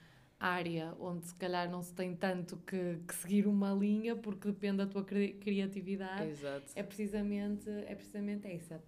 área 0.41 0.95
onde 0.99 1.27
se 1.27 1.35
calhar 1.35 1.71
não 1.71 1.83
se 1.83 1.93
tem 1.95 2.17
tanto 2.17 2.57
que, 2.67 2.99
que 3.07 3.15
seguir 3.15 3.47
uma 3.47 3.73
linha 3.75 4.17
porque 4.17 4.49
depende 4.49 4.79
da 4.79 4.87
tua 4.87 5.05
cri- 5.05 5.35
criatividade. 5.35 6.31
Exato. 6.31 6.73
É 6.75 6.83
precisamente, 6.83 7.69
é 7.69 7.95
precisamente 7.95 8.49
essa. 8.49 8.83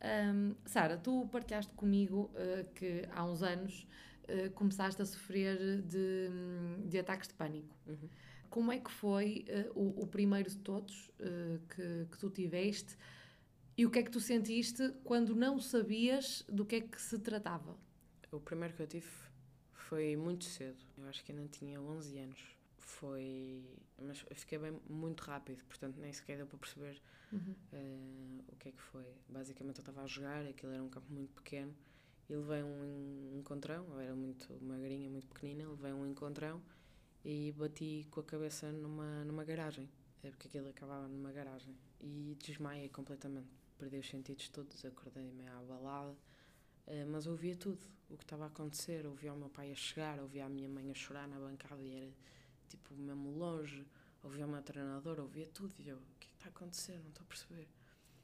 Ahm, 0.00 0.54
Sara, 0.64 0.96
tu 0.96 1.28
partilhaste 1.30 1.72
comigo 1.74 2.30
eh, 2.34 2.64
que 2.74 3.02
há 3.12 3.24
uns 3.24 3.42
anos 3.42 3.86
eh, 4.26 4.48
começaste 4.50 5.00
a 5.02 5.04
sofrer 5.04 5.82
de, 5.82 6.28
de 6.86 6.98
ataques 6.98 7.28
de 7.28 7.34
pânico. 7.34 7.76
Uhum. 7.86 8.08
Como 8.48 8.72
é 8.72 8.78
que 8.78 8.90
foi 8.90 9.44
eh, 9.48 9.70
o, 9.74 10.02
o 10.02 10.06
primeiro 10.06 10.48
de 10.48 10.56
todos 10.58 11.10
que, 11.74 12.06
que 12.10 12.18
tu 12.18 12.30
tiveste 12.30 12.96
e 13.76 13.84
o 13.84 13.90
que 13.90 13.98
é 13.98 14.02
que 14.02 14.10
tu 14.10 14.20
sentiste 14.20 14.90
quando 15.04 15.34
não 15.34 15.58
sabias 15.58 16.44
do 16.48 16.64
que 16.64 16.76
é 16.76 16.80
que 16.80 17.00
se 17.00 17.18
tratava? 17.18 17.76
O 18.30 18.40
primeiro 18.40 18.74
que 18.74 18.82
eu 18.82 18.86
tive 18.86 19.08
foi 19.94 20.16
muito 20.16 20.44
cedo, 20.44 20.76
eu 20.98 21.06
acho 21.06 21.22
que 21.22 21.30
ainda 21.30 21.46
tinha 21.46 21.80
11 21.80 22.18
anos. 22.18 22.42
Foi. 22.78 23.62
Mas 23.96 24.18
fiquei 24.34 24.58
bem 24.58 24.76
muito 24.90 25.20
rápido, 25.20 25.62
portanto 25.66 26.00
nem 26.00 26.12
sequer 26.12 26.36
deu 26.36 26.48
para 26.48 26.58
perceber 26.58 27.00
eh, 27.72 28.40
o 28.48 28.56
que 28.56 28.70
é 28.70 28.72
que 28.72 28.82
foi. 28.82 29.06
Basicamente 29.28 29.78
eu 29.78 29.82
estava 29.82 30.02
a 30.02 30.06
jogar, 30.08 30.44
aquilo 30.46 30.72
era 30.72 30.82
um 30.82 30.88
campo 30.88 31.06
muito 31.12 31.32
pequeno 31.34 31.72
e 32.28 32.34
levei 32.34 32.64
um 32.64 33.38
encontrão, 33.38 33.86
eu 33.92 34.00
era 34.00 34.16
muito 34.16 34.52
magrinha, 34.64 35.08
muito 35.08 35.28
pequenina, 35.28 35.70
levei 35.70 35.92
um 35.92 36.04
encontrão 36.08 36.60
e 37.24 37.52
bati 37.52 38.08
com 38.10 38.18
a 38.18 38.24
cabeça 38.24 38.72
numa, 38.72 39.24
numa 39.24 39.44
garagem, 39.44 39.88
é 40.24 40.30
porque 40.30 40.48
aquilo 40.48 40.70
acabava 40.70 41.06
numa 41.06 41.30
garagem 41.30 41.78
e 42.00 42.36
desmaiei 42.42 42.88
completamente. 42.88 43.48
Perdi 43.78 43.98
os 43.98 44.08
sentidos 44.08 44.48
todos, 44.48 44.84
acordei 44.84 45.30
meio 45.30 45.52
abalada, 45.52 46.16
eh, 46.88 47.04
mas 47.04 47.28
ouvia 47.28 47.54
tudo, 47.54 47.86
o 48.14 48.18
que 48.18 48.24
estava 48.24 48.44
a 48.44 48.46
acontecer, 48.46 49.06
ouvia 49.06 49.32
o 49.32 49.36
meu 49.36 49.48
pai 49.48 49.70
a 49.70 49.74
chegar, 49.74 50.18
ouvia 50.20 50.46
a 50.46 50.48
minha 50.48 50.68
mãe 50.68 50.90
a 50.90 50.94
chorar 50.94 51.28
na 51.28 51.38
bancada 51.38 51.82
e 51.82 51.94
era 51.94 52.10
tipo 52.68 52.94
mesmo 52.94 53.30
longe, 53.36 53.86
ouvia 54.22 54.46
o 54.46 54.48
meu 54.48 54.62
treinador, 54.62 55.20
ouvia 55.20 55.46
tudo 55.48 55.74
e 55.78 55.88
eu, 55.88 55.96
o 55.96 56.18
que 56.18 56.26
é 56.26 56.30
que 56.30 56.36
está 56.36 56.46
a 56.46 56.50
acontecer? 56.50 56.98
Não 57.00 57.08
estou 57.08 57.22
a 57.22 57.26
perceber. 57.26 57.68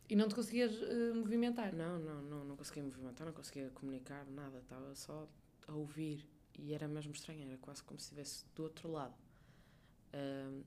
E 0.08 0.16
não 0.16 0.28
te 0.28 0.34
conseguias 0.34 0.72
eh, 0.82 1.12
movimentar? 1.14 1.72
Não, 1.72 1.98
não, 1.98 2.22
não, 2.22 2.44
não 2.44 2.56
conseguia 2.56 2.82
movimentar, 2.82 3.26
não 3.26 3.32
conseguia 3.32 3.70
comunicar, 3.70 4.26
nada, 4.26 4.58
estava 4.58 4.94
só 4.94 5.28
a 5.68 5.74
ouvir 5.74 6.26
e 6.58 6.74
era 6.74 6.88
mesmo 6.88 7.12
estranho, 7.12 7.46
era 7.46 7.56
quase 7.58 7.82
como 7.84 7.98
se 8.00 8.06
estivesse 8.06 8.44
do 8.54 8.64
outro 8.64 8.90
lado. 8.90 9.14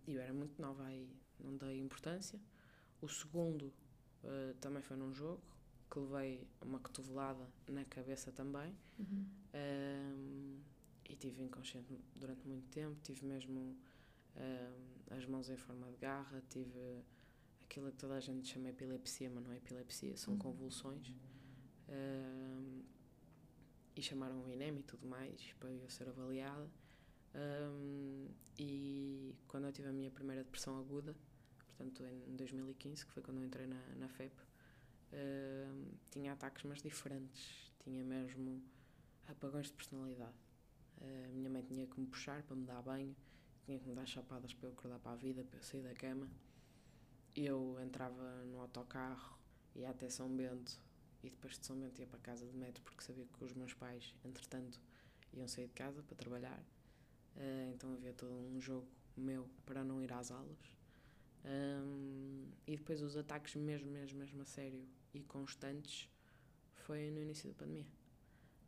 E 0.08 0.14
eu 0.14 0.22
era 0.22 0.32
muito 0.32 0.54
muito 0.54 0.62
nova 0.62 0.86
aí, 0.86 1.10
não 1.40 1.56
dei 1.58 1.80
importância. 1.80 2.40
O 3.02 3.08
segundo 3.08 3.74
uh, 4.24 4.54
também 4.62 4.82
foi 4.82 4.96
num 4.96 5.14
jogo, 5.14 5.42
que 5.94 6.00
levei 6.00 6.48
uma 6.60 6.80
cotovelada 6.80 7.48
na 7.68 7.86
cabeça 7.86 8.32
também. 8.32 8.76
Uhum. 8.98 9.28
Um, 9.54 10.60
e 11.08 11.16
tive 11.16 11.44
inconsciente 11.44 11.96
durante 12.16 12.48
muito 12.48 12.68
tempo, 12.70 13.00
tive 13.04 13.24
mesmo 13.24 13.78
um, 14.36 15.16
as 15.16 15.24
mãos 15.28 15.48
em 15.50 15.58
forma 15.58 15.88
de 15.92 15.98
garra, 15.98 16.42
tive 16.50 17.04
aquilo 17.64 17.92
que 17.92 17.98
toda 17.98 18.16
a 18.16 18.20
gente 18.20 18.48
chama 18.48 18.70
epilepsia, 18.70 19.30
mas 19.30 19.44
não 19.44 19.52
é 19.52 19.58
epilepsia, 19.58 20.18
são 20.18 20.34
uhum. 20.34 20.40
convulsões. 20.40 21.14
Um, 21.88 22.82
e 23.96 24.02
chamaram 24.02 24.44
o 24.44 24.50
INEM 24.50 24.80
e 24.80 24.84
tudo 24.84 25.06
mais 25.06 25.54
para 25.60 25.70
eu 25.70 25.88
ser 25.92 26.10
avaliada. 26.10 26.68
Um, 27.36 28.30
e 28.58 29.36
quando 29.48 29.66
eu 29.66 29.72
tive 29.72 29.90
a 29.90 29.94
minha 29.94 30.10
primeira 30.10 30.44
depressão 30.44 30.80
aguda, 30.80 31.16
portanto 31.60 32.04
em 32.04 32.36
2015, 32.36 33.06
que 33.06 33.12
foi 33.12 33.22
quando 33.22 33.38
eu 33.38 33.46
entrei 33.46 33.68
na, 33.68 33.96
na 33.96 34.10
FEP, 34.10 34.34
tinha 36.12 36.34
ataques 36.34 36.64
mas 36.64 36.82
diferentes, 36.82 37.72
tinha 37.84 38.04
mesmo 38.04 38.62
apagões 39.28 39.68
de 39.68 39.74
personalidade. 39.74 40.38
A 41.02 41.32
minha 41.34 41.50
mãe 41.50 41.64
tinha 41.64 41.86
que 41.86 42.00
me 42.00 42.08
puxar 42.08 42.44
para 42.44 42.56
me 42.56 42.66
dar 42.66 42.82
banho, 42.82 43.16
tinha 43.66 43.80
que 43.80 43.88
me 43.88 43.94
dar 43.94 44.06
chapadas 44.06 44.54
para 44.54 44.70
eu 44.70 44.74
acordar 44.74 45.00
para 45.00 45.12
a 45.12 45.16
vida, 45.16 45.44
para 45.44 45.58
eu 45.58 45.64
sair 45.64 45.82
da 45.82 45.94
cama. 45.94 46.30
Eu 47.36 47.78
entrava 47.84 48.44
no 48.46 48.60
autocarro, 48.62 49.38
ia 49.76 49.90
até 49.90 50.10
São 50.10 50.30
Bento 50.30 50.80
e 51.24 51.30
depois 51.30 51.58
de 51.58 51.66
São 51.66 51.76
Bento 51.76 52.00
ia 52.00 52.08
para 52.08 52.20
a 52.20 52.22
casa 52.22 52.46
de 52.46 52.56
metro 52.56 52.84
porque 52.84 53.04
sabia 53.04 53.26
que 53.26 53.44
os 53.44 53.54
meus 53.54 53.74
pais, 53.74 54.16
entretanto, 54.24 54.80
iam 55.34 55.48
sair 55.48 55.68
de 55.68 55.74
casa 55.74 56.04
para 56.04 56.16
trabalhar 56.16 56.64
Uh, 57.36 57.72
então 57.74 57.94
havia 57.94 58.14
todo 58.14 58.32
um 58.32 58.62
jogo 58.62 58.88
meu 59.18 59.50
para 59.66 59.84
não 59.84 60.02
ir 60.02 60.12
às 60.14 60.32
aulas. 60.32 60.58
E 62.66 62.78
depois 62.78 63.02
os 63.02 63.18
ataques 63.18 63.56
mesmo, 63.56 63.92
mesmo, 63.92 64.18
mesmo 64.20 64.42
a 64.42 64.46
sério 64.46 64.82
e 65.14 65.24
constantes 65.24 66.10
foi 66.74 67.10
no 67.12 67.22
início 67.22 67.50
da 67.50 67.56
pandemia. 67.56 67.88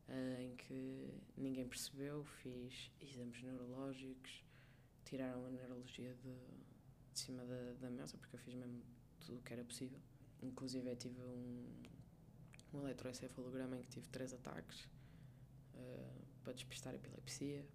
Uh, 0.07 0.41
em 0.41 0.55
que 0.55 1.13
ninguém 1.35 1.67
percebeu, 1.67 2.23
fiz 2.23 2.91
exames 3.01 3.41
neurológicos, 3.41 4.43
tiraram 5.03 5.45
a 5.45 5.49
neurologia 5.49 6.13
de, 6.15 6.35
de 7.13 7.19
cima 7.19 7.43
da, 7.45 7.73
da 7.79 7.89
mesa, 7.89 8.17
porque 8.17 8.35
eu 8.35 8.39
fiz 8.39 8.53
mesmo 8.53 8.83
tudo 9.19 9.39
o 9.39 9.41
que 9.41 9.53
era 9.53 9.63
possível. 9.63 9.99
Inclusive 10.43 10.87
eu 10.89 10.95
tive 10.95 11.21
um, 11.21 11.83
um 12.73 12.79
eletroencefalograma 12.81 13.77
em 13.77 13.81
que 13.81 13.89
tive 13.89 14.07
três 14.09 14.31
ataques 14.33 14.85
uh, 15.73 16.25
para 16.43 16.53
despistar 16.53 16.93
a 16.93 16.95
epilepsia, 16.95 17.65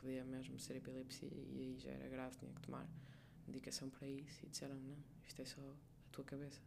podia 0.00 0.24
mesmo 0.24 0.58
ser 0.58 0.76
epilepsia 0.76 1.28
e 1.28 1.58
aí 1.60 1.78
já 1.78 1.90
era 1.90 2.08
grave, 2.08 2.36
tinha 2.36 2.52
que 2.52 2.60
tomar 2.62 2.88
medicação 3.46 3.90
para 3.90 4.08
isso 4.08 4.44
e 4.44 4.48
disseram 4.48 4.76
não, 4.76 4.96
isto 5.26 5.42
é 5.42 5.44
só 5.44 5.60
a 5.60 6.10
tua 6.10 6.24
cabeça, 6.24 6.60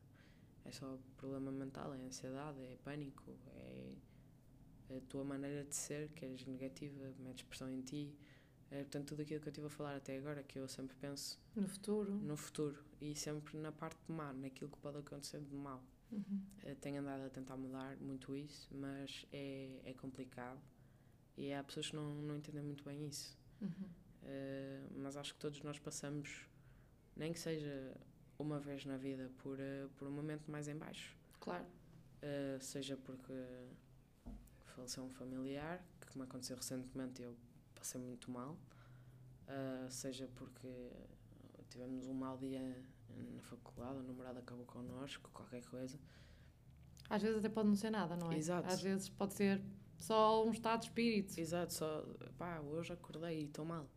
é 0.66 0.72
só 0.72 0.98
problema 1.18 1.52
mental, 1.52 1.94
é 1.94 2.02
ansiedade, 2.02 2.60
é 2.62 2.78
pânico, 2.84 3.38
é 3.48 3.94
a 4.90 5.02
tua 5.10 5.24
maneira 5.24 5.64
de 5.64 5.76
ser, 5.76 6.10
que 6.10 6.26
és 6.26 6.46
negativa, 6.46 7.14
metes 7.20 7.44
pressão 7.44 7.70
em 7.70 7.82
ti. 7.82 8.14
É, 8.70 8.82
portanto, 8.82 9.10
tudo 9.10 9.22
aquilo 9.22 9.40
que 9.40 9.48
eu 9.48 9.52
estive 9.52 9.68
a 9.68 9.70
falar 9.70 9.96
até 9.96 10.18
agora, 10.18 10.42
que 10.44 10.58
eu 10.58 10.68
sempre 10.68 10.96
penso 10.98 11.40
no 11.56 11.68
futuro, 11.68 12.12
no 12.12 12.36
futuro 12.36 12.84
e 13.00 13.16
sempre 13.16 13.58
na 13.58 13.72
parte 13.72 14.00
de 14.08 14.12
má, 14.12 14.34
naquilo 14.34 14.70
que 14.70 14.78
pode 14.78 14.98
acontecer 14.98 15.42
de 15.42 15.56
mal. 15.56 15.84
Uhum. 16.12 16.42
Eh, 16.64 16.76
tenho 16.76 17.02
andado 17.02 17.24
a 17.26 17.30
tentar 17.30 17.56
mudar 17.56 17.98
muito 17.98 18.36
isso, 18.36 18.70
mas 18.76 19.26
é, 19.32 19.80
é 19.84 19.94
complicado 19.94 20.60
e 21.38 21.54
há 21.54 21.64
pessoas 21.64 21.90
que 21.90 21.96
não, 21.96 22.16
não 22.16 22.38
entendem 22.38 22.64
muito 22.64 22.84
bem 22.84 23.08
isso. 23.08 23.38
Uhum. 23.62 23.70
Uh, 24.24 25.00
mas 25.00 25.18
acho 25.18 25.34
que 25.34 25.40
todos 25.40 25.62
nós 25.64 25.78
passamos, 25.80 26.48
nem 27.16 27.34
que 27.34 27.40
seja 27.40 27.96
uma 28.38 28.60
vez 28.60 28.86
na 28.86 28.98
vida, 28.98 29.32
por, 29.38 29.58
uh, 29.60 29.90
por 29.96 30.08
um 30.08 30.12
momento 30.12 30.50
mais 30.52 30.68
em 30.68 30.76
baixo. 30.76 31.16
Claro. 31.40 31.66
Uh, 31.66 32.62
seja 32.62 32.98
porque 32.98 33.34
faleceu 34.66 35.04
um 35.04 35.10
familiar, 35.10 35.84
que 36.02 36.18
me 36.18 36.24
aconteceu 36.24 36.56
recentemente 36.56 37.22
e 37.22 37.26
eu 37.26 37.36
passei 37.76 38.00
muito 38.02 38.32
mal. 38.32 38.58
seja 39.90 40.28
porque 40.36 40.92
tivemos 41.70 42.08
um 42.08 42.14
mau 42.14 42.38
dia 42.38 42.84
na 43.36 43.42
faculdade, 43.42 44.00
o 44.00 44.04
namorado 44.04 44.40
acabou 44.40 44.66
connosco, 44.66 45.30
qualquer 45.32 45.64
coisa. 45.66 46.00
Às 47.10 47.22
vezes 47.22 47.38
até 47.38 47.50
pode 47.50 47.68
não 47.68 47.76
ser 47.76 47.90
nada, 47.90 48.16
não 48.16 48.32
é? 48.32 48.38
Exato. 48.38 48.68
Às 48.68 48.82
vezes 48.82 49.10
pode 49.10 49.34
ser 49.34 49.62
só 49.98 50.46
um 50.46 50.52
estado 50.52 50.82
de 50.82 50.88
espírito. 50.88 51.40
Exato, 51.40 51.74
só 51.74 52.06
pá, 52.38 52.60
hoje 52.62 52.94
acordei 52.94 53.42
e 53.42 53.46
estou 53.46 53.66
mal. 53.66 53.88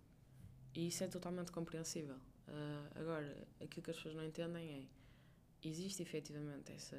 E 0.74 0.88
isso 0.88 1.02
é 1.04 1.08
totalmente 1.08 1.50
compreensível. 1.50 2.16
Uh, 2.48 3.00
agora, 3.00 3.48
aquilo 3.60 3.82
que 3.82 3.90
as 3.90 3.96
pessoas 3.96 4.14
não 4.14 4.24
entendem 4.24 4.70
é 4.70 4.86
existe 5.68 6.02
efetivamente 6.02 6.72
essa, 6.72 6.98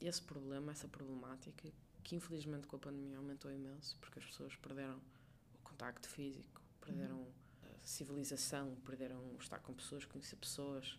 esse 0.00 0.22
problema, 0.22 0.72
essa 0.72 0.88
problemática, 0.88 1.70
que 2.02 2.14
infelizmente 2.14 2.66
com 2.66 2.76
a 2.76 2.78
pandemia 2.78 3.18
aumentou 3.18 3.50
imenso, 3.52 3.96
porque 4.00 4.18
as 4.18 4.24
pessoas 4.24 4.54
perderam 4.56 4.96
o 5.54 5.58
contacto 5.62 6.08
físico, 6.08 6.62
perderam 6.80 7.16
uhum. 7.18 7.32
a 7.62 7.86
civilização, 7.86 8.74
perderam 8.84 9.18
o 9.18 9.36
estar 9.40 9.58
com 9.58 9.74
pessoas, 9.74 10.04
conhecer 10.04 10.36
pessoas. 10.36 10.98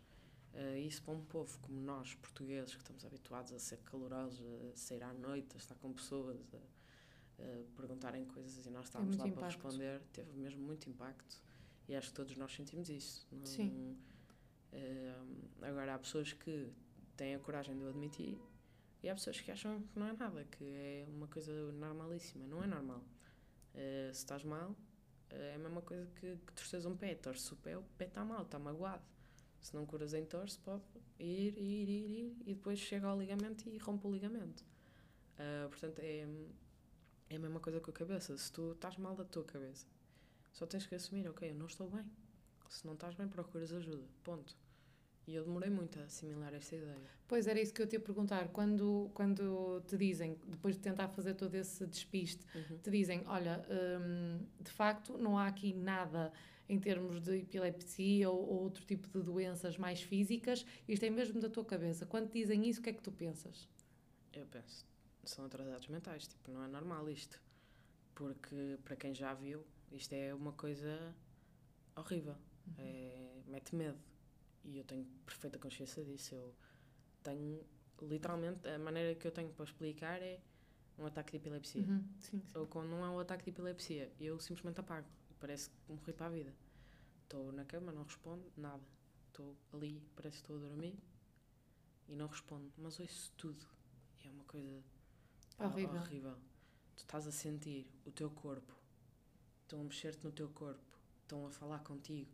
Uh, 0.53 0.77
isso 0.77 1.03
para 1.03 1.13
um 1.13 1.23
povo 1.23 1.57
como 1.59 1.79
nós, 1.79 2.15
portugueses, 2.15 2.73
que 2.75 2.81
estamos 2.81 3.05
habituados 3.05 3.51
a 3.53 3.59
ser 3.59 3.77
calorosos, 3.77 4.41
a 4.73 4.75
sair 4.75 5.03
à 5.03 5.13
noite, 5.13 5.55
a 5.55 5.57
estar 5.57 5.75
com 5.75 5.93
pessoas, 5.93 6.39
a, 6.53 6.57
uh, 6.57 7.63
perguntarem 7.75 8.25
coisas 8.25 8.65
e 8.65 8.69
nós 8.69 8.85
estávamos 8.85 9.17
lá 9.17 9.27
impacto. 9.27 9.39
para 9.39 9.47
responder, 9.47 10.01
teve 10.13 10.31
mesmo 10.33 10.61
muito 10.61 10.89
impacto 10.89 11.41
e 11.87 11.95
acho 11.95 12.09
que 12.09 12.15
todos 12.15 12.35
nós 12.35 12.53
sentimos 12.53 12.89
isso. 12.89 13.27
Não, 13.31 13.45
Sim. 13.45 13.97
Uh, 14.73 15.63
agora, 15.63 15.95
há 15.95 15.99
pessoas 15.99 16.33
que 16.33 16.69
têm 17.15 17.35
a 17.35 17.39
coragem 17.39 17.77
de 17.77 17.83
o 17.83 17.89
admitir 17.89 18.37
e 19.01 19.09
há 19.09 19.13
pessoas 19.13 19.39
que 19.39 19.49
acham 19.51 19.81
que 19.81 19.97
não 19.97 20.07
é 20.07 20.13
nada, 20.13 20.43
que 20.45 20.63
é 20.63 21.05
uma 21.07 21.27
coisa 21.27 21.51
normalíssima. 21.71 22.45
Não 22.45 22.63
é 22.63 22.67
normal. 22.67 23.03
Uh, 23.73 24.13
se 24.13 24.19
estás 24.19 24.43
mal, 24.43 24.75
é 25.29 25.55
a 25.55 25.59
mesma 25.59 25.81
coisa 25.81 26.05
que, 26.15 26.35
que 26.35 26.53
torces 26.53 26.85
um 26.85 26.95
pé. 26.95 27.15
Torces 27.15 27.49
o 27.51 27.55
pé, 27.55 27.77
o 27.77 27.83
pé 27.97 28.05
está 28.05 28.25
mal, 28.25 28.43
está 28.43 28.59
magoado. 28.59 29.03
Se 29.61 29.73
não 29.75 29.85
curas 29.85 30.13
em 30.13 30.25
torce, 30.25 30.59
pode 30.59 30.83
ir, 31.19 31.57
ir, 31.57 31.89
ir, 31.89 32.09
ir 32.09 32.37
e 32.45 32.53
depois 32.53 32.79
chega 32.79 33.07
ao 33.07 33.19
ligamento 33.19 33.67
e 33.69 33.77
rompe 33.77 34.07
o 34.07 34.11
ligamento. 34.11 34.63
Uh, 35.33 35.69
portanto, 35.69 35.99
é, 35.99 36.27
é 37.29 37.35
a 37.35 37.39
mesma 37.39 37.59
coisa 37.59 37.79
com 37.79 37.91
a 37.91 37.93
cabeça. 37.93 38.37
Se 38.37 38.51
tu 38.51 38.71
estás 38.73 38.97
mal 38.97 39.15
da 39.15 39.23
tua 39.23 39.43
cabeça, 39.43 39.85
só 40.57 40.65
tens 40.65 40.87
que 40.87 40.95
assumir, 40.95 41.27
ok, 41.29 41.51
eu 41.51 41.55
não 41.55 41.67
estou 41.67 41.87
bem. 41.87 42.03
Se 42.67 42.83
não 42.83 42.95
estás 42.95 43.13
bem, 43.13 43.27
procuras 43.27 43.71
ajuda. 43.71 44.03
Ponto. 44.23 44.57
E 45.27 45.35
eu 45.35 45.43
demorei 45.43 45.69
muito 45.69 45.99
a 45.99 46.03
assimilar 46.03 46.51
esta 46.55 46.75
ideia. 46.75 46.97
Pois 47.27 47.45
era 47.45 47.61
isso 47.61 47.71
que 47.71 47.79
eu 47.79 47.85
te 47.85 47.93
ia 47.93 47.99
perguntar. 47.99 48.47
Quando, 48.47 49.11
quando 49.13 49.83
te 49.85 49.95
dizem, 49.95 50.35
depois 50.47 50.75
de 50.75 50.81
tentar 50.81 51.09
fazer 51.09 51.35
todo 51.35 51.53
esse 51.53 51.85
despiste, 51.85 52.43
uhum. 52.55 52.79
te 52.79 52.89
dizem: 52.89 53.21
olha, 53.27 53.63
hum, 53.69 54.39
de 54.59 54.71
facto 54.71 55.15
não 55.19 55.37
há 55.37 55.45
aqui 55.45 55.73
nada 55.73 56.33
em 56.67 56.79
termos 56.79 57.21
de 57.21 57.37
epilepsia 57.37 58.27
ou, 58.27 58.39
ou, 58.39 58.63
outro 58.63 58.83
tipo 58.83 59.07
de 59.09 59.23
doenças 59.23 59.77
mais 59.77 60.01
físicas, 60.01 60.65
isto 60.87 61.03
é 61.03 61.09
mesmo 61.09 61.39
da 61.39 61.49
tua 61.49 61.63
cabeça. 61.63 62.03
Quando 62.05 62.29
te 62.29 62.39
dizem 62.39 62.67
isso, 62.67 62.79
o 62.79 62.83
que 62.83 62.89
é 62.89 62.93
que 62.93 63.03
tu 63.03 63.11
pensas? 63.11 63.69
Eu 64.33 64.47
penso: 64.47 64.87
são 65.23 65.45
atrasados 65.45 65.87
mentais. 65.87 66.27
Tipo, 66.27 66.49
não 66.51 66.63
é 66.63 66.67
normal 66.67 67.07
isto. 67.11 67.39
Porque, 68.15 68.79
para 68.83 68.95
quem 68.95 69.13
já 69.13 69.35
viu, 69.35 69.63
isto 69.91 70.13
é 70.13 70.33
uma 70.33 70.53
coisa 70.53 71.15
horrível. 71.95 72.35
Uhum. 72.67 72.73
É, 72.77 73.41
mete 73.47 73.75
medo. 73.75 73.97
E 74.63 74.77
eu 74.77 74.83
tenho 74.83 75.05
perfeita 75.25 75.57
consciência 75.57 76.03
disso. 76.03 76.35
Eu 76.35 76.53
tenho, 77.23 77.63
literalmente, 78.01 78.67
a 78.67 78.77
maneira 78.79 79.15
que 79.15 79.27
eu 79.27 79.31
tenho 79.31 79.49
para 79.51 79.65
explicar 79.65 80.21
é 80.21 80.39
um 80.97 81.05
ataque 81.05 81.31
de 81.31 81.37
epilepsia. 81.37 81.81
Uhum. 81.81 82.03
Sim, 82.19 82.41
sim. 82.41 82.59
Ou 82.59 82.67
quando 82.67 82.89
não 82.89 83.05
é 83.05 83.09
um 83.09 83.19
ataque 83.19 83.45
de 83.45 83.51
epilepsia, 83.51 84.11
eu 84.19 84.39
simplesmente 84.39 84.79
apago. 84.79 85.07
Parece 85.39 85.69
que 85.69 85.75
morri 85.91 86.13
para 86.13 86.25
a 86.27 86.29
vida. 86.29 86.53
Estou 87.23 87.51
na 87.51 87.65
cama, 87.65 87.91
não 87.91 88.03
respondo 88.03 88.51
nada. 88.57 88.83
Estou 89.27 89.55
ali, 89.73 90.01
parece 90.15 90.37
que 90.37 90.43
estou 90.43 90.57
a 90.57 90.59
dormir 90.59 90.97
e 92.07 92.15
não 92.15 92.27
respondo. 92.27 92.71
Mas 92.77 92.99
ouço 92.99 93.31
tudo. 93.37 93.65
E 94.23 94.27
é 94.27 94.31
uma 94.31 94.43
coisa 94.45 94.83
Horrível. 95.59 95.95
horrível. 96.01 96.35
Tu 96.95 96.99
estás 97.03 97.27
a 97.27 97.31
sentir 97.31 97.91
o 98.05 98.11
teu 98.11 98.29
corpo, 98.31 98.73
estão 99.67 99.81
a 99.81 99.83
mexer-te 99.83 100.23
no 100.23 100.31
teu 100.31 100.47
corpo, 100.49 100.79
estão 101.21 101.45
a 101.45 101.51
falar 101.51 101.79
contigo, 101.79 102.31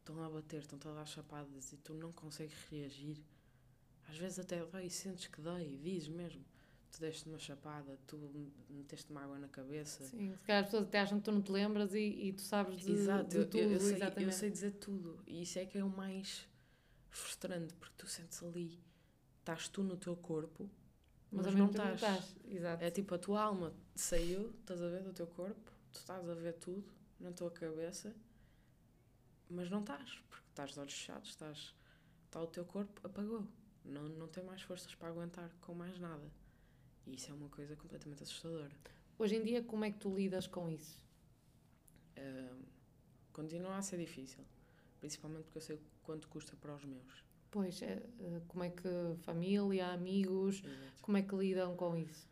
estão 0.00 0.22
a 0.22 0.28
bater, 0.28 0.60
estão 0.60 0.78
a 0.92 0.94
dar 0.96 1.06
chapadas 1.06 1.72
e 1.72 1.76
tu 1.76 1.94
não 1.94 2.12
consegues 2.12 2.56
reagir. 2.70 3.16
Às 4.08 4.18
vezes 4.18 4.40
até 4.40 4.64
dói, 4.64 4.90
sentes 4.90 5.28
que 5.28 5.40
dói, 5.40 5.78
dizes 5.82 6.08
mesmo. 6.08 6.44
Tu 6.90 7.00
deste 7.00 7.26
uma 7.26 7.38
chapada, 7.38 7.98
tu 8.06 8.18
meteste 8.68 9.10
uma 9.10 9.22
água 9.22 9.38
na 9.38 9.48
cabeça. 9.48 10.04
Sim, 10.04 10.36
se 10.36 10.44
calhar 10.44 10.62
as 10.62 10.66
pessoas 10.68 10.88
até 10.88 11.00
acham 11.00 11.18
que 11.18 11.24
tu 11.24 11.32
não 11.32 11.40
te 11.40 11.50
lembras 11.50 11.94
e, 11.94 12.00
e 12.00 12.32
tu 12.34 12.42
sabes 12.42 12.82
de, 12.82 12.92
Exato, 12.92 13.30
de 13.30 13.46
tudo. 13.46 13.58
Eu, 13.58 13.72
eu, 13.72 13.80
sei, 13.80 13.94
exatamente. 13.94 14.22
eu 14.24 14.32
sei 14.32 14.50
dizer 14.50 14.72
tudo. 14.72 15.18
E 15.26 15.42
isso 15.42 15.58
é 15.58 15.64
que 15.64 15.78
é 15.78 15.84
o 15.84 15.88
mais 15.88 16.46
frustrante, 17.08 17.72
porque 17.74 17.94
tu 17.96 18.06
sentes 18.06 18.42
ali, 18.42 18.78
estás 19.40 19.68
tu 19.68 19.82
no 19.82 19.96
teu 19.96 20.14
corpo 20.14 20.68
mas, 21.32 21.46
mas 21.46 21.54
não 21.54 21.66
estás. 21.70 21.94
estás. 21.94 22.36
Exato. 22.46 22.84
É 22.84 22.90
tipo 22.90 23.14
a 23.14 23.18
tua 23.18 23.40
alma 23.40 23.72
saiu, 23.94 24.50
estás 24.60 24.82
a 24.82 24.88
ver, 24.88 25.02
do 25.02 25.12
teu 25.14 25.26
corpo, 25.26 25.71
tu 25.92 25.98
estás 25.98 26.28
a 26.28 26.34
ver 26.34 26.54
tudo 26.54 26.84
na 27.20 27.30
tua 27.30 27.50
cabeça, 27.50 28.14
mas 29.48 29.70
não 29.70 29.80
estás, 29.80 30.18
porque 30.28 30.48
estás 30.48 30.72
de 30.72 30.80
olhos 30.80 30.92
fechados, 30.92 31.28
estás, 31.28 31.74
está 32.24 32.40
o 32.40 32.46
teu 32.46 32.64
corpo 32.64 33.06
apagou. 33.06 33.46
Não, 33.84 34.08
não 34.08 34.28
tem 34.28 34.44
mais 34.44 34.62
forças 34.62 34.94
para 34.94 35.08
aguentar 35.08 35.50
com 35.60 35.74
mais 35.74 35.98
nada. 35.98 36.30
E 37.06 37.16
isso 37.16 37.30
é 37.30 37.34
uma 37.34 37.48
coisa 37.48 37.76
completamente 37.76 38.22
assustadora. 38.22 38.70
Hoje 39.18 39.36
em 39.36 39.44
dia, 39.44 39.62
como 39.62 39.84
é 39.84 39.90
que 39.90 39.98
tu 39.98 40.14
lidas 40.14 40.46
com 40.46 40.70
isso? 40.70 41.02
Uh, 42.16 42.64
continua 43.32 43.76
a 43.76 43.82
ser 43.82 43.98
difícil, 43.98 44.44
principalmente 45.00 45.44
porque 45.44 45.58
eu 45.58 45.62
sei 45.62 45.80
quanto 46.02 46.28
custa 46.28 46.56
para 46.56 46.74
os 46.74 46.84
meus. 46.84 47.24
Pois, 47.50 47.82
é, 47.82 48.02
como 48.48 48.64
é 48.64 48.70
que 48.70 48.88
família, 49.22 49.88
amigos, 49.88 50.62
Exato. 50.64 51.02
como 51.02 51.18
é 51.18 51.22
que 51.22 51.34
lidam 51.34 51.76
com 51.76 51.96
isso? 51.96 52.31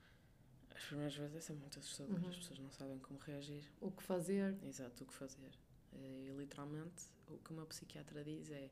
As 0.81 0.87
primeiras 0.87 1.15
vezes 1.15 1.37
é 1.37 1.41
sempre 1.43 1.61
muito 1.61 1.79
assustador, 1.79 2.19
uhum. 2.19 2.29
as 2.31 2.37
pessoas 2.37 2.59
não 2.59 2.71
sabem 2.71 2.99
como 3.01 3.19
reagir. 3.21 3.71
O 3.83 3.91
que 3.91 4.03
fazer. 4.03 4.57
Exato, 4.65 5.05
o 5.05 5.07
que 5.07 5.13
fazer. 5.13 5.53
Eh, 5.93 6.29
e 6.29 6.31
literalmente 6.33 7.05
o 7.29 7.37
que 7.37 7.53
uma 7.53 7.67
psiquiatra 7.67 8.25
diz 8.25 8.51
é 8.51 8.71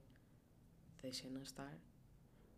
deixem-na 1.03 1.43
estar, 1.43 1.79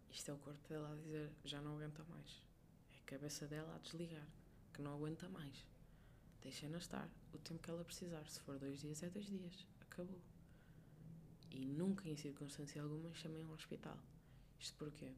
isto 0.08 0.30
é 0.30 0.34
o 0.34 0.38
corpo 0.38 0.68
dela 0.68 0.92
a 0.92 0.94
dizer 0.94 1.32
já 1.44 1.60
não 1.60 1.74
aguenta 1.74 2.04
mais. 2.04 2.46
É 2.92 3.00
a 3.00 3.02
cabeça 3.02 3.48
dela 3.48 3.74
a 3.74 3.78
desligar, 3.78 4.26
que 4.72 4.80
não 4.82 4.94
aguenta 4.94 5.28
mais. 5.28 5.66
Deixem-na 6.42 6.78
estar 6.78 7.10
o 7.34 7.38
tempo 7.38 7.60
que 7.60 7.70
ela 7.70 7.84
precisar. 7.84 8.24
Se 8.28 8.40
for 8.40 8.56
dois 8.56 8.80
dias, 8.80 9.02
é 9.02 9.10
dois 9.10 9.26
dias. 9.26 9.66
Acabou. 9.80 10.20
E 11.50 11.66
nunca, 11.66 12.08
em 12.08 12.16
circunstância 12.16 12.80
alguma, 12.80 13.12
chamei 13.14 13.44
um 13.44 13.52
hospital. 13.52 13.98
Isto 14.60 14.76
porquê? 14.76 15.12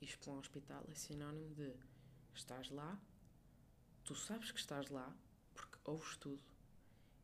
Isto 0.00 0.18
para 0.18 0.32
um 0.32 0.38
hospital 0.38 0.82
é 0.88 0.94
sinónimo 0.94 1.54
de 1.54 1.74
estás 2.34 2.70
lá, 2.70 2.98
tu 4.06 4.14
sabes 4.14 4.52
que 4.52 4.60
estás 4.60 4.88
lá, 4.88 5.12
porque 5.52 5.76
ouves 5.84 6.16
tudo, 6.16 6.42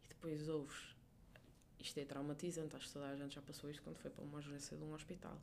e 0.04 0.08
depois 0.08 0.48
ouves. 0.48 0.96
Isto 1.78 1.98
é 1.98 2.04
traumatizante, 2.04 2.74
acho 2.74 2.88
que 2.88 2.92
toda 2.92 3.08
a 3.08 3.16
gente 3.16 3.36
já 3.36 3.42
passou 3.42 3.70
isto 3.70 3.82
quando 3.82 3.98
foi 3.98 4.10
para 4.10 4.24
uma 4.24 4.38
urgência 4.38 4.76
de 4.76 4.82
um 4.82 4.92
hospital. 4.92 5.40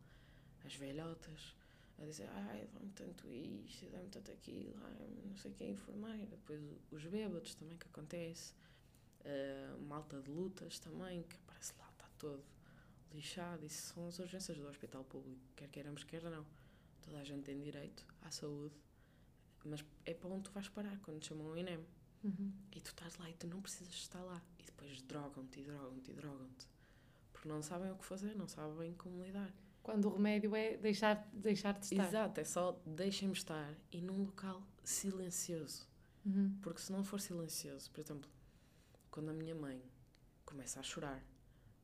As 0.66 0.76
velhotas 0.76 1.56
a 1.98 2.06
dizer, 2.06 2.30
ai, 2.30 2.68
dá-me 2.74 2.92
tanto 2.92 3.32
isto, 3.32 3.90
dá-me 3.90 4.10
tanto 4.10 4.32
aquilo, 4.32 4.76
ai, 4.84 5.10
não 5.26 5.36
sei 5.38 5.54
quem 5.54 5.68
é 5.68 5.72
enfermeira. 5.72 6.26
Depois 6.26 6.62
os 6.92 7.06
bêbados 7.06 7.56
também, 7.56 7.78
que 7.78 7.88
acontece. 7.88 8.54
Uh, 9.22 9.78
malta 9.82 10.22
de 10.22 10.30
lutas 10.32 10.80
também, 10.80 11.24
que 11.24 11.36
aparece 11.38 11.74
lá, 11.78 11.90
está 11.92 12.08
todo 12.18 12.44
lixado. 13.14 13.66
Isso 13.66 13.94
são 13.94 14.08
as 14.08 14.20
urgências 14.20 14.58
do 14.58 14.68
hospital 14.68 15.04
público, 15.06 15.42
quer 15.56 15.70
queiramos, 15.70 16.04
quer 16.04 16.24
não. 16.24 16.46
Toda 17.02 17.20
a 17.20 17.24
gente 17.24 17.44
tem 17.44 17.60
direito 17.60 18.06
à 18.22 18.32
saúde, 18.32 18.76
mas 19.68 19.84
é 20.06 20.14
para 20.14 20.30
onde 20.30 20.44
tu 20.44 20.52
vais 20.52 20.70
parar 20.70 20.98
quando 21.00 21.20
te 21.20 21.28
chamam 21.28 21.48
o 21.48 21.58
INEM. 21.58 21.86
Uhum. 22.24 22.52
E 22.72 22.82
tu 22.82 22.92
estás 22.92 23.18
lá 23.18 23.30
e 23.30 23.34
tu 23.34 23.48
não 23.48 23.62
precisas 23.62 23.94
estar 23.94 24.22
lá. 24.24 24.42
E 24.58 24.64
depois 24.64 25.02
drogam-te 25.04 25.60
e 25.60 25.64
drogam-te 25.64 26.12
e 26.12 26.14
drogam-te. 26.14 26.68
Porque 27.32 27.48
não 27.48 27.62
sabem 27.62 27.92
o 27.92 27.96
que 27.96 28.06
fazer, 28.06 28.36
não 28.36 28.48
sabem 28.48 28.94
como 28.96 29.24
lidar. 29.24 29.54
Quando 29.82 30.06
o 30.06 30.14
remédio 30.14 30.56
é 30.56 30.78
deixar, 30.78 31.28
deixar 31.34 31.74
de 31.80 31.86
estar. 31.86 32.08
Exato, 32.08 32.40
é 32.40 32.44
só 32.44 32.82
deixem-me 32.86 33.34
estar 33.34 33.74
e 33.92 34.02
num 34.02 34.24
local 34.24 34.62
silencioso. 34.84 35.88
Uhum. 36.26 36.58
Porque 36.62 36.82
se 36.82 36.92
não 36.92 37.04
for 37.04 37.20
silencioso, 37.20 37.90
por 37.92 38.02
exemplo, 38.02 38.30
quando 39.10 39.30
a 39.30 39.34
minha 39.34 39.56
mãe 39.56 39.82
começa 40.46 40.80
a 40.80 40.84
chorar, 40.84 41.24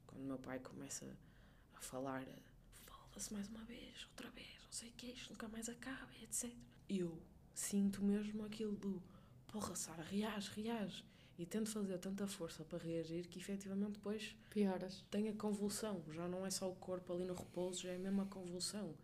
quando 0.06 0.24
o 0.24 0.26
meu 0.26 0.38
pai 0.38 0.60
começa 0.60 1.06
a 1.74 1.82
falar, 1.82 2.26
foda-se 2.86 3.34
mais 3.34 3.48
uma 3.48 3.64
vez, 3.64 4.06
outra 4.10 4.30
vez, 4.32 4.62
não 4.64 4.72
sei 4.72 4.90
o 4.90 4.94
que, 4.94 5.08
isto 5.08 5.32
nunca 5.32 5.48
mais 5.48 5.70
acaba, 5.70 6.12
etc. 6.22 6.52
Eu 6.90 7.22
sinto 7.56 8.04
mesmo 8.04 8.46
aquilo 8.46 8.76
do 8.76 9.02
porra, 9.48 9.74
Sara, 9.76 10.04
reage, 10.04 10.52
reage. 10.62 11.04
E 11.38 11.46
tento 11.46 11.70
fazer 11.70 11.98
tanta 11.98 12.28
força 12.28 12.64
para 12.64 12.78
reagir 12.78 13.28
que 13.28 13.40
efetivamente 13.40 13.94
depois 13.94 14.36
pioras. 14.50 15.04
Tem 15.10 15.28
a 15.28 15.34
convulsão. 15.34 16.02
Já 16.12 16.28
não 16.28 16.46
é 16.46 16.52
só 16.52 16.70
o 16.70 16.76
corpo 16.76 17.12
ali 17.12 17.26
no 17.26 17.34
repouso, 17.34 17.82
já 17.82 17.92
é 17.92 17.98
mesmo 17.98 18.22
a 18.22 18.26
convulsão. 18.26 18.96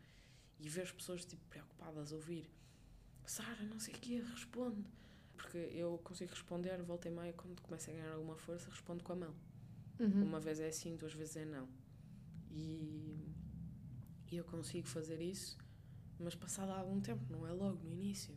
E 0.60 0.70
ver 0.70 0.82
as 0.82 0.92
pessoas 0.92 1.26
tipo, 1.26 1.42
preocupadas 1.50 2.14
a 2.14 2.16
ouvir 2.16 2.50
Sara, 3.26 3.64
não 3.64 3.80
sei 3.80 3.94
o 3.94 3.98
que, 3.98 4.20
responde. 4.20 4.84
Porque 5.36 5.58
eu 5.58 6.00
consigo 6.04 6.32
responder, 6.32 6.82
volta 6.84 7.08
e 7.08 7.12
meia, 7.12 7.34
quando 7.34 7.62
começa 7.62 7.90
a 7.90 7.94
ganhar 7.94 8.14
alguma 8.14 8.36
força, 8.36 8.70
respondo 8.70 9.04
com 9.04 9.14
a 9.14 9.16
mão. 9.16 9.36
Uhum. 10.00 10.24
Uma 10.24 10.40
vez 10.40 10.60
é 10.60 10.68
assim, 10.68 10.96
duas 10.96 11.14
vezes 11.14 11.38
é 11.38 11.46
não. 11.46 11.68
E, 12.50 13.34
e 14.32 14.36
eu 14.36 14.44
consigo 14.44 14.88
fazer 14.88 15.22
isso, 15.22 15.58
mas 16.22 16.36
passado 16.36 16.72
algum 16.72 17.00
tempo, 17.02 17.24
não 17.30 17.48
é 17.48 17.52
logo 17.52 17.84
no 17.84 17.92
início. 17.92 18.36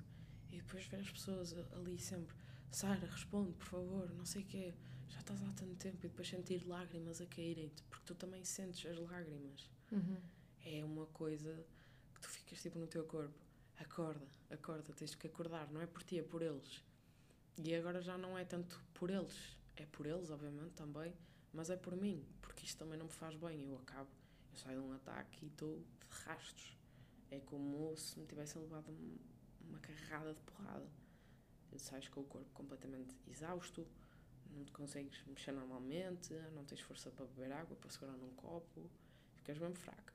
E 0.51 0.59
depois 0.59 0.87
ver 0.87 1.01
as 1.01 1.11
pessoas 1.11 1.55
ali 1.73 1.99
sempre 1.99 2.35
Sara, 2.75 3.07
responde, 3.07 3.53
por 3.53 3.67
favor, 3.67 4.13
não 4.15 4.25
sei 4.25 4.43
o 4.43 4.47
quê. 4.47 4.75
Já 5.09 5.21
estás 5.21 5.41
há 5.45 5.53
tanto 5.53 5.77
tempo 5.77 5.99
e 5.99 6.09
depois 6.09 6.29
sentir 6.29 6.67
lágrimas 6.67 7.21
a 7.21 7.27
caírem-te, 7.27 7.85
porque 7.85 8.05
tu 8.05 8.17
também 8.17 8.45
sentes 8.45 8.85
as 8.85 8.99
lágrimas. 8.99 9.71
Uhum. 9.93 10.17
É 10.65 10.85
uma 10.85 11.07
coisa 11.07 11.65
que 12.13 12.21
tu 12.21 12.29
ficas 12.29 12.61
tipo 12.61 12.77
no 12.81 12.89
teu 12.89 13.05
corpo. 13.05 13.39
Acorda, 13.79 14.27
acorda, 14.51 14.93
tens 14.93 15.15
que 15.15 15.29
acordar, 15.29 15.71
não 15.71 15.81
é 15.81 15.87
por 15.87 16.03
ti, 16.03 16.19
é 16.19 16.23
por 16.25 16.43
eles. 16.43 16.83
E 17.63 17.73
agora 17.77 18.03
já 18.03 18.19
não 18.19 18.37
é 18.37 18.45
tanto 18.45 18.83
por 18.93 19.09
eles, 19.09 19.57
é 19.77 19.87
por 19.87 20.05
eles, 20.05 20.29
obviamente, 20.31 20.73
também, 20.73 21.15
mas 21.53 21.71
é 21.71 21.77
por 21.77 21.95
mim, 21.95 22.27
porque 22.43 22.65
isto 22.65 22.79
também 22.79 22.99
não 22.99 23.07
me 23.07 23.13
faz 23.13 23.37
bem. 23.37 23.63
Eu 23.63 23.77
acabo, 23.77 24.11
eu 24.51 24.59
saio 24.59 24.81
de 24.81 24.87
um 24.89 24.93
ataque 24.95 25.45
e 25.45 25.47
estou 25.47 25.79
de 25.79 26.17
rastos. 26.25 26.77
É 27.31 27.41
como 27.41 27.97
se 27.97 28.19
me 28.19 28.27
tivessem 28.27 28.63
levado 28.63 28.93
uma 29.61 29.79
carrada 29.79 30.33
de 30.33 30.41
porrada 30.43 30.87
sais 31.79 32.09
com 32.09 32.21
o 32.21 32.25
corpo 32.25 32.49
completamente 32.53 33.15
exausto, 33.27 33.87
não 34.51 34.65
te 34.65 34.73
consegues 34.73 35.23
mexer 35.27 35.53
normalmente, 35.53 36.33
não 36.53 36.65
tens 36.65 36.81
força 36.81 37.11
para 37.11 37.27
beber 37.27 37.53
água, 37.53 37.77
para 37.77 37.91
segurar 37.91 38.17
num 38.17 38.31
copo, 38.35 38.89
ficas 39.35 39.59
mesmo 39.59 39.77
fraca. 39.77 40.15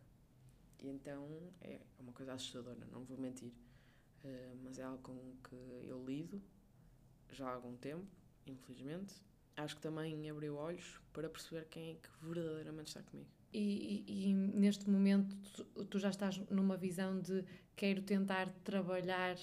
E 0.79 0.87
então 0.87 1.27
é 1.61 1.79
uma 1.99 2.13
coisa 2.13 2.33
assustadora, 2.33 2.85
não 2.91 3.03
vou 3.03 3.17
mentir, 3.17 3.51
uh, 4.23 4.57
mas 4.63 4.79
é 4.79 4.83
algo 4.83 5.01
com 5.03 5.35
que 5.43 5.55
eu 5.85 6.03
lido 6.05 6.41
já 7.31 7.47
há 7.47 7.53
algum 7.53 7.75
tempo, 7.75 8.07
infelizmente. 8.45 9.13
Acho 9.57 9.75
que 9.75 9.81
também 9.81 10.29
abriu 10.29 10.55
olhos 10.55 11.01
para 11.11 11.29
perceber 11.29 11.65
quem 11.65 11.91
é 11.91 11.95
que 11.95 12.09
verdadeiramente 12.21 12.87
está 12.87 13.03
comigo. 13.03 13.29
E, 13.51 14.03
e, 14.07 14.29
e 14.29 14.33
neste 14.33 14.89
momento 14.89 15.35
tu, 15.53 15.85
tu 15.85 15.99
já 15.99 16.09
estás 16.09 16.37
numa 16.49 16.77
visão 16.77 17.19
de 17.19 17.43
quero 17.75 18.01
tentar 18.01 18.49
trabalhar 18.63 19.37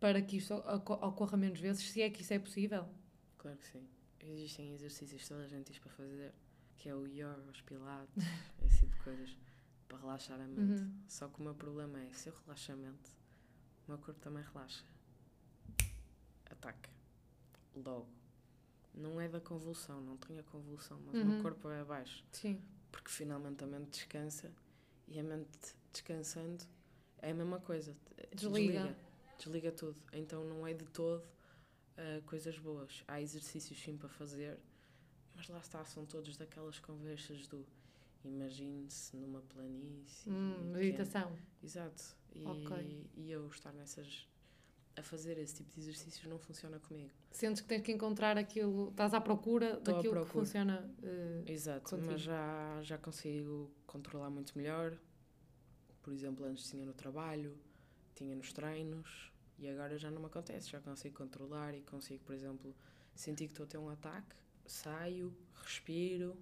para 0.00 0.22
que 0.22 0.38
isto 0.38 0.54
ocorra 0.54 1.36
menos 1.36 1.60
vezes, 1.60 1.90
se 1.90 2.00
é 2.00 2.08
que 2.08 2.22
isso 2.22 2.32
é 2.32 2.38
possível? 2.38 2.88
Claro 3.36 3.58
que 3.58 3.68
sim. 3.68 3.86
Existem 4.20 4.72
exercícios 4.72 5.22
que 5.22 5.28
toda 5.28 5.44
a 5.44 5.46
gente 5.46 5.70
diz 5.70 5.78
para 5.78 5.90
fazer, 5.92 6.32
que 6.76 6.88
é 6.88 6.94
o 6.94 7.06
yoga, 7.06 7.50
os 7.50 7.60
pilates, 7.60 8.14
esse 8.64 8.80
tipo 8.80 8.96
de 8.96 9.02
coisas, 9.02 9.36
para 9.86 9.98
relaxar 9.98 10.40
a 10.40 10.46
mente. 10.46 10.82
Uhum. 10.82 10.92
Só 11.06 11.28
que 11.28 11.40
o 11.40 11.42
meu 11.42 11.54
problema 11.54 12.00
é, 12.00 12.10
se 12.12 12.30
eu 12.30 12.34
relaxo 12.44 12.72
a 12.72 12.76
mente, 12.76 13.10
o 13.86 13.90
meu 13.90 13.98
corpo 13.98 14.20
também 14.20 14.42
relaxa. 14.42 14.84
Ataca. 16.50 16.90
Logo. 17.76 18.08
Não 18.94 19.20
é 19.20 19.28
da 19.28 19.40
convulsão, 19.40 20.00
não 20.00 20.16
tenho 20.16 20.40
a 20.40 20.42
convulsão, 20.44 20.98
mas 21.06 21.14
uhum. 21.14 21.22
o 21.22 21.24
meu 21.26 21.36
uhum. 21.36 21.42
corpo 21.42 21.68
é 21.68 21.80
abaixo. 21.80 22.24
Sim. 22.32 22.60
Porque 22.90 23.10
finalmente 23.10 23.62
a 23.64 23.66
mente 23.66 23.90
descansa 23.90 24.50
e 25.08 25.18
a 25.18 25.22
mente 25.22 25.74
descansando 25.92 26.64
é 27.18 27.30
a 27.30 27.34
mesma 27.34 27.60
coisa. 27.60 27.96
Desliga. 28.34 28.72
desliga 28.72 29.10
desliga 29.40 29.72
tudo. 29.72 29.96
Então 30.12 30.44
não 30.44 30.66
é 30.66 30.74
de 30.74 30.84
todo 30.86 31.22
uh, 31.22 32.22
coisas 32.26 32.58
boas. 32.58 33.02
Há 33.08 33.20
exercícios 33.20 33.80
sim 33.82 33.96
para 33.96 34.08
fazer, 34.08 34.58
mas 35.34 35.48
lá 35.48 35.58
está, 35.58 35.84
são 35.84 36.04
todos 36.04 36.36
daquelas 36.36 36.78
conversas 36.78 37.46
do 37.48 37.66
imagine-se 38.24 39.16
numa 39.16 39.40
planície. 39.40 40.30
Hum, 40.30 40.72
meditação. 40.72 41.36
Exato. 41.62 42.16
E, 42.34 42.44
okay. 42.46 43.06
e 43.16 43.30
eu 43.30 43.48
estar 43.48 43.72
nessas 43.72 44.28
a 45.00 45.02
fazer 45.02 45.38
esse 45.38 45.56
tipo 45.56 45.72
de 45.74 45.80
exercícios 45.80 46.26
não 46.26 46.38
funciona 46.38 46.78
comigo. 46.78 47.10
Sentes 47.30 47.60
que 47.60 47.68
tens 47.68 47.82
que 47.82 47.92
encontrar 47.92 48.36
aquilo, 48.38 48.90
estás 48.90 49.12
à 49.14 49.20
procura 49.20 49.74
Estou 49.78 49.94
daquilo 49.94 50.12
procura. 50.14 50.24
que 50.24 50.30
funciona. 50.32 50.90
Uh, 51.02 51.50
Exato, 51.50 51.90
contigo. 51.90 52.12
mas 52.12 52.20
já, 52.20 52.82
já 52.82 52.98
consigo 52.98 53.70
controlar 53.86 54.30
muito 54.30 54.56
melhor. 54.56 54.96
Por 56.02 56.12
exemplo, 56.12 56.46
antes 56.46 56.68
tinha 56.68 56.84
no 56.84 56.92
trabalho, 56.94 57.56
tinha 58.14 58.34
nos 58.34 58.52
treinos 58.52 59.32
e 59.58 59.68
agora 59.68 59.98
já 59.98 60.10
não 60.10 60.20
me 60.20 60.26
acontece, 60.26 60.70
já 60.70 60.80
consigo 60.80 61.16
controlar 61.16 61.74
e 61.74 61.82
consigo, 61.82 62.22
por 62.24 62.34
exemplo, 62.34 62.74
sentir 63.14 63.46
que 63.46 63.52
estou 63.52 63.64
a 63.64 63.68
ter 63.68 63.78
um 63.78 63.88
ataque, 63.90 64.34
saio, 64.66 65.34
respiro 65.54 66.36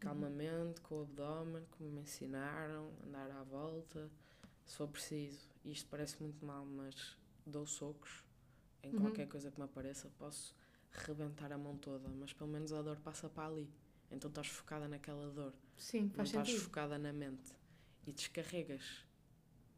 calmamente 0.00 0.80
com 0.82 0.96
o 0.96 1.02
abdômen, 1.02 1.64
como 1.72 1.90
me 1.90 2.02
ensinaram, 2.02 2.92
andar 3.04 3.30
à 3.32 3.42
volta, 3.42 4.08
se 4.64 4.76
for 4.76 4.86
preciso. 4.88 5.48
Isto 5.64 5.88
parece 5.90 6.22
muito 6.22 6.44
mal, 6.44 6.64
mas 6.64 7.16
dou 7.48 7.66
socos 7.66 8.22
em 8.82 8.94
uhum. 8.94 9.00
qualquer 9.00 9.26
coisa 9.28 9.50
que 9.50 9.58
me 9.58 9.64
apareça, 9.64 10.10
posso 10.18 10.54
rebentar 10.90 11.52
a 11.52 11.58
mão 11.58 11.76
toda, 11.76 12.08
mas 12.08 12.32
pelo 12.32 12.50
menos 12.50 12.72
a 12.72 12.82
dor 12.82 12.96
passa 12.98 13.28
para 13.28 13.48
ali. 13.48 13.68
Então 14.10 14.28
estás 14.28 14.46
focada 14.46 14.88
naquela 14.88 15.30
dor. 15.30 15.52
Sim, 15.76 16.08
faz 16.10 16.32
não 16.32 16.40
sentido. 16.40 16.56
estás 16.56 16.62
focada 16.64 16.98
na 16.98 17.12
mente 17.12 17.54
e 18.06 18.12
descarregas 18.12 19.04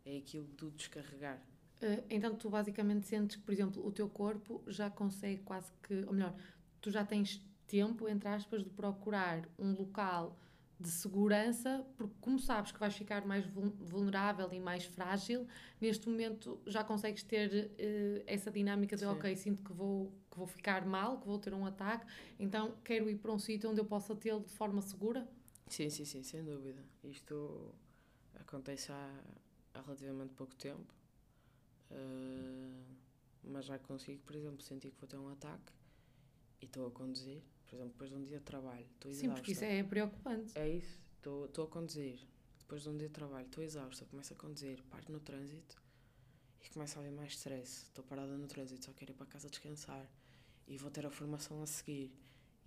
é 0.04 0.18
aquilo 0.18 0.46
do 0.46 0.70
descarregar. 0.70 1.38
Uh, 1.82 2.04
então 2.08 2.36
tu 2.36 2.48
basicamente 2.50 3.06
sentes 3.06 3.36
que, 3.36 3.42
por 3.42 3.52
exemplo, 3.52 3.84
o 3.84 3.90
teu 3.90 4.08
corpo 4.08 4.62
já 4.66 4.90
consegue 4.90 5.42
quase 5.42 5.72
que, 5.82 6.04
ou 6.04 6.12
melhor, 6.12 6.34
tu 6.80 6.90
já 6.90 7.04
tens 7.04 7.44
tempo, 7.66 8.08
entre 8.08 8.28
aspas, 8.28 8.62
de 8.62 8.70
procurar 8.70 9.48
um 9.58 9.72
local 9.72 10.38
de 10.80 10.88
segurança, 10.88 11.86
porque 11.96 12.14
como 12.22 12.38
sabes 12.38 12.72
que 12.72 12.80
vais 12.80 12.96
ficar 12.96 13.26
mais 13.26 13.44
vulnerável 13.46 14.50
e 14.50 14.58
mais 14.58 14.86
frágil, 14.86 15.46
neste 15.78 16.08
momento 16.08 16.58
já 16.66 16.82
consegues 16.82 17.22
ter 17.22 17.50
uh, 17.50 18.24
essa 18.26 18.50
dinâmica 18.50 18.96
de, 18.96 19.02
Sim. 19.02 19.08
ok, 19.08 19.36
sinto 19.36 19.62
que 19.62 19.72
vou, 19.74 20.10
que 20.30 20.38
vou 20.38 20.46
ficar 20.46 20.86
mal, 20.86 21.20
que 21.20 21.26
vou 21.26 21.38
ter 21.38 21.52
um 21.52 21.66
ataque, 21.66 22.06
então 22.38 22.74
quero 22.82 23.10
ir 23.10 23.18
para 23.18 23.30
um 23.30 23.38
sítio 23.38 23.68
onde 23.70 23.78
eu 23.78 23.84
possa 23.84 24.16
tê-lo 24.16 24.40
de 24.40 24.52
forma 24.52 24.80
segura? 24.80 25.28
Sim, 25.66 25.90
sim, 25.90 26.06
sim, 26.06 26.22
sem 26.22 26.42
dúvida. 26.42 26.82
Isto 27.04 27.74
acontece 28.36 28.90
há, 28.90 29.20
há 29.74 29.82
relativamente 29.82 30.32
pouco 30.32 30.54
tempo, 30.56 30.94
uh, 31.90 32.84
mas 33.44 33.66
já 33.66 33.78
consigo, 33.78 34.22
por 34.22 34.34
exemplo, 34.34 34.62
sentir 34.62 34.90
que 34.90 34.98
vou 34.98 35.06
ter 35.06 35.18
um 35.18 35.28
ataque 35.28 35.74
e 36.62 36.64
estou 36.64 36.86
a 36.86 36.90
conduzir 36.90 37.42
por 37.70 37.76
exemplo, 37.76 37.92
depois 37.92 38.10
de 38.10 38.16
um 38.16 38.24
dia 38.24 38.38
de 38.38 38.44
trabalho, 38.44 38.84
estou 38.94 39.10
exausta. 39.10 39.28
Sim, 39.28 39.34
porque 39.34 39.52
isso 39.52 39.64
é 39.64 39.82
preocupante. 39.84 40.58
É 40.58 40.68
isso, 40.68 41.00
estou 41.16 41.64
a 41.64 41.68
conduzir, 41.68 42.18
depois 42.58 42.82
de 42.82 42.88
um 42.88 42.96
dia 42.96 43.06
de 43.06 43.14
trabalho, 43.14 43.46
estou 43.46 43.62
exausta, 43.62 44.04
começo 44.06 44.32
a 44.32 44.36
conduzir, 44.36 44.82
paro 44.90 45.04
no 45.08 45.20
trânsito 45.20 45.80
e 46.64 46.68
começo 46.68 46.98
a 46.98 47.00
haver 47.00 47.12
mais 47.12 47.32
stress. 47.32 47.84
Estou 47.84 48.02
parada 48.02 48.36
no 48.36 48.48
trânsito, 48.48 48.84
só 48.84 48.92
quero 48.92 49.12
ir 49.12 49.14
para 49.14 49.26
casa 49.26 49.48
descansar 49.48 50.04
e 50.66 50.76
vou 50.76 50.90
ter 50.90 51.06
a 51.06 51.10
formação 51.10 51.62
a 51.62 51.66
seguir. 51.66 52.12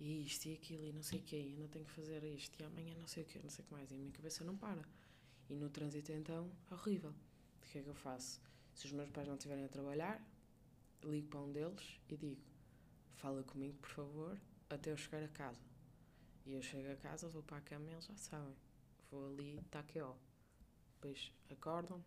E 0.00 0.24
isto 0.24 0.46
e 0.46 0.54
aquilo, 0.54 0.84
e 0.86 0.92
não 0.92 1.02
sei 1.02 1.18
o 1.18 1.22
quê, 1.22 1.36
ainda 1.36 1.68
tenho 1.68 1.84
que 1.84 1.92
fazer 1.92 2.24
isto, 2.24 2.58
e 2.58 2.64
amanhã 2.64 2.94
não 2.98 3.06
sei 3.06 3.22
o 3.24 3.26
quê, 3.26 3.38
não 3.42 3.50
sei 3.50 3.62
o 3.62 3.68
que 3.68 3.74
mais, 3.74 3.90
e 3.90 3.94
a 3.94 3.98
minha 3.98 4.10
cabeça 4.10 4.42
não 4.42 4.56
para. 4.56 4.82
E 5.50 5.54
no 5.54 5.68
trânsito, 5.68 6.12
então, 6.12 6.50
é 6.70 6.74
horrível. 6.74 7.10
O 7.10 7.66
que 7.70 7.78
é 7.78 7.82
que 7.82 7.88
eu 7.88 7.94
faço? 7.94 8.40
Se 8.74 8.86
os 8.86 8.92
meus 8.92 9.10
pais 9.10 9.28
não 9.28 9.34
estiverem 9.34 9.64
a 9.64 9.68
trabalhar, 9.68 10.20
ligo 11.04 11.28
para 11.28 11.40
um 11.40 11.52
deles 11.52 12.00
e 12.08 12.16
digo: 12.16 12.42
fala 13.14 13.42
comigo, 13.44 13.76
por 13.78 13.90
favor, 13.90 14.40
até 14.68 14.90
eu 14.90 14.96
chegar 14.96 15.22
a 15.22 15.28
casa. 15.28 15.60
E 16.46 16.52
eu 16.52 16.62
chego 16.62 16.92
a 16.92 16.96
casa, 16.96 17.28
vou 17.28 17.42
para 17.42 17.56
a 17.56 17.60
cama 17.60 17.88
e 17.88 17.92
eles 17.92 18.04
já 18.04 18.16
sabem. 18.16 18.54
Vou 19.10 19.26
ali, 19.26 19.58
está 19.58 19.80
aqui, 19.80 20.00
ó. 20.00 20.14
Depois 20.94 21.32
acordam, 21.50 22.04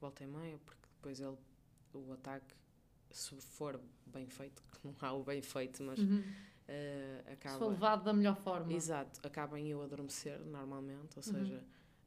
volta 0.00 0.22
e 0.24 0.26
meia, 0.26 0.58
porque 0.58 0.86
depois 0.96 1.20
ele, 1.20 1.36
o 1.92 2.12
ataque, 2.12 2.54
se 3.10 3.34
for 3.40 3.80
bem 4.06 4.26
feito, 4.28 4.62
que 4.62 4.86
não 4.86 4.94
há 5.00 5.12
o 5.12 5.22
bem 5.24 5.40
feito, 5.40 5.82
mas 5.82 5.98
uhum. 5.98 6.20
uh, 6.20 7.32
acaba. 7.32 7.54
Se 7.54 7.58
for 7.58 7.70
levado 7.70 8.04
da 8.04 8.12
melhor 8.12 8.36
forma. 8.36 8.72
Exato, 8.72 9.26
acaba 9.26 9.58
em 9.58 9.68
eu 9.68 9.82
adormecer 9.82 10.38
normalmente, 10.40 11.18
ou 11.18 11.24
uhum. 11.26 11.32
seja, 11.32 11.64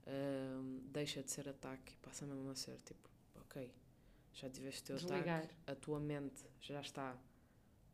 uh, 0.08 0.82
deixa 0.92 1.24
de 1.24 1.32
ser 1.32 1.50
ataque 1.50 1.94
e 1.94 1.98
passa 1.98 2.26
mesmo 2.26 2.50
a 2.50 2.56
ser 2.56 2.78
tipo, 2.82 3.10
ok, 3.36 3.74
já 4.34 4.50
tiveste 4.50 4.84
o 4.84 4.86
teu 4.86 4.96
Desligar. 4.98 5.40
ataque, 5.40 5.56
a 5.66 5.76
tua 5.76 6.00
mente 6.00 6.46
já 6.60 6.82
está 6.82 7.18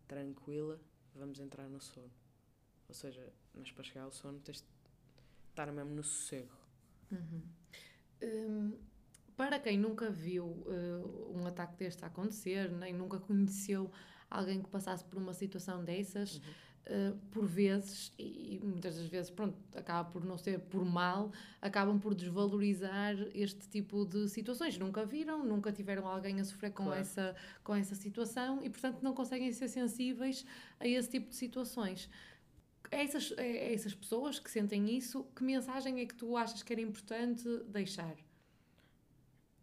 tranquila, 0.07 0.79
vamos 1.15 1.39
entrar 1.39 1.67
no 1.69 1.79
sono. 1.81 2.11
Ou 2.87 2.95
seja, 2.95 3.31
mas 3.53 3.71
para 3.71 3.83
chegar 3.83 4.03
ao 4.03 4.11
sono 4.11 4.39
tens 4.39 4.57
de 4.57 4.67
estar 5.49 5.71
mesmo 5.71 5.91
no 5.91 6.03
sossego. 6.03 6.55
Uhum. 7.11 7.41
Um, 8.21 8.77
para 9.35 9.59
quem 9.59 9.77
nunca 9.77 10.09
viu 10.09 10.45
uh, 10.45 11.33
um 11.35 11.45
ataque 11.47 11.75
deste 11.77 12.05
acontecer, 12.05 12.71
nem 12.71 12.93
nunca 12.93 13.19
conheceu 13.19 13.91
alguém 14.29 14.61
que 14.61 14.69
passasse 14.69 15.03
por 15.05 15.17
uma 15.17 15.33
situação 15.33 15.83
dessas, 15.83 16.35
uhum. 16.37 16.53
Uh, 16.87 17.17
por 17.31 17.45
vezes, 17.45 18.11
e 18.17 18.59
muitas 18.63 18.97
das 18.97 19.07
vezes, 19.07 19.29
pronto, 19.29 19.57
acaba 19.75 20.09
por 20.09 20.23
não 20.23 20.37
ser 20.37 20.59
por 20.59 20.83
mal, 20.83 21.31
acabam 21.61 21.99
por 21.99 22.13
desvalorizar 22.13 23.15
este 23.33 23.67
tipo 23.67 24.05
de 24.05 24.27
situações. 24.29 24.77
Nunca 24.77 25.05
viram, 25.05 25.43
nunca 25.43 25.71
tiveram 25.71 26.07
alguém 26.07 26.39
a 26.39 26.45
sofrer 26.45 26.71
com, 26.71 26.85
claro. 26.85 26.99
essa, 26.99 27.35
com 27.63 27.75
essa 27.75 27.95
situação 27.95 28.63
e, 28.63 28.69
portanto, 28.69 29.01
não 29.01 29.13
conseguem 29.13 29.51
ser 29.51 29.67
sensíveis 29.67 30.45
a 30.79 30.87
esse 30.87 31.09
tipo 31.09 31.29
de 31.29 31.35
situações. 31.35 32.09
Essas, 32.91 33.33
essas 33.37 33.95
pessoas 33.95 34.39
que 34.39 34.51
sentem 34.51 34.95
isso, 34.95 35.23
que 35.35 35.43
mensagem 35.43 35.99
é 35.99 36.05
que 36.05 36.13
tu 36.13 36.37
achas 36.37 36.61
que 36.61 36.71
era 36.71 36.81
importante 36.81 37.43
deixar? 37.67 38.15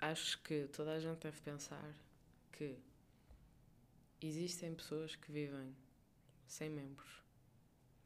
Acho 0.00 0.42
que 0.42 0.66
toda 0.72 0.92
a 0.92 0.98
gente 0.98 1.18
deve 1.18 1.40
pensar 1.42 1.94
que 2.50 2.76
existem 4.20 4.74
pessoas 4.74 5.14
que 5.14 5.30
vivem 5.30 5.76
sem 6.50 6.68
membros, 6.68 7.22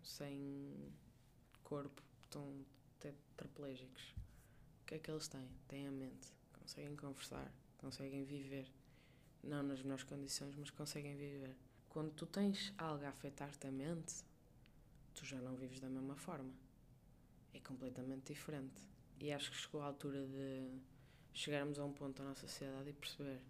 sem 0.03 0.93
corpo, 1.63 2.03
estão 2.23 2.63
tetraplégicos. 3.01 4.15
O 4.83 4.87
que 4.87 4.97
é 4.97 4.99
que 4.99 5.11
eles 5.11 5.27
têm? 5.29 5.49
Têm 5.67 5.87
a 5.89 5.91
mente, 5.91 6.29
conseguem 6.53 6.95
conversar, 6.95 7.51
conseguem 7.79 8.23
viver. 8.23 8.71
Não 9.43 9.63
nas 9.63 9.81
melhores 9.81 10.05
condições, 10.05 10.55
mas 10.57 10.69
conseguem 10.69 11.17
viver. 11.17 11.57
Quando 11.89 12.13
tu 12.13 12.27
tens 12.27 12.73
algo 12.77 13.05
a 13.07 13.09
afetar-te 13.09 13.67
a 13.67 13.73
mente, 13.73 14.23
tu 15.15 15.25
já 15.25 15.41
não 15.41 15.57
vives 15.57 15.81
da 15.81 15.89
mesma 15.89 16.15
forma. 16.15 16.53
É 17.55 17.61
completamente 17.61 18.35
diferente. 18.35 18.83
E 19.21 19.33
acho 19.33 19.51
que 19.51 19.57
chegou 19.57 19.81
a 19.81 19.87
altura 19.87 20.27
de 20.27 20.83
chegarmos 21.33 21.79
a 21.79 21.85
um 21.85 21.93
ponto 21.95 22.19
da 22.23 22.29
nossa 22.29 22.47
sociedade 22.47 22.91
e 22.91 22.93
perceber 22.93 23.41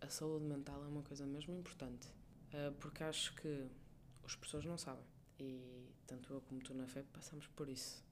a 0.00 0.08
saúde 0.08 0.44
mental 0.46 0.82
é 0.82 0.88
uma 0.88 1.02
coisa 1.02 1.24
mesmo 1.26 1.54
importante. 1.54 2.08
Uh, 2.52 2.72
porque 2.80 3.04
acho 3.04 3.34
que 3.36 3.70
as 4.24 4.34
pessoas 4.34 4.64
não 4.64 4.78
sabem. 4.78 5.04
E 5.38 5.90
tanto 6.06 6.32
eu 6.32 6.40
como 6.42 6.60
tu 6.60 6.74
na 6.74 6.86
FEP 6.86 7.08
passamos 7.12 7.46
por 7.48 7.68
isso. 7.68 8.04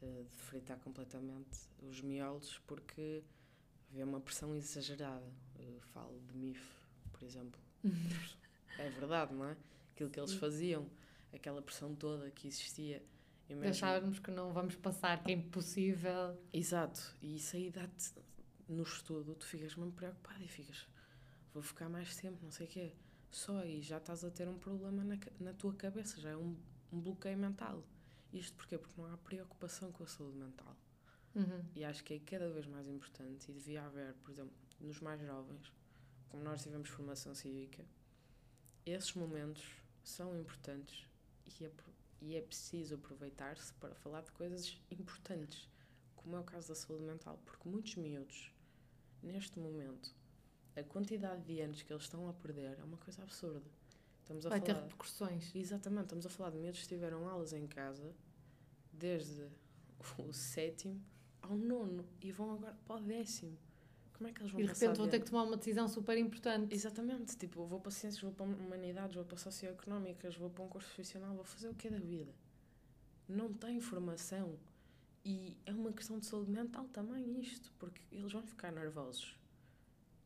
Uh, 0.00 0.24
de 0.24 0.36
fritar 0.42 0.78
completamente 0.80 1.60
os 1.80 2.00
miolos 2.00 2.58
porque 2.66 3.22
havia 3.90 4.04
uma 4.04 4.20
pressão 4.20 4.54
exagerada. 4.54 5.26
Uh, 5.56 5.80
falo 5.92 6.20
de 6.20 6.36
MIF, 6.36 6.62
por 7.12 7.22
exemplo. 7.22 7.60
é 8.78 8.90
verdade, 8.90 9.34
não 9.34 9.46
é? 9.46 9.56
Aquilo 9.94 10.10
que 10.10 10.18
eles 10.18 10.32
faziam, 10.34 10.88
aquela 11.32 11.62
pressão 11.62 11.94
toda 11.94 12.30
que 12.30 12.48
existia. 12.48 13.02
Deixávamos 13.48 14.18
que 14.18 14.30
não 14.30 14.52
vamos 14.52 14.76
passar, 14.76 15.22
que 15.22 15.30
é 15.30 15.34
impossível. 15.34 16.38
Exato, 16.52 17.14
e 17.20 17.36
isso 17.36 17.54
aí 17.54 17.70
dá-te 17.70 18.14
no 18.68 18.82
estudo, 18.82 19.34
tu 19.34 19.44
ficas 19.44 19.74
mesmo 19.76 19.92
preocupado 19.92 20.42
e 20.42 20.48
ficas, 20.48 20.86
vou 21.52 21.62
ficar 21.62 21.88
mais 21.88 22.16
tempo, 22.16 22.38
não 22.42 22.50
sei 22.50 22.66
o 22.66 22.70
quê. 22.70 22.92
Só 23.32 23.58
aí 23.58 23.80
já 23.80 23.96
estás 23.96 24.22
a 24.24 24.30
ter 24.30 24.46
um 24.46 24.58
problema 24.58 25.02
na, 25.02 25.18
na 25.40 25.54
tua 25.54 25.74
cabeça, 25.74 26.20
já 26.20 26.30
é 26.30 26.36
um, 26.36 26.54
um 26.92 27.00
bloqueio 27.00 27.36
mental. 27.36 27.82
Isto 28.30 28.56
porquê? 28.58 28.76
Porque 28.78 29.00
não 29.00 29.12
há 29.12 29.16
preocupação 29.16 29.90
com 29.90 30.04
a 30.04 30.06
saúde 30.06 30.36
mental. 30.36 30.76
Uhum. 31.34 31.64
E 31.74 31.82
acho 31.82 32.04
que 32.04 32.12
é 32.12 32.18
cada 32.20 32.50
vez 32.50 32.66
mais 32.66 32.86
importante 32.86 33.50
e 33.50 33.54
devia 33.54 33.84
haver, 33.84 34.12
por 34.16 34.30
exemplo, 34.30 34.52
nos 34.78 35.00
mais 35.00 35.18
jovens, 35.22 35.72
como 36.28 36.44
nós 36.44 36.62
tivemos 36.62 36.90
formação 36.90 37.34
cívica, 37.34 37.82
esses 38.84 39.14
momentos 39.14 39.64
são 40.04 40.38
importantes 40.38 41.06
e 41.46 41.64
é, 41.64 41.70
e 42.20 42.36
é 42.36 42.42
preciso 42.42 42.96
aproveitar-se 42.96 43.72
para 43.74 43.94
falar 43.94 44.20
de 44.20 44.32
coisas 44.32 44.78
importantes, 44.90 45.68
como 46.16 46.36
é 46.36 46.40
o 46.40 46.44
caso 46.44 46.68
da 46.68 46.74
saúde 46.74 47.04
mental, 47.04 47.40
porque 47.46 47.66
muitos 47.66 47.96
miúdos 47.96 48.52
neste 49.22 49.58
momento, 49.58 50.14
a 50.76 50.82
quantidade 50.82 51.42
de 51.42 51.60
anos 51.60 51.82
que 51.82 51.92
eles 51.92 52.04
estão 52.04 52.28
a 52.28 52.32
perder 52.32 52.78
é 52.78 52.84
uma 52.84 52.96
coisa 52.96 53.22
absurda. 53.22 53.62
Estamos 54.20 54.46
a 54.46 54.48
Vai 54.48 54.60
falar, 54.60 54.74
ter 54.74 54.80
repercussões. 54.80 55.54
Exatamente, 55.54 56.04
estamos 56.04 56.26
a 56.26 56.30
falar 56.30 56.50
de 56.50 56.58
miúdos 56.58 56.80
que 56.80 56.88
tiveram 56.88 57.28
aulas 57.28 57.52
em 57.52 57.66
casa 57.66 58.14
desde 58.92 59.48
o 60.18 60.32
sétimo 60.32 61.02
ao 61.42 61.56
nono 61.56 62.06
e 62.20 62.30
vão 62.30 62.52
agora 62.52 62.76
para 62.86 62.96
o 62.96 63.00
décimo. 63.00 63.58
Como 64.14 64.28
é 64.28 64.32
que 64.32 64.40
eles 64.40 64.52
vão 64.52 64.60
E 64.60 64.64
de 64.64 64.72
repente 64.72 64.96
vão 64.96 65.08
ter 65.08 65.20
que 65.20 65.26
tomar 65.26 65.42
uma 65.42 65.56
decisão 65.56 65.88
super 65.88 66.16
importante. 66.16 66.72
Exatamente, 66.74 67.36
tipo, 67.36 67.66
vou 67.66 67.80
para 67.80 67.90
ciências, 67.90 68.22
vou 68.22 68.32
para 68.32 68.46
humanidades, 68.46 69.16
vou 69.16 69.24
para 69.24 69.36
socioeconómicas, 69.36 70.36
vou 70.36 70.48
para 70.48 70.64
um 70.64 70.68
curso 70.68 70.88
profissional, 70.88 71.34
vou 71.34 71.44
fazer 71.44 71.68
o 71.68 71.74
que 71.74 71.88
é 71.88 71.90
da 71.90 71.98
vida? 71.98 72.32
Não 73.28 73.52
tem 73.52 73.80
formação 73.80 74.58
e 75.24 75.56
é 75.66 75.72
uma 75.72 75.92
questão 75.92 76.18
de 76.18 76.26
saúde 76.26 76.50
mental 76.50 76.86
também 76.92 77.40
isto, 77.40 77.72
porque 77.78 78.00
eles 78.10 78.32
vão 78.32 78.42
ficar 78.46 78.72
nervosos. 78.72 79.36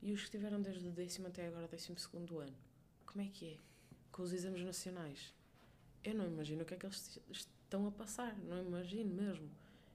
E 0.03 0.13
os 0.13 0.21
que 0.21 0.27
estiveram 0.27 0.61
desde 0.61 0.87
o 0.87 0.91
décimo 0.93 1.29
até 1.29 1.47
agora, 1.47 1.67
décimo 1.67 1.99
segundo 1.99 2.39
ano, 2.39 2.57
como 3.05 3.25
é 3.25 3.29
que 3.29 3.55
é? 3.55 3.57
Com 4.13 4.23
os 4.23 4.33
exames 4.33 4.63
nacionais. 4.63 5.35
Eu 6.05 6.15
não 6.15 6.27
imagino 6.27 6.63
o 6.63 6.65
que 6.65 6.75
é 6.75 6.77
que 6.77 6.87
eles 6.87 7.21
estão 7.31 7.87
a 7.87 7.91
passar, 7.91 8.39
não 8.41 8.61
imagino 8.61 9.15
mesmo. 9.15 9.51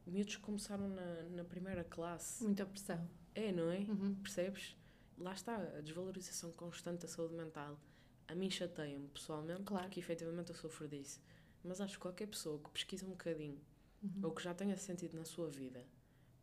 Miúdos 0.05 0.35
que 0.35 0.41
começaram 0.41 0.89
na, 0.89 1.23
na 1.23 1.43
primeira 1.43 1.83
classe. 1.83 2.43
Muita 2.43 2.65
pressão. 2.65 3.07
É, 3.33 3.51
não 3.51 3.71
é? 3.71 3.79
Uhum. 3.79 4.15
Percebes? 4.15 4.75
Lá 5.17 5.33
está, 5.33 5.55
a 5.55 5.81
desvalorização 5.81 6.51
constante 6.51 7.01
da 7.03 7.07
saúde 7.07 7.35
mental. 7.35 7.79
A 8.27 8.35
mim 8.35 8.49
chateia-me 8.49 9.07
pessoalmente, 9.09 9.63
claro. 9.63 9.85
porque 9.85 9.99
efetivamente 9.99 10.49
eu 10.49 10.55
sofro 10.55 10.87
disso. 10.87 11.21
Mas 11.63 11.79
acho 11.79 11.93
que 11.93 11.99
qualquer 11.99 12.27
pessoa 12.27 12.59
que 12.59 12.69
pesquisa 12.71 13.05
um 13.05 13.09
bocadinho 13.11 13.59
uhum. 14.03 14.21
ou 14.23 14.31
que 14.31 14.43
já 14.43 14.53
tenha 14.53 14.75
sentido 14.77 15.15
na 15.15 15.25
sua 15.25 15.49
vida. 15.49 15.85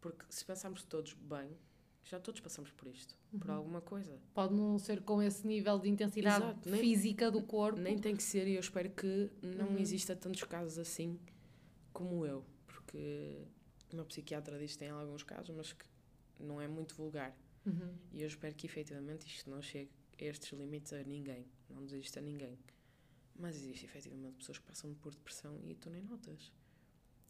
Porque 0.01 0.25
se 0.31 0.45
pensarmos 0.45 0.85
todos 0.85 1.13
bem, 1.15 1.57
já 2.09 2.19
todos 2.19 2.41
passamos 2.41 2.71
por 2.71 2.89
isto, 2.89 3.15
uhum. 3.33 3.39
por 3.39 3.51
alguma 3.51 3.81
coisa. 3.83 4.19
Pode 4.33 4.55
não 4.55 4.79
ser 4.79 5.03
com 5.03 5.23
esse 5.23 5.47
nível 5.47 5.79
de 5.79 5.91
intensidade 5.91 6.43
Exato, 6.43 6.71
nem, 6.71 6.81
física 6.81 7.31
do 7.31 7.43
corpo. 7.43 7.79
Nem 7.79 7.99
tem 7.99 8.17
que 8.17 8.23
ser, 8.23 8.49
e 8.49 8.55
eu 8.55 8.61
espero 8.61 8.91
que 8.91 9.31
não 9.43 9.69
uhum. 9.69 9.79
exista 9.79 10.17
tantos 10.17 10.43
casos 10.45 10.79
assim 10.79 11.19
como 11.93 12.25
eu, 12.25 12.45
porque 12.67 13.43
uma 13.93 14.05
psiquiatra 14.05 14.59
diz 14.59 14.73
que 14.73 14.79
tem 14.79 14.89
alguns 14.89 15.23
casos, 15.23 15.55
mas 15.55 15.73
que 15.73 15.85
não 16.41 16.61
é 16.61 16.67
muito 16.67 16.95
vulgar. 16.95 17.37
Uhum. 17.67 17.95
E 18.13 18.23
eu 18.23 18.27
espero 18.27 18.55
que 18.55 18.67
efetivamente 18.67 19.27
isto 19.27 19.51
não 19.51 19.61
chegue 19.61 19.91
a 20.19 20.25
estes 20.25 20.59
limites 20.59 20.93
a 20.95 21.03
ninguém, 21.03 21.47
não 21.69 21.85
desista 21.85 22.21
a 22.21 22.23
ninguém. 22.23 22.59
Mas 23.39 23.57
existe 23.57 23.85
efetivamente 23.85 24.37
pessoas 24.37 24.59
que 24.59 24.65
passam 24.65 24.95
por 24.95 25.15
depressão 25.15 25.61
e 25.63 25.73
tu 25.75 25.89
nem 25.91 26.03
notas 26.03 26.53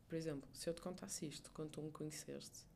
Por 0.06 0.14
exemplo, 0.14 0.48
se 0.54 0.70
eu 0.70 0.72
te 0.72 0.80
contasse 0.80 1.26
isto 1.26 1.50
quando 1.52 1.70
tu 1.70 1.82
me 1.82 1.90
conheceste, 1.90 2.66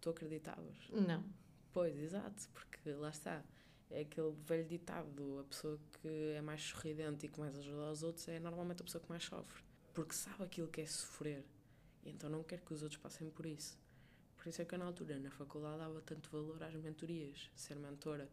tu 0.00 0.10
acreditavas? 0.10 0.76
Não. 0.90 1.24
Pois, 1.72 1.96
exato, 1.98 2.48
porque 2.52 2.92
lá 2.92 3.08
está. 3.10 3.42
É 3.90 4.00
aquele 4.00 4.32
velho 4.46 4.66
ditado: 4.66 5.38
a 5.40 5.44
pessoa 5.44 5.78
que 6.00 6.08
é 6.34 6.40
mais 6.40 6.62
sorridente 6.62 7.26
e 7.26 7.28
que 7.28 7.38
mais 7.40 7.56
ajuda 7.58 7.86
aos 7.88 8.02
outros 8.02 8.26
é 8.28 8.38
normalmente 8.38 8.80
a 8.82 8.84
pessoa 8.84 9.02
que 9.02 9.08
mais 9.08 9.24
sofre. 9.24 9.62
Porque 9.94 10.14
sabe 10.14 10.44
aquilo 10.44 10.68
que 10.68 10.80
é 10.80 10.86
sofrer. 10.86 11.44
E 12.04 12.10
então 12.10 12.28
não 12.30 12.42
quer 12.42 12.60
que 12.60 12.72
os 12.72 12.82
outros 12.82 13.00
passem 13.00 13.28
por 13.30 13.44
isso. 13.46 13.78
Por 14.36 14.48
isso 14.48 14.60
é 14.60 14.64
que 14.64 14.74
eu, 14.74 14.78
na 14.78 14.86
altura, 14.86 15.18
na 15.20 15.30
faculdade, 15.30 15.78
dava 15.78 16.00
tanto 16.00 16.30
valor 16.30 16.62
às 16.62 16.74
mentorias, 16.74 17.50
ser 17.54 17.76
mentora. 17.76 18.28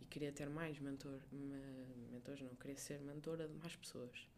E 0.00 0.04
queria 0.04 0.30
ter 0.30 0.48
mais 0.48 0.78
mentor, 0.78 1.18
me- 1.32 2.10
mentores, 2.12 2.40
não, 2.42 2.54
queria 2.56 2.76
ser 2.76 3.00
mentora 3.00 3.48
de 3.48 3.54
mais 3.54 3.74
pessoas. 3.74 4.28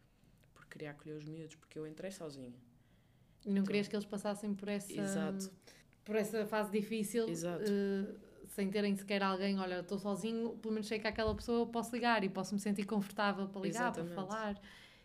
Porque 0.53 0.69
queria 0.71 0.91
acolher 0.91 1.17
os 1.17 1.25
miúdos, 1.25 1.55
porque 1.55 1.77
eu 1.77 1.85
entrei 1.85 2.11
sozinha. 2.11 2.53
E 3.43 3.47
não 3.47 3.53
Então- 3.53 3.65
querias 3.65 3.87
que 3.87 3.95
eles 3.95 4.05
passassem 4.05 4.53
por 4.55 4.67
essa, 4.69 4.91
Exato. 4.93 5.51
por 6.05 6.15
essa 6.15 6.45
fase 6.45 6.71
difícil 6.71 7.27
Exato. 7.27 7.63
eh, 7.67 8.15
sem 8.51 8.69
terem 8.69 8.95
sequer 8.95 9.23
alguém, 9.23 9.59
olha, 9.59 9.79
estou 9.79 9.97
sozinho, 9.97 10.57
pelo 10.57 10.73
menos 10.73 10.87
sei 10.87 10.99
que 10.99 11.07
aquela 11.07 11.33
pessoa 11.33 11.59
eu 11.59 11.67
posso 11.67 11.93
ligar 11.95 12.23
e 12.23 12.29
posso 12.29 12.53
me 12.53 12.59
sentir 12.59 12.85
confortável 12.85 13.47
para 13.47 13.61
ligar, 13.61 13.91
Exatamente. 13.91 14.13
para 14.13 14.25
falar 14.25 14.61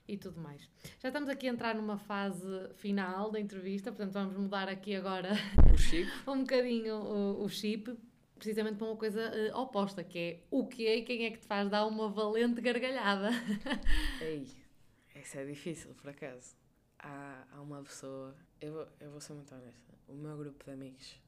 e 0.08 0.16
tudo 0.16 0.40
mais. 0.40 0.68
Já 1.00 1.08
estamos 1.08 1.28
aqui 1.28 1.48
a 1.48 1.52
entrar 1.52 1.74
numa 1.74 1.98
fase 1.98 2.46
final 2.74 3.30
da 3.30 3.40
entrevista, 3.40 3.90
portanto 3.90 4.12
vamos 4.12 4.36
mudar 4.36 4.68
aqui 4.68 4.94
agora 4.94 5.30
O 5.72 5.78
Chico, 5.78 6.10
um 6.30 6.40
bocadinho 6.40 6.96
o, 6.96 7.44
o 7.44 7.48
chip, 7.48 7.96
precisamente 8.36 8.76
para 8.76 8.86
uma 8.86 8.96
coisa 8.96 9.20
eh, 9.20 9.54
oposta, 9.54 10.02
que 10.04 10.18
é 10.18 10.40
o 10.50 10.66
que 10.66 10.86
é 10.86 10.96
e 10.96 11.02
quem 11.02 11.24
é 11.24 11.30
que 11.30 11.38
te 11.38 11.46
faz 11.46 11.68
dar 11.70 11.86
uma 11.86 12.08
valente 12.08 12.60
gargalhada. 12.60 13.30
Ei, 14.20 14.46
essa 15.14 15.40
é 15.40 15.46
difícil, 15.46 15.94
por 15.94 16.10
acaso. 16.10 16.54
Há, 16.98 17.44
há 17.52 17.60
uma 17.60 17.82
pessoa, 17.82 18.34
eu 18.60 18.72
vou, 18.72 18.88
eu 19.00 19.10
vou 19.10 19.20
ser 19.20 19.34
muito 19.34 19.54
honesta. 19.54 19.94
O 20.08 20.14
meu 20.14 20.36
grupo 20.36 20.64
de 20.64 20.70
amigos, 20.70 21.20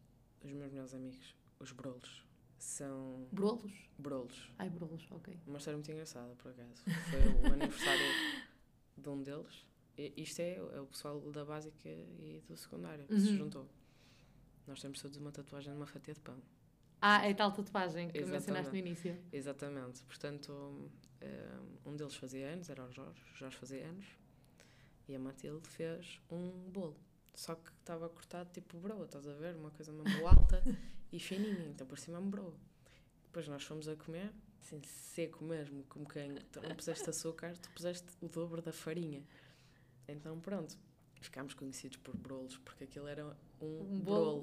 os 0.45 0.53
meus 0.53 0.71
melhores 0.71 0.95
amigos, 0.95 1.35
os 1.61 1.73
Brolos, 1.73 2.25
são 2.59 3.27
Brolos? 3.33 3.73
Brolos. 3.99 4.51
Ai, 4.59 4.69
brolos, 4.71 5.07
ok. 5.11 5.39
Uma 5.47 5.59
história 5.59 5.77
muito 5.77 5.91
engraçada, 5.91 6.35
por 6.37 6.51
acaso. 6.51 6.83
Foi 7.11 7.21
o 7.51 7.53
aniversário 7.53 8.03
de 8.97 9.09
um 9.09 9.23
deles. 9.23 9.67
E 9.97 10.13
isto 10.17 10.41
é, 10.41 10.55
é 10.57 10.81
o 10.81 10.87
pessoal 10.87 11.21
da 11.33 11.45
básica 11.45 11.89
e 11.89 12.43
do 12.47 12.57
secundário 12.57 13.07
que 13.07 13.19
se 13.21 13.31
Uhum. 13.31 13.37
juntou. 13.39 13.69
Nós 14.67 14.81
temos 14.81 15.01
todos 15.01 15.17
uma 15.17 15.33
tatuagem 15.33 15.73
numa 15.73 15.87
fatia 15.87 16.15
de 16.15 16.21
pão. 16.21 16.41
Ah, 17.01 17.27
é 17.27 17.33
tal 17.35 17.53
tatuagem 17.53 18.09
que 18.09 18.19
Exatamente. 18.19 18.41
mencionaste 18.41 18.73
no 18.73 18.79
início. 18.79 19.19
Exatamente. 19.33 20.05
Portanto, 20.05 20.53
um, 20.53 21.91
um 21.91 21.97
deles 21.97 22.15
fazia 22.15 22.49
anos, 22.49 22.69
era 22.71 22.85
o 22.85 22.93
Jorge. 22.93 23.21
O 23.33 23.37
Jorge 23.37 23.57
fazia 23.57 23.87
anos. 23.89 24.07
E 25.09 25.15
a 25.15 25.19
Matilde 25.19 25.67
fez 25.69 26.21
um 26.31 26.51
bolo. 26.71 26.97
Só 27.35 27.55
que 27.55 27.71
estava 27.71 28.09
cortado 28.09 28.51
tipo 28.53 28.79
broa, 28.79 29.05
estás 29.05 29.27
a 29.27 29.33
ver? 29.33 29.57
Uma 29.57 29.71
coisa 29.71 29.93
mesmo 29.93 30.27
alta 30.27 30.63
e 31.13 31.19
fininha. 31.19 31.69
Então 31.69 31.87
parecia 31.87 32.13
mesmo 32.15 32.31
broa. 32.31 32.55
Depois 33.27 33.47
nós 33.49 33.63
fomos 33.63 33.89
a 33.89 33.97
comer, 33.97 34.33
assim, 34.61 34.81
seco 34.83 35.45
mesmo, 35.45 35.85
como 35.85 36.07
quem 36.09 36.35
tu 36.53 36.61
não 36.63 36.75
puseste 36.75 37.09
açúcar, 37.11 37.57
tu 37.59 37.69
puseste 37.71 38.07
o 38.21 38.29
dobro 38.29 38.61
da 38.63 38.73
farinha. 38.73 39.23
Então 40.07 40.39
pronto, 40.41 40.77
ficámos 41.21 41.55
conhecidos 41.55 41.99
por 41.99 42.17
brolos, 42.17 42.57
porque 42.59 42.85
aquilo 42.85 43.07
era 43.07 43.27
um, 43.61 43.67
Um 43.83 44.01
bolo. 44.01 44.41
brolo. 44.41 44.43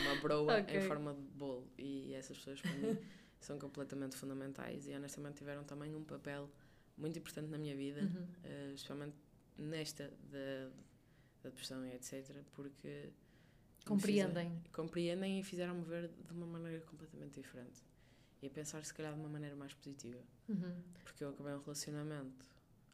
Uma 0.00 0.14
broa 0.16 0.60
Ok. 0.60 0.76
em 0.76 0.80
forma 0.80 1.14
de 1.14 1.20
bolo. 1.20 1.66
E 1.78 2.12
essas 2.14 2.36
pessoas 2.38 2.60
para 2.60 2.72
mim 2.74 2.98
são 3.40 3.58
completamente 3.58 4.16
fundamentais 4.16 4.86
e 4.88 4.94
honestamente 4.94 5.36
tiveram 5.36 5.62
também 5.64 5.94
um 5.94 6.02
papel 6.04 6.50
muito 6.96 7.18
importante 7.18 7.48
na 7.48 7.58
minha 7.58 7.76
vida, 7.76 8.00
Uhum. 8.02 8.26
eh, 8.42 8.72
especialmente 8.74 9.16
nesta 9.58 10.08
da, 10.30 10.68
da 11.42 11.50
depressão 11.50 11.84
e 11.86 11.94
etc. 11.94 12.42
Porque 12.52 13.10
Compreendem. 13.86 14.48
fizeram- 14.50 14.62
compreendem 14.72 15.40
e 15.40 15.42
fizeram-me 15.42 15.82
ver 15.84 16.08
de 16.08 16.32
uma 16.32 16.46
maneira 16.46 16.80
completamente 16.86 17.40
diferente. 17.40 17.82
E 18.42 18.46
a 18.46 18.50
pensar, 18.50 18.84
se 18.84 18.92
calhar, 18.92 19.14
de 19.14 19.18
uma 19.20 19.28
maneira 19.28 19.56
mais 19.56 19.72
positiva. 19.72 20.20
Uhum. 20.48 20.82
Porque 21.04 21.24
eu 21.24 21.30
acabei 21.30 21.54
um 21.54 21.60
relacionamento 21.60 22.46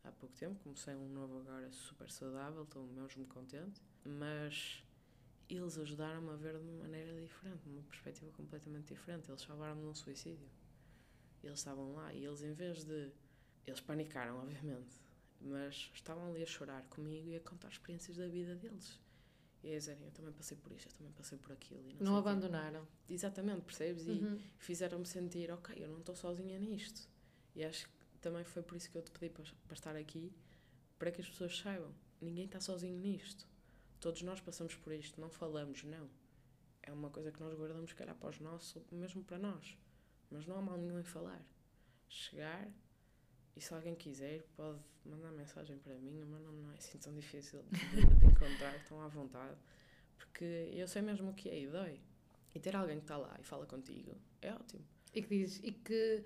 há 0.05 0.13
pouco 0.13 0.35
tempo, 0.37 0.59
comecei 0.63 0.95
um 0.95 1.09
novo 1.09 1.41
agora 1.41 1.71
super 1.73 2.09
saudável, 2.11 2.63
estou 2.63 2.87
mesmo 2.87 3.27
contente, 3.27 3.81
mas 4.05 4.85
eles 5.49 5.77
ajudaram-me 5.79 6.31
a 6.31 6.37
ver 6.37 6.53
de 6.59 6.65
uma 6.65 6.83
maneira 6.85 7.21
diferente, 7.21 7.69
uma 7.69 7.83
perspectiva 7.83 8.31
completamente 8.33 8.95
diferente. 8.95 9.31
Eles 9.31 9.43
salvaram-me 9.43 9.83
de 9.83 9.89
um 9.89 9.95
suicídio. 9.95 10.49
Eles 11.43 11.59
estavam 11.59 11.93
lá 11.95 12.13
e 12.15 12.25
eles, 12.25 12.43
em 12.43 12.53
vez 12.53 12.85
de. 12.85 13.11
Eles 13.67 13.81
panicaram, 13.81 14.39
obviamente, 14.39 15.01
mas 15.41 15.91
estavam 15.95 16.29
ali 16.31 16.43
a 16.43 16.47
chorar 16.47 16.83
comigo 16.85 17.29
e 17.29 17.37
a 17.37 17.41
contar 17.41 17.69
experiências 17.69 18.17
da 18.17 18.27
vida 18.29 18.55
deles. 18.57 18.99
E 19.63 19.73
a 19.75 19.79
dizerem: 19.79 20.05
Eu 20.05 20.11
também 20.13 20.33
passei 20.33 20.57
por 20.57 20.73
isto, 20.73 20.89
eu 20.89 20.93
também 20.99 21.13
passei 21.13 21.39
por 21.39 21.53
aquilo. 21.53 21.89
E 21.89 21.95
não, 21.95 22.01
Não 22.13 22.19
o 22.19 22.23
quê. 22.23 22.29
abandonaram. 22.29 22.87
Exatamente, 23.09 23.63
percebes? 23.63 24.07
E 24.07 24.11
Uhum. 24.13 24.41
fizeram-me 24.59 25.07
sentir, 25.07 25.51
ok, 25.51 25.75
eu 25.79 25.89
não 25.89 25.99
estou 26.01 26.15
sozinha 26.17 26.59
nisto. 26.59 27.09
E 27.55 27.65
acho 27.65 27.87
que 27.89 28.19
também 28.21 28.45
foi 28.45 28.63
por 28.63 28.77
isso 28.77 28.91
que 28.91 28.97
eu 28.99 29.03
te 29.03 29.11
pedi 29.11 29.31
para, 29.33 29.45
para 29.67 29.75
estar 29.75 29.97
aqui, 29.97 30.33
para 30.99 31.11
que 31.11 31.21
as 31.21 31.29
pessoas 31.29 31.57
saibam. 31.59 31.93
Ninguém 32.21 32.47
está 32.47 32.61
sozinho 32.61 32.99
nisto. 32.99 33.47
Todos 34.01 34.23
nós 34.23 34.41
passamos 34.41 34.75
por 34.75 34.93
isto, 34.93 35.21
não 35.21 35.31
falamos, 35.31 35.85
não. 35.85 36.09
É 36.83 36.91
uma 36.93 37.11
coisa 37.11 37.31
que 37.31 37.41
nós 37.41 37.55
guardamos, 37.55 37.91
se 37.91 37.97
calhar, 37.97 38.17
para 38.17 38.31
os 38.31 38.41
nossos, 38.41 38.83
mesmo 38.91 39.23
para 39.23 39.39
nós. 39.39 39.77
Mas 40.31 40.47
não 40.47 40.57
há 40.59 40.63
mal 40.63 40.77
nenhum 40.77 40.99
em 40.99 41.05
falar. 41.05 41.41
Chegar, 42.09 42.69
e 43.57 43.61
se 43.61 43.73
alguém 43.75 43.95
quiser, 43.95 44.43
pode 44.57 44.79
mandar 45.05 45.31
mensagem 45.33 45.79
para 45.79 45.95
mim. 45.95 46.23
O 46.23 46.27
meu 46.27 46.41
nome 46.41 46.63
não 46.63 46.73
é 46.73 46.75
assim 46.75 46.99
tão 46.99 47.15
difícil 47.15 47.63
de, 47.71 48.01
encontrar, 48.27 48.77
estão 48.77 49.01
à 49.01 49.09
vontade. 49.09 49.57
Porque 50.17 50.71
eu 50.73 50.87
sei 50.89 51.03
mesmo 51.03 51.31
o 51.31 51.35
que 51.35 51.49
é 51.49 51.61
e 51.61 51.67
dói. 51.67 52.01
E 52.55 52.61
ter 52.61 52.77
alguém 52.77 52.99
que 52.99 53.05
está 53.05 53.17
lá 53.17 53.37
e 53.41 53.45
fala 53.45 53.67
contigo 53.67 54.15
é 54.41 54.53
ótimo. 54.53 54.85
E 55.15 55.23
que 55.23 55.29
diz, 55.29 55.61
e 55.63 55.73
que 55.73 56.25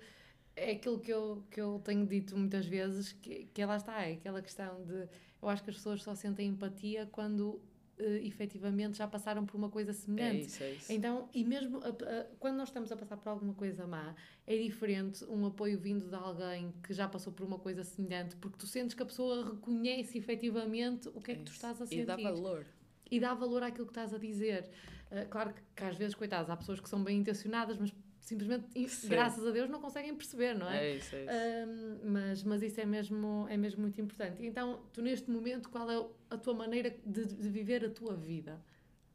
é 0.55 0.71
aquilo 0.71 0.99
que 0.99 1.11
eu, 1.11 1.43
que 1.51 1.59
eu 1.59 1.81
tenho 1.83 2.05
dito 2.05 2.37
muitas 2.37 2.65
vezes, 2.65 3.13
que, 3.13 3.45
que 3.53 3.65
lá 3.65 3.77
está, 3.77 4.01
é 4.03 4.13
aquela 4.13 4.41
questão 4.41 4.83
de 4.85 5.07
eu 5.41 5.49
acho 5.49 5.63
que 5.63 5.69
as 5.69 5.75
pessoas 5.75 6.01
só 6.01 6.15
sentem 6.15 6.49
empatia 6.49 7.07
quando 7.11 7.61
eh, 7.99 8.21
efetivamente 8.25 8.97
já 8.97 9.07
passaram 9.07 9.45
por 9.45 9.55
uma 9.57 9.69
coisa 9.69 9.91
É 9.91 9.93
semelhante. 9.93 10.45
isso, 10.47 10.63
é 10.63 10.71
isso. 10.71 10.91
Então, 10.93 11.29
e 11.33 11.43
mesmo 11.43 11.79
a- 11.83 11.89
a- 11.89 12.25
quando 12.39 12.55
nós 12.57 12.69
estamos 12.69 12.91
a 12.91 12.95
passar 12.97 13.17
por 13.17 13.29
alguma 13.29 13.53
coisa 13.53 13.85
má, 13.87 14.15
é 14.45 14.57
diferente 14.57 15.23
um 15.25 15.45
apoio 15.45 15.79
vindo 15.79 16.07
de 16.07 16.15
alguém 16.15 16.73
que 16.83 16.93
já 16.93 17.07
passou 17.07 17.33
por 17.33 17.45
uma 17.45 17.57
coisa 17.59 17.83
semelhante, 17.83 18.35
porque 18.37 18.57
tu 18.57 18.67
sentes 18.67 18.93
que 18.93 19.03
a 19.03 19.05
pessoa 19.05 19.51
reconhece 19.51 20.17
efetivamente 20.17 21.09
o 21.09 21.19
que 21.21 21.31
é, 21.31 21.35
que 21.35 21.41
tu 21.43 21.47
isso. 21.47 21.55
estás 21.55 21.81
a 21.81 21.85
E 21.85 21.87
sentir 21.87 22.05
dá 22.05 22.15
valor. 22.17 22.65
e 23.09 23.19
dá 23.19 23.33
valor 23.33 23.63
àquilo 23.63 23.85
que 23.85 23.91
estás 23.91 24.13
a 24.13 24.17
dizer. 24.17 24.69
Uh, 25.11 25.25
claro 25.29 25.53
que, 25.53 25.61
que 25.75 25.83
às 25.85 25.95
vezes, 25.95 26.13
coitados, 26.15 26.49
há 26.49 26.57
pessoas 26.57 26.79
que 26.81 26.89
são 26.89 27.01
bem 27.03 27.17
intencionadas, 27.19 27.77
mas 27.77 27.93
simplesmente, 28.27 28.89
Sim. 28.89 29.07
graças 29.07 29.45
a 29.45 29.51
Deus, 29.51 29.69
não 29.69 29.79
conseguem 29.79 30.13
perceber, 30.13 30.53
não 30.53 30.69
é? 30.69 30.85
É 30.85 30.95
isso, 30.97 31.15
é 31.15 31.23
isso. 31.23 31.69
Um, 31.69 32.11
mas, 32.11 32.43
mas 32.43 32.61
isso 32.61 32.81
é 32.81 32.85
mesmo, 32.85 33.47
é 33.49 33.55
mesmo 33.55 33.81
muito 33.81 33.99
importante. 34.01 34.45
Então, 34.45 34.83
tu 34.91 35.01
neste 35.01 35.31
momento, 35.31 35.69
qual 35.69 35.89
é 35.89 35.95
a 36.29 36.37
tua 36.37 36.53
maneira 36.53 36.89
de, 37.05 37.25
de 37.25 37.49
viver 37.49 37.85
a 37.85 37.89
tua 37.89 38.15
vida? 38.17 38.61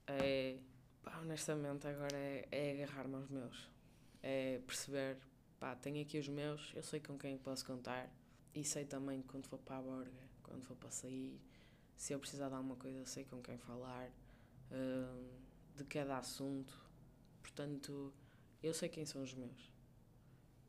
É, 0.07 0.57
pá, 1.03 1.19
honestamente, 1.21 1.87
agora 1.87 2.17
é, 2.17 2.49
é 2.51 2.73
agarrar-me 2.73 3.17
aos 3.17 3.29
meus. 3.29 3.71
É 4.23 4.61
perceber, 4.67 5.19
pá, 5.61 5.77
tenho 5.77 6.01
aqui 6.01 6.19
os 6.19 6.29
meus, 6.29 6.73
eu 6.75 6.83
sei 6.83 6.99
com 6.99 7.19
quem 7.19 7.37
posso 7.37 7.67
contar 7.67 8.11
e 8.55 8.65
sei 8.65 8.87
também 8.87 9.21
que 9.21 9.29
quando 9.29 9.47
for 9.47 9.59
para 9.59 9.77
a 9.77 9.83
borga, 9.83 10.11
quando 10.43 10.63
for 10.63 10.77
para 10.77 10.91
sair, 10.91 11.39
se 11.97 12.15
eu 12.15 12.19
precisar 12.19 12.49
de 12.49 12.55
alguma 12.55 12.77
coisa, 12.77 13.05
sei 13.05 13.25
com 13.25 13.43
quem 13.43 13.59
falar, 13.59 14.09
hum, 14.71 15.29
de 15.77 15.85
cada 15.85 16.17
assunto. 16.17 16.73
Portanto, 17.43 18.15
eu 18.63 18.73
sei 18.75 18.89
quem 18.89 19.05
são 19.05 19.23
os 19.23 19.35
meus. 19.35 19.73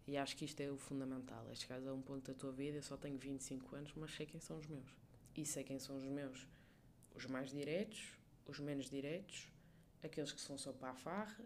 E 0.05 0.17
acho 0.17 0.35
que 0.35 0.45
isto 0.45 0.59
é 0.59 0.69
o 0.69 0.77
fundamental. 0.77 1.47
É 1.49 1.55
chegares 1.55 1.87
a 1.87 1.93
um 1.93 2.01
ponto 2.01 2.29
da 2.31 2.37
tua 2.37 2.51
vida, 2.51 2.77
eu 2.77 2.83
só 2.83 2.97
tenho 2.97 3.17
25 3.17 3.75
anos, 3.75 3.93
mas 3.95 4.13
sei 4.13 4.25
quem 4.25 4.39
são 4.39 4.57
os 4.57 4.67
meus. 4.67 4.89
E 5.35 5.45
sei 5.45 5.63
quem 5.63 5.79
são 5.79 5.97
os 5.97 6.03
meus. 6.03 6.47
Os 7.15 7.25
mais 7.25 7.51
diretos, 7.51 8.11
os 8.45 8.59
menos 8.59 8.89
diretos, 8.89 9.47
aqueles 10.03 10.31
que 10.31 10.41
são 10.41 10.57
só 10.57 10.73
para 10.73 10.89
a 10.89 10.95
farra, 10.95 11.45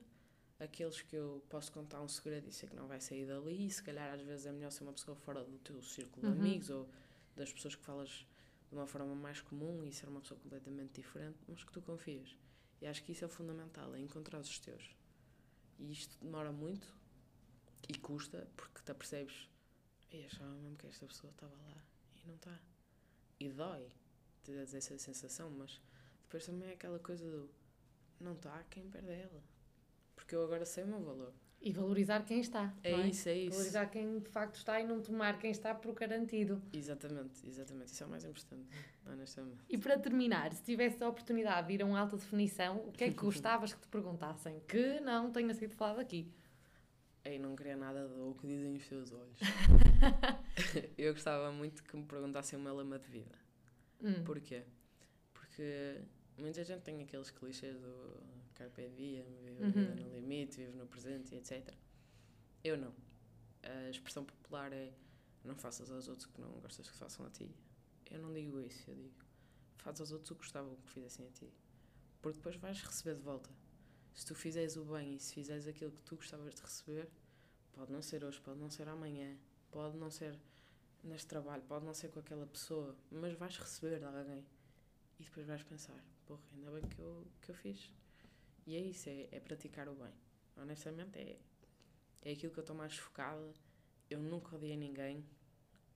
aqueles 0.60 1.02
que 1.02 1.16
eu 1.16 1.44
posso 1.50 1.72
contar 1.72 2.02
um 2.02 2.08
segredo 2.08 2.48
e 2.50 2.52
sei 2.52 2.68
que 2.68 2.76
não 2.76 2.88
vai 2.88 3.00
sair 3.00 3.28
dali, 3.28 3.68
e 3.68 3.70
se 3.70 3.84
calhar 3.84 4.12
às 4.14 4.22
vezes 4.22 4.46
é 4.48 4.52
melhor 4.52 4.72
ser 4.72 4.84
uma 4.84 4.94
pessoa 4.94 5.16
fora 5.16 5.44
do 5.44 5.58
teu 5.60 5.82
círculo 5.84 6.26
Uhum. 6.26 6.34
de 6.34 6.40
amigos 6.40 6.70
ou 6.72 6.90
das 7.36 7.54
pessoas 7.54 7.76
que 7.76 7.84
falas 7.84 8.10
de 8.70 8.76
uma 8.76 8.88
forma 8.88 9.14
mais 9.14 9.40
comum 9.40 9.86
e 9.86 9.94
ser 9.94 10.10
uma 10.10 10.20
pessoa 10.20 10.40
completamente 10.40 10.94
diferente, 11.00 11.38
mas 11.48 11.64
que 11.64 11.72
tu 11.72 11.82
confias. 11.82 12.36
E 12.82 12.88
acho 12.88 13.04
que 13.04 13.12
isso 13.12 13.24
é 13.24 13.28
o 13.28 13.30
fundamental, 13.30 13.94
é 13.94 14.00
encontrar 14.00 14.40
os 14.40 14.58
teus. 14.60 14.97
E 15.80 15.92
isto 15.92 16.18
demora 16.24 16.52
muito 16.52 16.96
e 17.88 17.98
custa 17.98 18.48
porque 18.56 18.82
te 18.82 18.92
apercebes, 18.92 19.48
eu 20.12 20.26
achava 20.26 20.52
mesmo 20.52 20.78
que 20.78 20.88
esta 20.88 21.06
pessoa 21.06 21.32
estava 21.32 21.56
lá 21.56 21.84
e 22.16 22.28
não 22.28 22.36
está. 22.36 22.60
E 23.40 23.50
dói 23.50 23.88
ter 24.44 24.58
essa 24.58 24.82
sensação, 24.98 25.50
mas 25.52 25.80
depois 26.24 26.46
também 26.46 26.70
é 26.70 26.74
aquela 26.74 27.00
coisa 27.00 27.30
do 27.30 27.50
não 28.20 28.34
está, 28.34 28.64
quem 28.64 28.90
perde 28.90 29.10
é 29.10 29.22
ela. 29.22 29.44
Porque 30.16 30.36
eu 30.36 30.44
agora 30.44 30.66
sei 30.66 30.84
o 30.84 30.88
meu 30.88 31.04
valor. 31.04 31.34
E 31.62 31.72
valorizar 31.72 32.24
quem 32.24 32.40
está. 32.40 32.74
É, 32.84 32.92
é? 32.92 33.08
isso, 33.08 33.28
é 33.28 33.36
isso. 33.36 33.52
Valorizar 33.52 33.86
quem 33.88 34.20
de 34.20 34.30
facto 34.30 34.56
está 34.56 34.80
e 34.80 34.86
não 34.86 35.02
tomar 35.02 35.38
quem 35.40 35.52
está 35.52 35.74
por 35.74 35.94
garantido. 35.94 36.62
Exatamente, 36.72 37.46
exatamente. 37.48 37.92
Isso 37.92 38.04
é 38.04 38.06
o 38.06 38.10
mais 38.10 38.24
importante, 38.24 38.68
honestamente. 39.06 39.58
E 39.68 39.78
para 39.78 39.98
terminar, 39.98 40.54
se 40.54 40.64
tivesse 40.64 41.04
a 41.04 41.10
oportunidade 41.10 41.68
de 41.68 41.74
ir 41.74 41.82
a 41.82 41.86
um 41.86 41.96
alta 41.96 42.16
definição, 42.16 42.78
o 42.88 42.92
que 42.92 43.06
é 43.06 43.10
que 43.10 43.16
gostavas 43.22 43.74
que 43.74 43.82
te 43.82 43.88
perguntassem? 43.88 44.62
Que 44.68 45.00
não 45.00 45.32
tenha 45.32 45.54
sido 45.54 45.76
falado 45.76 46.00
aqui. 46.00 46.32
Ei, 47.26 47.38
não 47.40 47.56
queria 47.56 47.76
nada 47.76 48.08
do 48.08 48.36
que 48.40 48.48
dizem 48.48 48.76
os 48.76 48.88
teus 48.88 49.12
olhos. 49.12 49.40
eu 50.98 51.12
gostava 51.14 51.52
muito 51.52 51.84
que 51.84 51.98
me 51.98 52.06
perguntassem 52.06 52.58
uma 52.58 52.72
lema 52.72 52.98
de 52.98 53.10
vida. 53.10 53.36
Hum. 54.02 54.24
Porquê? 54.24 54.64
Porque 55.34 56.02
muita 56.38 56.64
gente 56.64 56.82
tem 56.84 57.02
aqueles 57.02 57.30
clichês 57.32 57.78
do 57.80 58.20
carpe 58.56 58.88
diem, 58.90 59.24
vive 59.44 59.64
Uhum. 59.80 59.96
no 59.96 60.14
limite, 60.16 60.58
vive 60.58 60.78
no 60.78 60.88
presente, 60.88 61.34
etc. 61.36 61.74
Eu 62.64 62.78
não. 62.78 62.94
A 63.64 63.90
expressão 63.90 64.24
popular 64.26 64.72
é 64.74 64.94
não 65.44 65.56
faças 65.56 65.90
aos 65.92 66.08
outros 66.08 66.28
o 66.28 66.32
que 66.34 66.42
não 66.42 66.52
gostas 66.60 66.90
que 66.90 66.96
façam 66.98 67.26
a 67.26 67.30
ti. 67.30 67.50
Eu 68.10 68.20
não 68.20 68.34
digo 68.34 68.60
isso, 68.62 68.90
eu 68.90 68.96
digo 68.96 69.14
faz 69.78 70.00
aos 70.02 70.12
outros 70.12 70.32
o 70.32 70.36
que 70.36 70.42
gostavam 70.42 70.76
que 70.76 70.90
fizessem 70.90 71.26
a 71.28 71.32
ti. 71.32 71.50
Porque 72.22 72.38
depois 72.38 72.56
vais 72.58 72.82
receber 72.82 73.16
de 73.16 73.22
volta. 73.22 73.50
Se 74.14 74.26
tu 74.26 74.36
fizeres 74.36 74.76
o 74.76 74.84
bem 74.84 75.16
e 75.16 75.20
se 75.20 75.34
fizeres 75.34 75.68
aquilo 75.68 75.92
que 75.92 76.02
tu 76.02 76.16
gostavas 76.16 76.54
de 76.56 76.62
receber, 76.62 77.08
pode 77.74 77.92
não 77.92 78.02
ser 78.02 78.24
hoje, 78.26 78.40
pode 78.42 78.60
não 78.60 78.70
ser 78.70 78.88
amanhã, 78.90 79.38
pode 79.72 79.96
não 79.98 80.10
ser 80.10 80.38
neste 81.04 81.28
trabalho, 81.28 81.62
pode 81.64 81.86
não 81.86 81.94
ser 81.94 82.10
com 82.10 82.20
aquela 82.20 82.46
pessoa, 82.48 82.96
mas 83.12 83.34
vais 83.38 83.56
receber 83.58 84.00
de 84.00 84.06
alguém. 84.06 84.44
E 85.20 85.24
depois 85.24 85.46
vais 85.46 85.64
pensar, 85.64 86.04
porra, 86.28 86.42
ainda 86.54 86.72
bem 86.72 86.82
que 86.90 87.00
eu, 87.00 87.26
que 87.42 87.50
eu 87.52 87.56
fiz. 87.56 87.92
E 88.66 88.76
é 88.76 88.80
isso, 88.80 89.10
é, 89.10 89.28
é 89.32 89.40
praticar 89.40 89.88
o 89.88 89.96
bem. 89.96 90.14
Honestamente, 90.58 91.18
é, 91.18 91.40
é 92.22 92.32
aquilo 92.32 92.52
que 92.52 92.60
eu 92.60 92.62
estou 92.62 92.76
mais 92.76 92.96
focada. 92.98 93.54
Eu 94.10 94.20
nunca 94.20 94.56
odiei 94.56 94.76
ninguém, 94.76 95.26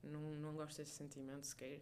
não, 0.02 0.20
não 0.36 0.54
gosto 0.54 0.78
desse 0.78 0.92
sentimento 0.92 1.46
sequer. 1.46 1.80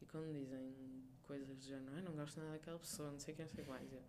E 0.00 0.06
quando 0.06 0.32
dizem 0.32 0.74
coisas 1.22 1.48
do 1.56 1.64
género, 1.64 1.94
"Ai, 1.94 2.02
não 2.02 2.12
gosto 2.12 2.38
nada 2.38 2.52
daquela 2.52 2.78
pessoa, 2.78 3.10
não 3.10 3.18
sei 3.18 3.34
quem, 3.34 3.44
não 3.44 3.52
sei 3.54 3.64
mais, 3.64 3.92
eu, 3.92 4.02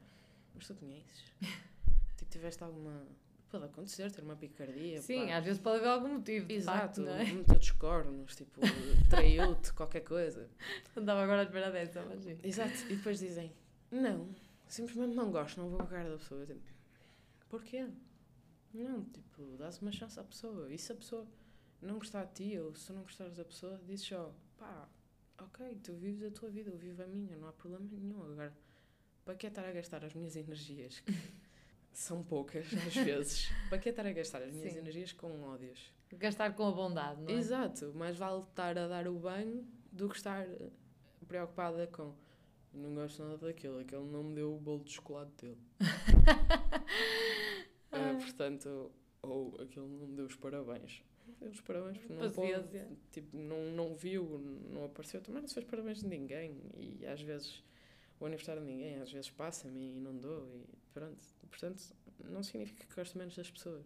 mas 0.54 0.68
tu 0.68 0.76
conheces? 0.76 1.24
tipo, 2.18 2.32
tiveste 2.32 2.64
alguma. 2.64 3.08
Pode 3.50 3.64
acontecer, 3.64 4.12
ter 4.12 4.24
uma 4.24 4.36
picardia. 4.36 5.02
Sim, 5.02 5.28
pá. 5.28 5.38
às 5.38 5.46
vezes 5.46 5.62
pode 5.62 5.78
haver 5.78 5.88
algum 5.88 6.16
motivo. 6.16 6.52
Exato, 6.52 7.02
facto, 7.06 7.08
é? 7.08 7.32
meteu 7.32 7.56
dos 7.56 7.72
cornos, 7.72 8.36
tipo, 8.36 8.60
traiu-te, 9.10 9.72
qualquer 9.74 10.02
coisa. 10.02 10.50
Andava 10.96 11.24
agora 11.24 11.42
à 11.42 11.44
espera 11.46 11.72
dessa, 11.72 12.04
mas 12.04 12.24
sim. 12.24 12.38
Exato, 12.44 12.74
e 12.90 12.98
depois 12.98 13.20
dizem, 13.20 13.54
não, 13.92 14.36
simplesmente 14.68 15.16
não 15.16 15.32
gosto, 15.32 15.60
não 15.60 15.70
vou 15.70 15.78
com 15.80 15.86
a 15.86 15.88
cara 15.88 16.10
da 16.10 16.18
pessoa. 16.18 16.46
Tipo, 16.46 16.62
porquê? 17.50 17.88
Não, 18.74 19.06
tipo, 19.06 19.58
dás 19.58 19.80
uma 19.82 19.92
chance 19.92 20.20
à 20.20 20.24
pessoa. 20.24 20.72
E 20.72 20.78
se 20.78 20.92
a 20.92 20.96
pessoa 20.96 21.28
não 21.82 21.96
gostar 21.96 22.26
de 22.26 22.34
ti, 22.34 22.60
ou 22.60 22.76
se 22.76 22.92
não 22.92 23.04
gostares 23.04 23.36
da 23.36 23.46
pessoa, 23.46 23.80
dizes 23.86 24.06
só, 24.06 24.34
pá, 24.58 24.90
ok, 25.40 25.80
tu 25.84 25.94
vives 25.94 26.24
a 26.24 26.32
tua 26.32 26.50
vida, 26.50 26.70
eu 26.70 26.78
vivo 26.78 27.02
a 27.02 27.08
minha, 27.08 27.36
não 27.38 27.48
há 27.48 27.54
problema 27.54 27.88
nenhum. 27.92 28.22
Agora, 28.24 28.54
para 29.24 29.36
que 29.36 29.48
estar 29.48 29.66
a 29.66 29.72
gastar 29.72 30.04
as 30.04 30.14
minhas 30.14 30.36
energias, 30.36 31.00
que 31.00 31.14
são 31.92 32.24
poucas 32.24 32.66
às 32.74 32.96
vezes, 33.04 33.50
para 33.70 33.78
que 33.78 33.90
estar 33.90 34.06
a 34.06 34.12
gastar 34.12 34.42
as 34.42 34.54
minhas 34.54 34.74
Sim. 34.74 34.80
energias 34.80 35.14
com 35.14 35.44
ódios? 35.44 35.94
Gastar 36.14 36.56
com 36.56 36.68
a 36.68 36.72
bondade, 36.72 37.22
não 37.22 37.30
é? 37.30 37.34
Exato, 37.34 37.94
mais 37.94 38.16
vale 38.18 38.44
estar 38.44 38.78
a 38.78 38.88
dar 38.88 39.08
o 39.08 39.20
bem 39.20 39.68
do 39.92 40.08
que 40.08 40.16
estar 40.16 40.48
eh, 40.48 40.70
preocupada 41.28 41.88
com 41.88 42.16
não 42.74 42.94
gosto 42.94 43.24
nada 43.24 43.38
daquele, 43.38 43.82
aquele 43.82 44.04
não 44.06 44.24
me 44.24 44.36
deu 44.36 44.54
o 44.56 44.60
bolo 44.60 44.84
de 44.84 44.92
chocolate 44.92 45.32
dele. 45.42 45.58
Ah, 47.92 48.14
portanto, 48.20 48.92
ou 49.22 49.56
aquele 49.62 49.88
não 49.88 50.08
me 50.08 50.16
deu 50.16 50.26
os 50.26 50.36
parabéns. 50.36 51.04
Não 51.28 51.36
deu 51.40 51.50
os 51.52 51.62
parabéns 51.62 51.98
porque 51.98 52.14
não 52.14 52.22
pode, 52.32 52.86
tipo, 53.12 53.38
não, 53.38 53.72
não 53.72 53.96
viu, 53.96 54.40
não 54.72 54.86
apareceu, 54.86 55.22
também 55.22 55.42
não 55.42 55.48
se 55.48 55.54
fez 55.56 55.66
parabéns 55.66 56.00
de 56.00 56.08
ninguém 56.08 56.62
e 56.78 57.06
às 57.06 57.22
vezes 57.22 57.64
o 58.20 58.26
aniversário 58.26 58.62
de 58.62 58.68
ninguém, 58.68 58.96
às 59.02 59.12
vezes 59.12 59.30
passa-me 59.30 59.98
e 59.98 60.00
não 60.00 60.16
dou 60.18 60.48
e 60.56 60.66
pronto. 60.94 61.18
Portanto, 61.50 61.82
não 62.26 62.44
significa 62.44 62.86
que 62.86 62.96
gosto 62.96 63.18
menos 63.18 63.36
das 63.36 63.50
pessoas. 63.50 63.86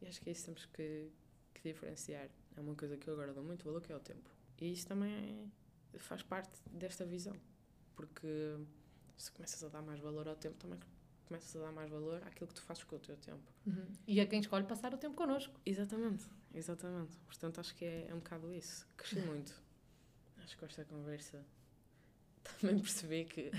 E 0.00 0.06
acho 0.06 0.20
que 0.20 0.28
é 0.28 0.32
isso 0.32 0.42
que 0.42 0.46
temos 0.46 0.66
que, 0.66 1.08
que 1.54 1.62
diferenciar. 1.72 2.28
É 2.56 2.60
uma 2.60 2.74
coisa 2.74 2.96
que 2.96 3.08
eu 3.08 3.14
agora 3.14 3.32
dou 3.32 3.42
muito 3.44 3.64
valor, 3.64 3.80
que 3.80 3.92
é 3.92 3.96
o 3.96 4.00
tempo. 4.00 4.28
E 4.60 4.72
isso 4.72 4.86
também 4.86 5.12
é- 5.94 5.98
faz 5.98 6.22
parte 6.22 6.50
desta 6.70 7.04
visão. 7.04 7.34
Porque 7.94 8.56
se 9.16 9.30
começas 9.32 9.62
a 9.62 9.68
dar 9.68 9.82
mais 9.82 10.00
valor 10.00 10.28
ao 10.28 10.36
tempo, 10.36 10.56
também 10.56 10.78
começas 11.26 11.56
a 11.56 11.66
dar 11.66 11.72
mais 11.72 11.90
valor 11.90 12.22
àquilo 12.26 12.48
que 12.48 12.54
tu 12.54 12.62
fazes 12.62 12.84
com 12.84 12.96
o 12.96 12.98
teu 12.98 13.16
tempo. 13.16 13.52
Uhum. 13.66 13.86
E 14.06 14.20
a 14.20 14.26
quem 14.26 14.40
escolhe 14.40 14.64
passar 14.64 14.92
o 14.92 14.98
tempo 14.98 15.14
connosco. 15.14 15.58
Exatamente, 15.64 16.26
exatamente. 16.54 17.16
Portanto, 17.26 17.60
acho 17.60 17.74
que 17.74 17.84
é, 17.84 18.08
é 18.08 18.14
um 18.14 18.18
bocado 18.18 18.52
isso. 18.52 18.86
Cresci 18.96 19.20
muito. 19.26 19.52
Acho 20.38 20.54
que 20.54 20.56
com 20.56 20.66
esta 20.66 20.84
conversa 20.84 21.44
também 22.60 22.78
percebi 22.78 23.24
que 23.24 23.50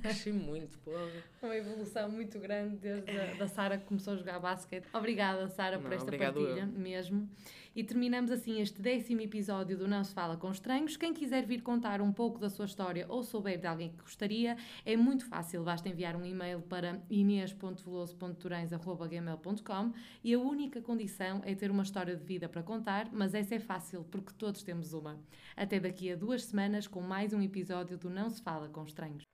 cresci 0.00 0.32
muito, 0.32 0.78
porra. 0.78 1.22
Uma 1.42 1.56
evolução 1.56 2.08
muito 2.10 2.38
grande 2.38 2.76
desde 2.76 3.10
a, 3.10 3.34
da 3.34 3.46
Sara 3.46 3.78
que 3.78 3.84
começou 3.84 4.14
a 4.14 4.16
jogar 4.16 4.38
basquete. 4.40 4.88
Obrigada, 4.92 5.48
Sara, 5.48 5.78
por 5.78 5.92
esta 5.92 6.10
partilha, 6.10 6.60
eu. 6.60 6.66
mesmo. 6.66 7.28
E 7.74 7.82
terminamos 7.84 8.30
assim 8.32 8.60
este 8.60 8.82
décimo 8.82 9.20
episódio 9.20 9.78
do 9.78 9.86
Não 9.86 10.02
Se 10.02 10.12
Fala 10.12 10.36
com 10.36 10.50
Estranhos. 10.50 10.96
Quem 10.96 11.14
quiser 11.14 11.46
vir 11.46 11.62
contar 11.62 12.00
um 12.00 12.12
pouco 12.12 12.40
da 12.40 12.50
sua 12.50 12.64
história 12.64 13.06
ou 13.08 13.22
souber 13.22 13.60
de 13.60 13.68
alguém 13.68 13.90
que 13.90 14.02
gostaria, 14.02 14.56
é 14.84 14.96
muito 14.96 15.24
fácil. 15.26 15.62
Basta 15.62 15.88
enviar 15.88 16.16
um 16.16 16.24
e-mail 16.24 16.60
para 16.62 17.00
inês.veloso.turães.gmail.com 17.08 19.92
e 20.24 20.34
a 20.34 20.38
única 20.38 20.82
condição 20.82 21.40
é 21.44 21.54
ter 21.54 21.70
uma 21.70 21.84
história 21.84 22.16
de 22.16 22.24
vida 22.24 22.48
para 22.48 22.64
contar, 22.64 23.08
mas 23.12 23.34
essa 23.34 23.54
é 23.54 23.60
fácil 23.60 24.02
porque 24.10 24.32
todos 24.36 24.64
temos 24.64 24.92
uma. 24.92 25.20
Até 25.56 25.78
daqui 25.78 26.10
a 26.10 26.16
duas 26.16 26.42
semanas 26.44 26.88
com 26.88 27.00
mais 27.00 27.32
um 27.32 27.40
episódio 27.40 27.96
do 27.96 28.10
Não 28.10 28.28
Se 28.30 28.42
Fala 28.42 28.68
com 28.68 28.82
Estranhos. 28.82 29.29